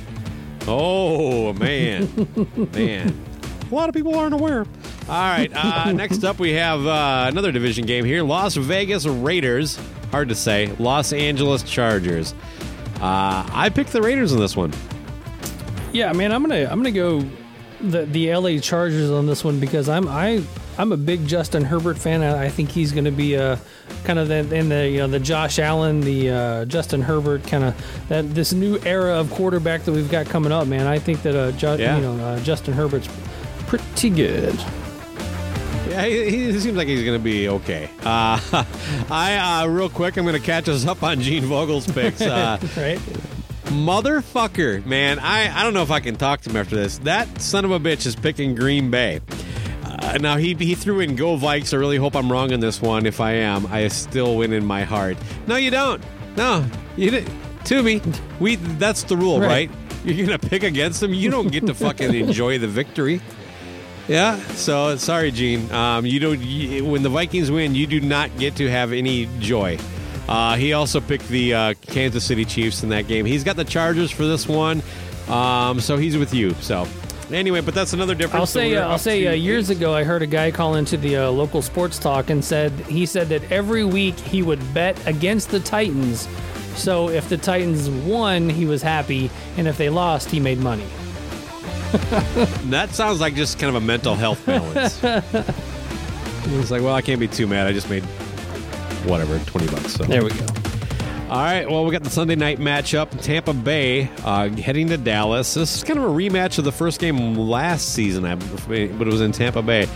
Oh 0.68 1.54
man, 1.54 2.10
man. 2.74 3.26
A 3.76 3.78
lot 3.78 3.90
of 3.90 3.94
people 3.96 4.16
aren't 4.18 4.34
aware. 4.34 4.60
All 4.62 4.66
right. 5.10 5.52
Uh, 5.54 5.92
next 5.94 6.24
up, 6.24 6.40
we 6.40 6.54
have 6.54 6.86
uh, 6.86 7.26
another 7.28 7.52
division 7.52 7.86
game 7.86 8.06
here: 8.06 8.24
Las 8.24 8.56
Vegas 8.56 9.06
Raiders. 9.06 9.78
Hard 10.12 10.30
to 10.30 10.36
say. 10.36 10.68
Los 10.80 11.12
Angeles 11.12 11.62
Chargers. 11.62 12.34
Uh, 13.02 13.46
I 13.52 13.70
picked 13.76 13.92
the 13.92 14.02
Raiders 14.02 14.32
in 14.32 14.40
this 14.40 14.56
one. 14.56 14.72
Yeah, 15.92 16.14
man, 16.14 16.32
I'm 16.32 16.42
gonna 16.42 16.64
I'm 16.72 16.80
gonna 16.80 16.92
go 16.92 17.22
the 17.82 18.06
the 18.06 18.34
LA 18.34 18.60
Chargers 18.60 19.12
on 19.12 19.26
this 19.26 19.44
one 19.44 19.60
because 19.60 19.90
I'm 19.90 20.08
I 20.08 20.42
I'm 20.78 20.94
a 20.94 20.98
big 20.98 21.28
Justin 21.28 21.66
Herbert 21.66 21.98
fan. 21.98 22.24
I, 22.24 22.46
I 22.46 22.50
think 22.50 22.70
he's 22.70 22.94
gonna 22.94 23.12
be 23.12 23.34
a 23.34 23.60
kind 24.06 24.20
of 24.20 24.30
the, 24.30 24.56
in 24.56 24.70
the 24.70 24.88
you 24.90 25.00
know 25.00 25.08
the 25.08 25.20
Josh 25.20 25.60
Allen, 25.60 26.00
the 26.00 26.30
uh, 26.30 26.66
Justin 26.66 27.02
Herbert 27.02 27.44
kind 27.46 27.66
of 27.66 28.08
that 28.08 28.34
this 28.34 28.54
new 28.54 28.80
era 28.86 29.16
of 29.20 29.30
quarterback 29.32 29.84
that 29.84 29.92
we've 29.92 30.10
got 30.10 30.28
coming 30.28 30.54
up, 30.54 30.66
man. 30.68 30.88
I 30.88 30.98
think 30.98 31.22
that 31.24 31.36
uh, 31.36 31.52
Ju- 31.52 31.76
Yeah. 31.78 31.98
you 31.98 32.02
know 32.02 32.24
uh, 32.24 32.40
Justin 32.40 32.74
Herbert's 32.74 33.10
pretty 33.68 34.10
good. 34.10 34.56
Yeah, 35.90 36.06
he, 36.06 36.30
he 36.52 36.60
seems 36.60 36.76
like 36.78 36.88
he's 36.88 37.04
going 37.06 37.18
to 37.18 37.24
be 37.24 37.48
okay. 37.50 37.90
Uh, 38.04 38.40
I 39.10 39.62
uh, 39.64 39.68
real 39.68 39.90
quick, 39.90 40.18
I'm 40.18 40.26
going 40.26 40.40
to 40.40 40.46
catch 40.46 40.68
us 40.68 40.86
up 40.86 41.04
on 41.04 41.22
Gene 41.22 41.46
Vogel's 41.46 41.88
picks. 41.92 42.22
Uh, 42.22 42.58
Right? 42.78 43.00
motherfucker, 43.66 44.86
man, 44.86 45.20
I, 45.20 45.60
I 45.60 45.64
don't 45.64 45.74
know 45.74 45.82
if 45.82 45.92
I 45.92 46.00
can 46.00 46.16
talk 46.16 46.42
to 46.42 46.50
him 46.50 46.56
after 46.56 46.76
this. 46.76 47.00
That 47.00 47.42
son 47.42 47.66
of 47.66 47.72
a 47.72 47.80
bitch 47.80 48.06
is 48.06 48.16
picking 48.16 48.56
Green 48.56 48.90
Bay. 48.92 49.22
Uh, 49.84 50.18
now 50.20 50.38
he 50.38 50.54
he 50.54 50.76
threw 50.76 51.00
in 51.00 51.16
go 51.16 51.36
Vikes. 51.38 51.74
I 51.74 51.78
really 51.78 51.98
hope 51.98 52.16
I'm 52.16 52.32
wrong 52.32 52.54
on 52.54 52.60
this 52.60 52.82
one. 52.82 53.06
If 53.06 53.20
I 53.20 53.34
am, 53.34 53.66
I 53.68 53.88
still 53.88 54.38
win 54.38 54.54
in 54.54 54.66
my 54.66 54.84
heart. 54.84 55.18
No, 55.48 55.56
you 55.56 55.72
don't. 55.72 56.02
No, 56.38 56.66
you 56.96 57.10
didn't. 57.12 57.34
To 57.66 57.82
me, 57.82 58.02
we 58.40 58.56
that's 58.58 59.04
the 59.04 59.18
rule, 59.18 59.40
Right. 59.40 59.70
right? 59.70 59.72
You're 60.04 60.28
gonna 60.28 60.38
pick 60.38 60.62
against 60.64 61.00
them. 61.00 61.14
You 61.14 61.32
don't 61.32 61.48
get 61.52 61.66
to 61.66 61.74
fucking 61.74 62.14
enjoy 62.28 62.60
the 62.60 62.68
victory. 62.68 63.22
Yeah. 64.08 64.38
So 64.54 64.96
sorry, 64.98 65.32
Gene. 65.32 65.72
Um, 65.72 66.06
you 66.06 66.20
don't. 66.20 66.40
You, 66.40 66.86
when 66.86 67.04
the 67.04 67.10
Vikings 67.10 67.50
win, 67.50 67.76
you 67.76 67.88
do 67.88 68.00
not 68.00 68.36
get 68.38 68.56
to 68.58 68.70
have 68.70 68.94
any 68.94 69.28
joy. 69.40 69.78
Uh, 70.28 70.56
he 70.56 70.74
also 70.74 71.00
picked 71.00 71.28
the 71.28 71.54
uh, 71.54 71.74
Kansas 71.88 72.24
City 72.24 72.46
Chiefs 72.46 72.84
in 72.84 72.90
that 72.90 73.08
game. 73.08 73.26
He's 73.26 73.44
got 73.44 73.56
the 73.56 73.66
Chargers 73.66 74.10
for 74.12 74.26
this 74.26 74.48
one, 74.48 74.82
um, 75.28 75.80
so 75.80 75.98
he's 75.98 76.18
with 76.18 76.34
you. 76.34 76.54
So 76.56 76.88
anyway, 77.32 77.62
but 77.62 77.74
that's 77.74 77.94
another 77.94 78.16
difference. 78.16 78.42
I'll 78.42 78.46
say 78.46 78.76
uh, 78.76 78.88
I'll 78.88 78.98
say 78.98 79.28
uh, 79.28 79.34
years 79.34 79.70
ago 79.70 79.94
I 79.94 80.04
heard 80.04 80.22
a 80.22 80.28
guy 80.28 80.52
call 80.52 80.76
into 80.76 80.98
the 80.98 81.18
uh, 81.18 81.30
local 81.30 81.62
sports 81.62 82.00
talk 82.00 82.30
and 82.30 82.44
said 82.44 82.72
he 82.72 83.06
said 83.06 83.30
that 83.30 83.52
every 83.52 83.84
week 83.84 84.18
he 84.20 84.42
would 84.42 84.74
bet 84.74 85.00
against 85.08 85.50
the 85.50 85.60
Titans. 85.60 86.28
So 86.76 87.10
if 87.10 87.30
the 87.30 87.38
Titans 87.38 87.90
won, 87.90 88.50
he 88.50 88.66
was 88.66 88.82
happy, 88.82 89.30
and 89.58 89.68
if 89.68 89.78
they 89.78 89.90
lost, 89.90 90.30
he 90.30 90.40
made 90.40 90.60
money. 90.60 90.86
That 92.70 92.90
sounds 92.92 93.20
like 93.22 93.36
just 93.36 93.60
kind 93.60 93.70
of 93.76 93.82
a 93.82 93.86
mental 93.86 94.16
health 94.16 94.44
balance. 94.46 95.00
it's 95.04 96.72
like, 96.72 96.82
well, 96.82 96.96
I 96.96 97.02
can't 97.02 97.20
be 97.20 97.28
too 97.28 97.48
mad. 97.48 97.68
I 97.68 97.74
just 97.74 97.90
made 97.90 98.04
whatever 99.06 99.40
twenty 99.46 99.68
bucks. 99.68 99.94
So 99.94 100.04
There 100.04 100.24
we 100.24 100.32
go. 100.32 100.46
All 101.30 101.42
right. 101.42 101.70
Well, 101.70 101.86
we 101.86 101.92
got 101.92 102.04
the 102.04 102.10
Sunday 102.10 102.36
night 102.36 102.60
matchup. 102.60 103.10
Tampa 103.22 103.54
Bay 103.54 104.10
uh, 104.24 104.50
heading 104.50 104.88
to 104.90 104.98
Dallas. 104.98 105.54
This 105.54 105.76
is 105.78 105.84
kind 105.84 105.98
of 106.00 106.06
a 106.06 106.10
rematch 106.10 106.58
of 106.60 106.66
the 106.66 106.72
first 106.72 107.00
game 107.00 107.36
last 107.36 107.94
season, 107.94 108.26
I- 108.26 108.36
but 108.36 108.72
it 108.72 108.98
was 109.08 109.22
in 109.22 109.32
Tampa 109.32 109.62
Bay. 109.62 109.88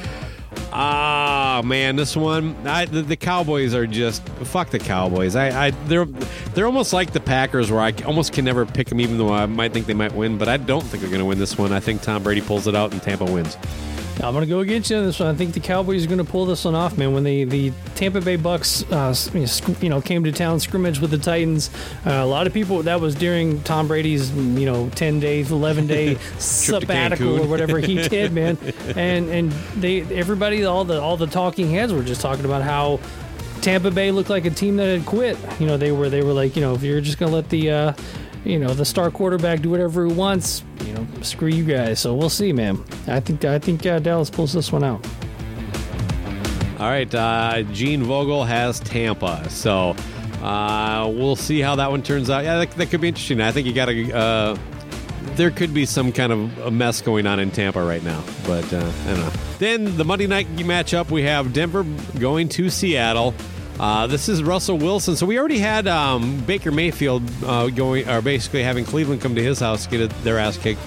Ah, 0.72 1.39
man, 1.62 1.96
this 1.96 2.16
one. 2.16 2.56
I, 2.68 2.86
the, 2.86 3.02
the 3.02 3.16
Cowboys 3.16 3.74
are 3.74 3.88
just 3.88 4.28
fuck 4.44 4.70
the 4.70 4.80
Cowboys. 4.80 5.36
I, 5.36 5.68
I, 5.68 5.72
they're 5.72 6.06
they're 6.06 6.66
almost 6.66 6.94
like 6.94 7.12
the 7.12 7.20
Packers, 7.20 7.72
where 7.72 7.82
I 7.82 7.94
almost 8.06 8.34
can 8.34 8.46
never 8.46 8.66
pick 8.66 8.88
them, 8.88 9.00
even 9.00 9.18
though 9.18 9.34
I 9.34 9.46
might 9.46 9.74
think 9.74 9.86
they 9.86 9.94
might 9.94 10.14
win. 10.14 10.38
But 10.38 10.48
I 10.48 10.58
don't 10.58 10.82
think 10.82 11.02
they're 11.02 11.10
going 11.10 11.22
to 11.22 11.26
win 11.26 11.40
this 11.40 11.58
one. 11.58 11.72
I 11.72 11.80
think 11.80 12.02
Tom 12.02 12.24
Brady 12.24 12.42
pulls 12.42 12.68
it 12.68 12.76
out 12.76 12.92
and 12.92 13.02
Tampa 13.02 13.26
wins. 13.26 13.58
I'm 14.22 14.34
gonna 14.34 14.46
go 14.46 14.60
against 14.60 14.90
you 14.90 14.98
on 14.98 15.06
this 15.06 15.20
one. 15.20 15.30
I 15.30 15.38
think 15.38 15.54
the 15.54 15.60
Cowboys 15.62 16.06
are 16.06 16.10
gonna 16.10 16.26
pull 16.26 16.46
this 16.46 16.66
one 16.66 16.76
off, 16.76 16.98
man. 16.98 17.14
When 17.14 17.24
the 17.24 17.46
the 17.46 17.72
Tampa 17.96 18.20
Bay 18.22 18.38
Bucs, 18.38 18.84
uh, 18.92 19.32
you 19.34 19.40
know, 19.42 19.46
sc- 19.46 19.82
you 19.82 19.90
know, 19.90 20.02
came 20.02 20.24
to 20.26 20.32
town 20.32 20.60
scrimmage 20.60 21.00
with 21.00 21.12
the 21.12 21.18
Titans, 21.18 21.70
uh, 22.06 22.12
a 22.12 22.26
lot 22.26 22.46
of 22.46 22.54
people 22.54 22.84
that 22.84 23.00
was 23.00 23.16
during 23.16 23.62
Tom 23.64 23.88
Brady's, 23.88 24.32
you 24.32 24.66
know, 24.66 24.90
ten 24.90 25.20
days, 25.20 25.52
eleven 25.52 25.88
day 25.88 26.16
sabbatical 26.38 27.40
or 27.40 27.48
whatever 27.48 27.80
he 27.80 27.96
did, 28.10 28.34
man. 28.34 28.58
And 28.96 29.30
and 29.30 29.52
they 29.78 30.02
everybody, 30.02 30.66
all 30.66 30.84
the 30.84 31.02
all 31.02 31.16
the 31.18 31.28
talking 31.28 31.72
heads 31.72 31.94
were 31.94 32.04
just 32.04 32.22
talking 32.22 32.46
about 32.46 32.62
how. 32.62 33.00
Tampa 33.62 33.92
Bay 33.92 34.10
looked 34.12 34.30
like 34.30 34.46
a 34.46 34.50
team 34.50 34.78
that 34.78 34.86
had 34.86 35.06
quit. 35.06 35.38
You 35.60 35.68
know, 35.68 35.76
they 35.76 35.92
were 35.92 36.10
they 36.10 36.24
were 36.24 36.32
like, 36.32 36.56
you 36.56 36.62
know, 36.62 36.76
if 36.76 36.82
you're 36.82 37.02
just 37.02 37.18
gonna 37.18 37.34
let 37.34 37.50
the, 37.50 37.70
uh, 37.70 37.94
you 38.50 38.60
know, 38.60 38.74
the 38.74 38.86
star 38.86 39.12
quarterback 39.12 39.62
do 39.62 39.70
whatever 39.70 40.06
he 40.06 40.14
wants, 40.14 40.64
you 40.86 40.94
know, 40.94 41.06
screw 41.22 41.50
you 41.50 41.64
guys. 41.64 42.00
So 42.00 42.16
we'll 42.16 42.30
see, 42.30 42.52
man. 42.52 42.84
I 43.08 43.20
think 43.20 43.46
I 43.46 43.60
think 43.60 43.86
uh, 43.86 44.00
Dallas 44.00 44.30
pulls 44.30 44.54
this 44.54 44.72
one 44.72 44.84
out. 44.84 45.06
All 46.80 46.88
right, 46.88 47.14
uh, 47.14 47.64
Gene 47.74 48.04
Vogel 48.04 48.46
has 48.46 48.80
Tampa, 48.80 49.50
so 49.50 49.96
uh, 50.42 51.12
we'll 51.14 51.36
see 51.36 51.60
how 51.60 51.76
that 51.76 51.92
one 51.92 52.02
turns 52.02 52.30
out. 52.30 52.46
Yeah, 52.46 52.60
that, 52.60 52.72
that 52.72 52.90
could 52.90 53.02
be 53.02 53.10
interesting. 53.10 53.42
I 53.42 53.52
think 53.52 53.68
you 53.68 53.74
got 53.74 53.86
to. 53.86 54.14
Uh, 54.14 54.58
there 55.36 55.52
could 55.52 55.74
be 55.74 55.86
some 55.86 56.12
kind 56.12 56.32
of 56.32 56.58
a 56.60 56.72
mess 56.72 57.02
going 57.02 57.28
on 57.28 57.40
in 57.40 57.52
Tampa 57.52 57.84
right 57.84 58.04
now, 58.04 58.24
but 58.48 58.64
uh, 58.74 58.78
I 58.78 59.08
don't 59.08 59.20
know. 59.20 59.32
Then 59.60 59.98
the 59.98 60.06
Monday 60.06 60.28
night 60.28 60.48
matchup, 60.56 61.12
we 61.12 61.24
have 61.24 61.52
Denver 61.52 61.84
going 62.18 62.48
to 62.50 62.70
Seattle. 62.70 63.34
Uh, 63.80 64.08
this 64.08 64.28
is 64.28 64.44
Russell 64.44 64.78
Wilson. 64.78 65.16
So 65.16 65.26
we 65.26 65.40
already 65.40 65.60
had 65.60 65.88
um, 65.88 66.42
Baker 66.42 66.72
Mayfield 66.72 67.24
uh, 67.46 67.70
going, 67.70 68.08
or 68.10 68.22
basically 68.22 68.62
having 68.62 68.84
Cleveland 68.84 69.22
come 69.22 69.36
to 69.36 69.44
his 69.44 69.60
house 69.60 69.86
to 69.86 69.98
get 69.98 70.10
their 70.24 70.38
ass 70.38 70.58
kicked. 70.58 70.82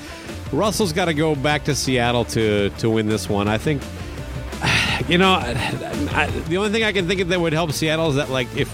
Russell's 0.53 0.93
got 0.93 1.07
to 1.07 1.14
go 1.14 1.34
back 1.34 1.64
to 1.64 1.74
Seattle 1.74 2.26
to 2.26 2.68
to 2.70 2.90
win 2.90 3.07
this 3.07 3.28
one. 3.28 3.49
I 3.49 3.57
think 3.57 3.82
you 5.09 5.18
know, 5.18 5.32
I, 5.34 6.30
the 6.49 6.57
only 6.57 6.70
thing 6.70 6.84
I 6.84 6.93
can 6.93 7.09
think 7.09 7.20
of 7.20 7.28
that 7.28 7.40
would 7.40 7.53
help 7.53 7.72
Seattle 7.72 8.11
is 8.11 8.16
that, 8.16 8.30
like, 8.30 8.49
if 8.57 8.70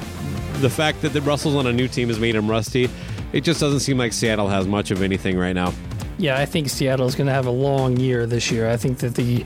the 0.60 0.70
fact 0.70 1.02
that 1.02 1.10
the 1.10 1.22
Russell's 1.22 1.54
on 1.54 1.66
a 1.66 1.72
new 1.72 1.88
team 1.88 2.08
has 2.08 2.18
made 2.18 2.34
him 2.34 2.50
rusty, 2.50 2.90
it 3.32 3.42
just 3.42 3.60
doesn't 3.60 3.80
seem 3.80 3.98
like 3.98 4.12
Seattle 4.12 4.48
has 4.48 4.66
much 4.66 4.90
of 4.90 5.02
anything 5.02 5.38
right 5.38 5.52
now. 5.52 5.72
Yeah, 6.18 6.36
I 6.36 6.46
think 6.46 6.68
Seattle's 6.68 7.14
going 7.14 7.28
to 7.28 7.32
have 7.32 7.46
a 7.46 7.52
long 7.52 7.96
year 7.96 8.26
this 8.26 8.50
year. 8.50 8.68
I 8.68 8.76
think 8.76 8.98
that 8.98 9.14
the 9.14 9.44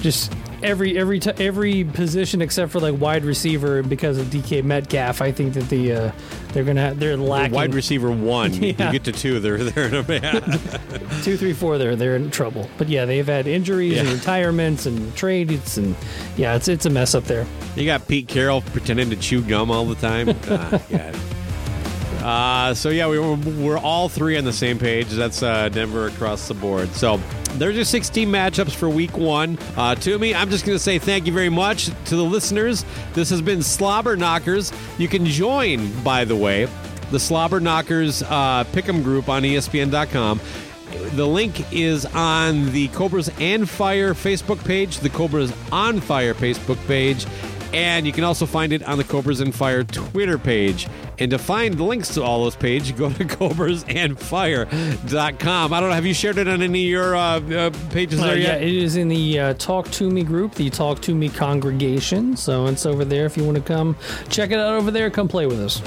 just 0.00 0.32
every 0.64 0.98
every 0.98 1.20
t- 1.20 1.32
every 1.38 1.84
position 1.84 2.42
except 2.42 2.72
for 2.72 2.80
like 2.80 2.98
wide 2.98 3.24
receiver 3.24 3.82
because 3.82 4.18
of 4.18 4.26
DK 4.28 4.64
Metcalf, 4.64 5.20
I 5.20 5.30
think 5.30 5.54
that 5.54 5.68
the 5.68 5.92
uh, 5.92 6.12
they're 6.52 6.64
to 6.64 6.80
have, 6.80 6.98
they're 6.98 7.16
lacking 7.16 7.54
Wide 7.54 7.74
receiver 7.74 8.10
one. 8.10 8.52
You 8.54 8.72
get 8.72 9.04
to 9.04 9.12
two, 9.12 9.38
they're 9.40 9.58
they're 9.58 9.86
in 9.86 9.94
a 9.94 10.08
man. 10.08 10.42
two, 11.22 11.36
three, 11.36 11.52
four. 11.52 11.78
They're 11.78 11.94
they're 11.94 12.16
in 12.16 12.30
trouble. 12.30 12.68
But 12.78 12.88
yeah, 12.88 13.04
they've 13.04 13.26
had 13.26 13.46
injuries 13.46 13.98
and 13.98 14.08
retirements 14.08 14.86
and 14.86 15.14
trades 15.14 15.78
and 15.78 15.94
yeah, 16.36 16.56
it's 16.56 16.68
it's 16.68 16.86
a 16.86 16.90
mess 16.90 17.14
up 17.14 17.24
there. 17.24 17.46
You 17.76 17.84
got 17.84 18.08
Pete 18.08 18.28
Carroll 18.28 18.62
pretending 18.62 19.10
to 19.10 19.16
chew 19.16 19.42
gum 19.42 19.70
all 19.70 19.84
the 19.84 19.96
time. 19.96 20.34
Ah, 20.54 20.80
God. 20.90 21.16
Uh, 22.22 22.74
so 22.74 22.88
yeah, 22.88 23.08
we 23.08 23.18
were, 23.18 23.34
we're 23.34 23.78
all 23.78 24.08
three 24.08 24.38
on 24.38 24.44
the 24.44 24.52
same 24.52 24.78
page. 24.78 25.08
That's 25.08 25.42
uh, 25.42 25.68
Denver 25.68 26.06
across 26.06 26.48
the 26.48 26.54
board. 26.54 26.88
So 26.90 27.20
there's 27.54 27.76
your 27.76 27.84
16 27.84 28.28
matchups 28.28 28.74
for 28.74 28.88
Week 28.88 29.16
One. 29.16 29.58
Uh, 29.76 29.94
to 29.96 30.18
me, 30.18 30.34
I'm 30.34 30.50
just 30.50 30.64
going 30.64 30.76
to 30.76 30.82
say 30.82 30.98
thank 30.98 31.26
you 31.26 31.32
very 31.32 31.48
much 31.48 31.86
to 31.86 32.16
the 32.16 32.24
listeners. 32.24 32.84
This 33.12 33.30
has 33.30 33.40
been 33.40 33.62
Slobber 33.62 34.16
Knockers. 34.16 34.72
You 34.98 35.08
can 35.08 35.24
join, 35.24 35.90
by 36.02 36.24
the 36.24 36.36
way, 36.36 36.68
the 37.10 37.20
Slobber 37.20 37.60
Knockers 37.60 38.22
uh, 38.22 38.64
Pick'em 38.72 39.02
group 39.04 39.28
on 39.28 39.42
ESPN.com. 39.42 40.40
The 41.14 41.26
link 41.26 41.72
is 41.72 42.06
on 42.06 42.70
the 42.72 42.88
Cobras 42.88 43.30
and 43.40 43.68
Fire 43.68 44.14
Facebook 44.14 44.64
page, 44.64 44.98
the 44.98 45.10
Cobras 45.10 45.52
on 45.72 46.00
Fire 46.00 46.34
Facebook 46.34 46.84
page, 46.86 47.26
and 47.74 48.06
you 48.06 48.12
can 48.12 48.24
also 48.24 48.46
find 48.46 48.72
it 48.72 48.82
on 48.84 48.98
the 48.98 49.04
Cobras 49.04 49.40
and 49.40 49.54
Fire 49.54 49.82
Twitter 49.84 50.38
page. 50.38 50.86
And 51.18 51.30
to 51.30 51.38
find 51.38 51.80
links 51.80 52.12
to 52.14 52.22
all 52.22 52.42
those 52.44 52.56
pages, 52.56 52.92
go 52.98 53.10
to 53.10 53.24
cobrasandfire.com. 53.24 55.72
I 55.72 55.80
don't 55.80 55.88
know, 55.88 55.94
have 55.94 56.06
you 56.06 56.14
shared 56.14 56.38
it 56.38 56.48
on 56.48 56.62
any 56.62 56.84
of 56.84 56.90
your 56.90 57.16
uh, 57.16 57.40
uh, 57.40 57.70
pages 57.90 58.20
Uh, 58.20 58.26
there 58.26 58.36
yeah, 58.36 58.44
yet? 58.54 58.62
it 58.62 58.74
is 58.74 58.96
in 58.96 59.08
the 59.08 59.38
uh, 59.40 59.54
Talk 59.54 59.90
to 59.92 60.10
Me 60.10 60.22
group, 60.22 60.54
the 60.54 60.70
Talk 60.70 61.00
to 61.02 61.14
Me 61.14 61.28
congregation. 61.28 62.36
So 62.36 62.66
it's 62.66 62.86
over 62.86 63.04
there 63.04 63.26
if 63.26 63.36
you 63.36 63.44
want 63.44 63.56
to 63.56 63.62
come 63.62 63.96
check 64.28 64.50
it 64.50 64.58
out 64.58 64.74
over 64.74 64.90
there. 64.90 65.10
Come 65.10 65.28
play 65.28 65.46
with 65.46 65.60
us. 65.60 65.80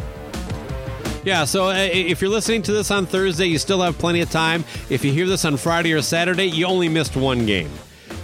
Yeah, 1.26 1.44
so 1.46 1.68
uh, 1.70 1.74
if 1.92 2.22
you're 2.22 2.30
listening 2.32 2.62
to 2.64 2.72
this 2.72 2.90
on 2.90 3.06
Thursday, 3.06 3.48
you 3.48 3.58
still 3.58 3.82
have 3.82 3.98
plenty 3.98 4.22
of 4.22 4.32
time. 4.32 4.64
If 4.90 5.04
you 5.04 5.12
hear 5.12 5.28
this 5.28 5.44
on 5.44 5.58
Friday 5.58 5.92
or 5.92 6.02
Saturday, 6.02 6.46
you 6.46 6.66
only 6.66 6.88
missed 6.88 7.18
one 7.18 7.46
game. 7.46 7.70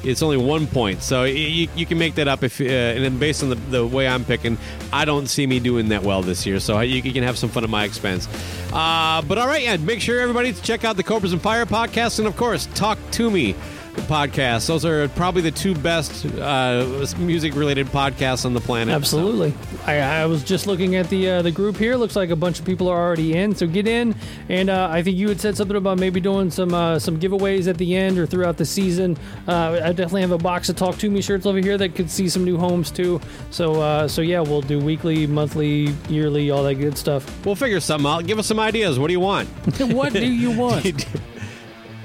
It's 0.04 0.22
only 0.22 0.38
one 0.38 0.68
point, 0.68 1.02
so 1.02 1.24
you, 1.24 1.68
you 1.76 1.86
can 1.86 1.98
make 1.98 2.16
that 2.16 2.28
up. 2.28 2.44
If 2.44 2.60
uh, 2.60 2.66
and 2.66 3.04
then 3.04 3.18
based 3.20 3.42
on 3.44 3.50
the, 3.50 3.56
the 3.56 3.86
way 3.86 4.08
I'm 4.08 4.26
picking, 4.26 4.58
I 4.92 5.06
don't 5.06 5.28
see 5.28 5.48
me 5.48 5.60
doing 5.60 5.90
that 5.90 6.04
well 6.04 6.22
this 6.22 6.46
year. 6.46 6.60
So 6.60 6.80
you, 6.82 7.02
you 7.02 7.14
can 7.14 7.24
have 7.24 7.38
some 7.38 7.50
fun 7.50 7.64
at 7.64 7.70
my 7.70 7.86
expense. 7.86 8.28
Uh, 8.74 9.22
but 9.22 9.38
all 9.38 9.48
right, 9.48 9.64
yeah, 9.64 9.78
make 9.78 10.02
sure 10.02 10.20
everybody 10.20 10.52
to 10.52 10.62
check 10.62 10.84
out 10.84 10.98
the 10.98 11.04
Cobras 11.04 11.34
and 11.34 11.42
Fire 11.42 11.66
podcast, 11.66 12.20
and 12.20 12.28
of 12.28 12.36
course, 12.36 12.68
talk 12.74 12.98
to 13.12 13.32
me 13.32 13.56
podcast. 14.02 14.68
Those 14.68 14.86
are 14.86 15.08
probably 15.10 15.42
the 15.42 15.52
two 15.52 15.76
best 15.76 16.26
uh, 16.26 17.06
music 17.18 17.56
related 17.56 17.88
podcasts 17.88 18.46
on 18.46 18.54
the 18.54 18.60
planet. 18.60 18.94
Absolutely. 18.94 19.54
I, 19.86 20.00
I 20.00 20.26
was 20.26 20.44
just 20.44 20.68
looking 20.68 20.96
at 20.96 21.10
the 21.10 21.30
uh, 21.30 21.42
the 21.42 21.52
group 21.52 21.78
here. 21.78 21.96
Looks 21.96 22.16
like 22.16 22.30
a 22.30 22.36
bunch 22.36 22.60
of 22.60 22.66
people 22.66 22.88
are 22.88 23.00
already 23.00 23.38
in. 23.38 23.56
So 23.56 23.68
get 23.68 23.88
in. 23.88 24.16
And 24.50 24.70
uh, 24.70 24.90
I 24.92 25.04
think 25.04 25.18
you 25.18 25.30
had 25.30 25.40
said 25.40 25.58
something 25.58 25.78
about 25.78 26.00
maybe 26.00 26.20
doing 26.20 26.52
some 26.52 26.74
uh, 26.74 27.00
some 27.00 27.20
giveaways 27.20 27.68
at 27.68 27.78
the 27.78 27.96
end 27.96 28.18
or 28.18 28.26
throughout 28.26 28.58
the 28.58 28.66
season. 28.66 29.18
Uh, 29.48 29.82
I 29.84 29.90
definitely 29.90 30.22
have 30.22 30.32
a 30.32 30.38
box 30.38 30.70
of 30.70 30.76
Talk 30.76 30.98
to 30.98 31.10
Me 31.10 31.22
shirts 31.22 31.46
over 31.46 31.60
here 31.60 31.78
that 31.78 31.96
could 31.96 32.10
see 32.10 32.30
some 32.30 32.44
new 32.44 32.58
homes 32.58 32.92
too. 32.92 33.22
So 33.52 33.82
uh, 33.82 34.08
so 34.08 34.22
yeah, 34.22 34.42
we'll 34.42 34.62
do 34.62 34.80
weekly, 34.80 35.28
monthly, 35.28 35.94
yearly, 36.10 36.52
all 36.52 36.64
that 36.64 36.76
good 36.76 36.98
stuff. 36.98 37.46
We'll 37.46 37.56
figure 37.56 37.80
something 37.80 38.10
out. 38.10 38.26
Give 38.26 38.40
us 38.40 38.48
some 38.48 38.60
ideas. 38.60 39.00
What 39.00 39.08
do 39.08 39.14
you 39.14 39.20
want? 39.20 39.50
what 39.80 40.14
do 40.14 40.26
you 40.26 40.52
want? 40.52 41.06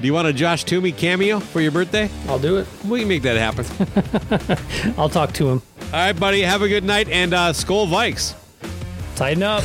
Do 0.00 0.06
you 0.06 0.14
want 0.14 0.28
a 0.28 0.32
Josh 0.32 0.64
Toomey 0.64 0.92
cameo 0.92 1.40
for 1.40 1.60
your 1.60 1.72
birthday? 1.72 2.08
I'll 2.28 2.38
do 2.38 2.58
it. 2.58 2.66
We 2.88 3.00
can 3.00 3.08
make 3.08 3.22
that 3.22 3.36
happen. 3.36 4.94
I'll 4.98 5.08
talk 5.08 5.32
to 5.34 5.48
him. 5.48 5.62
All 5.86 5.92
right, 5.92 6.12
buddy. 6.12 6.42
Have 6.42 6.62
a 6.62 6.68
good 6.68 6.84
night 6.84 7.08
and 7.08 7.34
uh, 7.34 7.52
Skol 7.52 7.88
Vikes. 7.88 8.34
Tighten 9.16 9.42
up. 9.42 9.64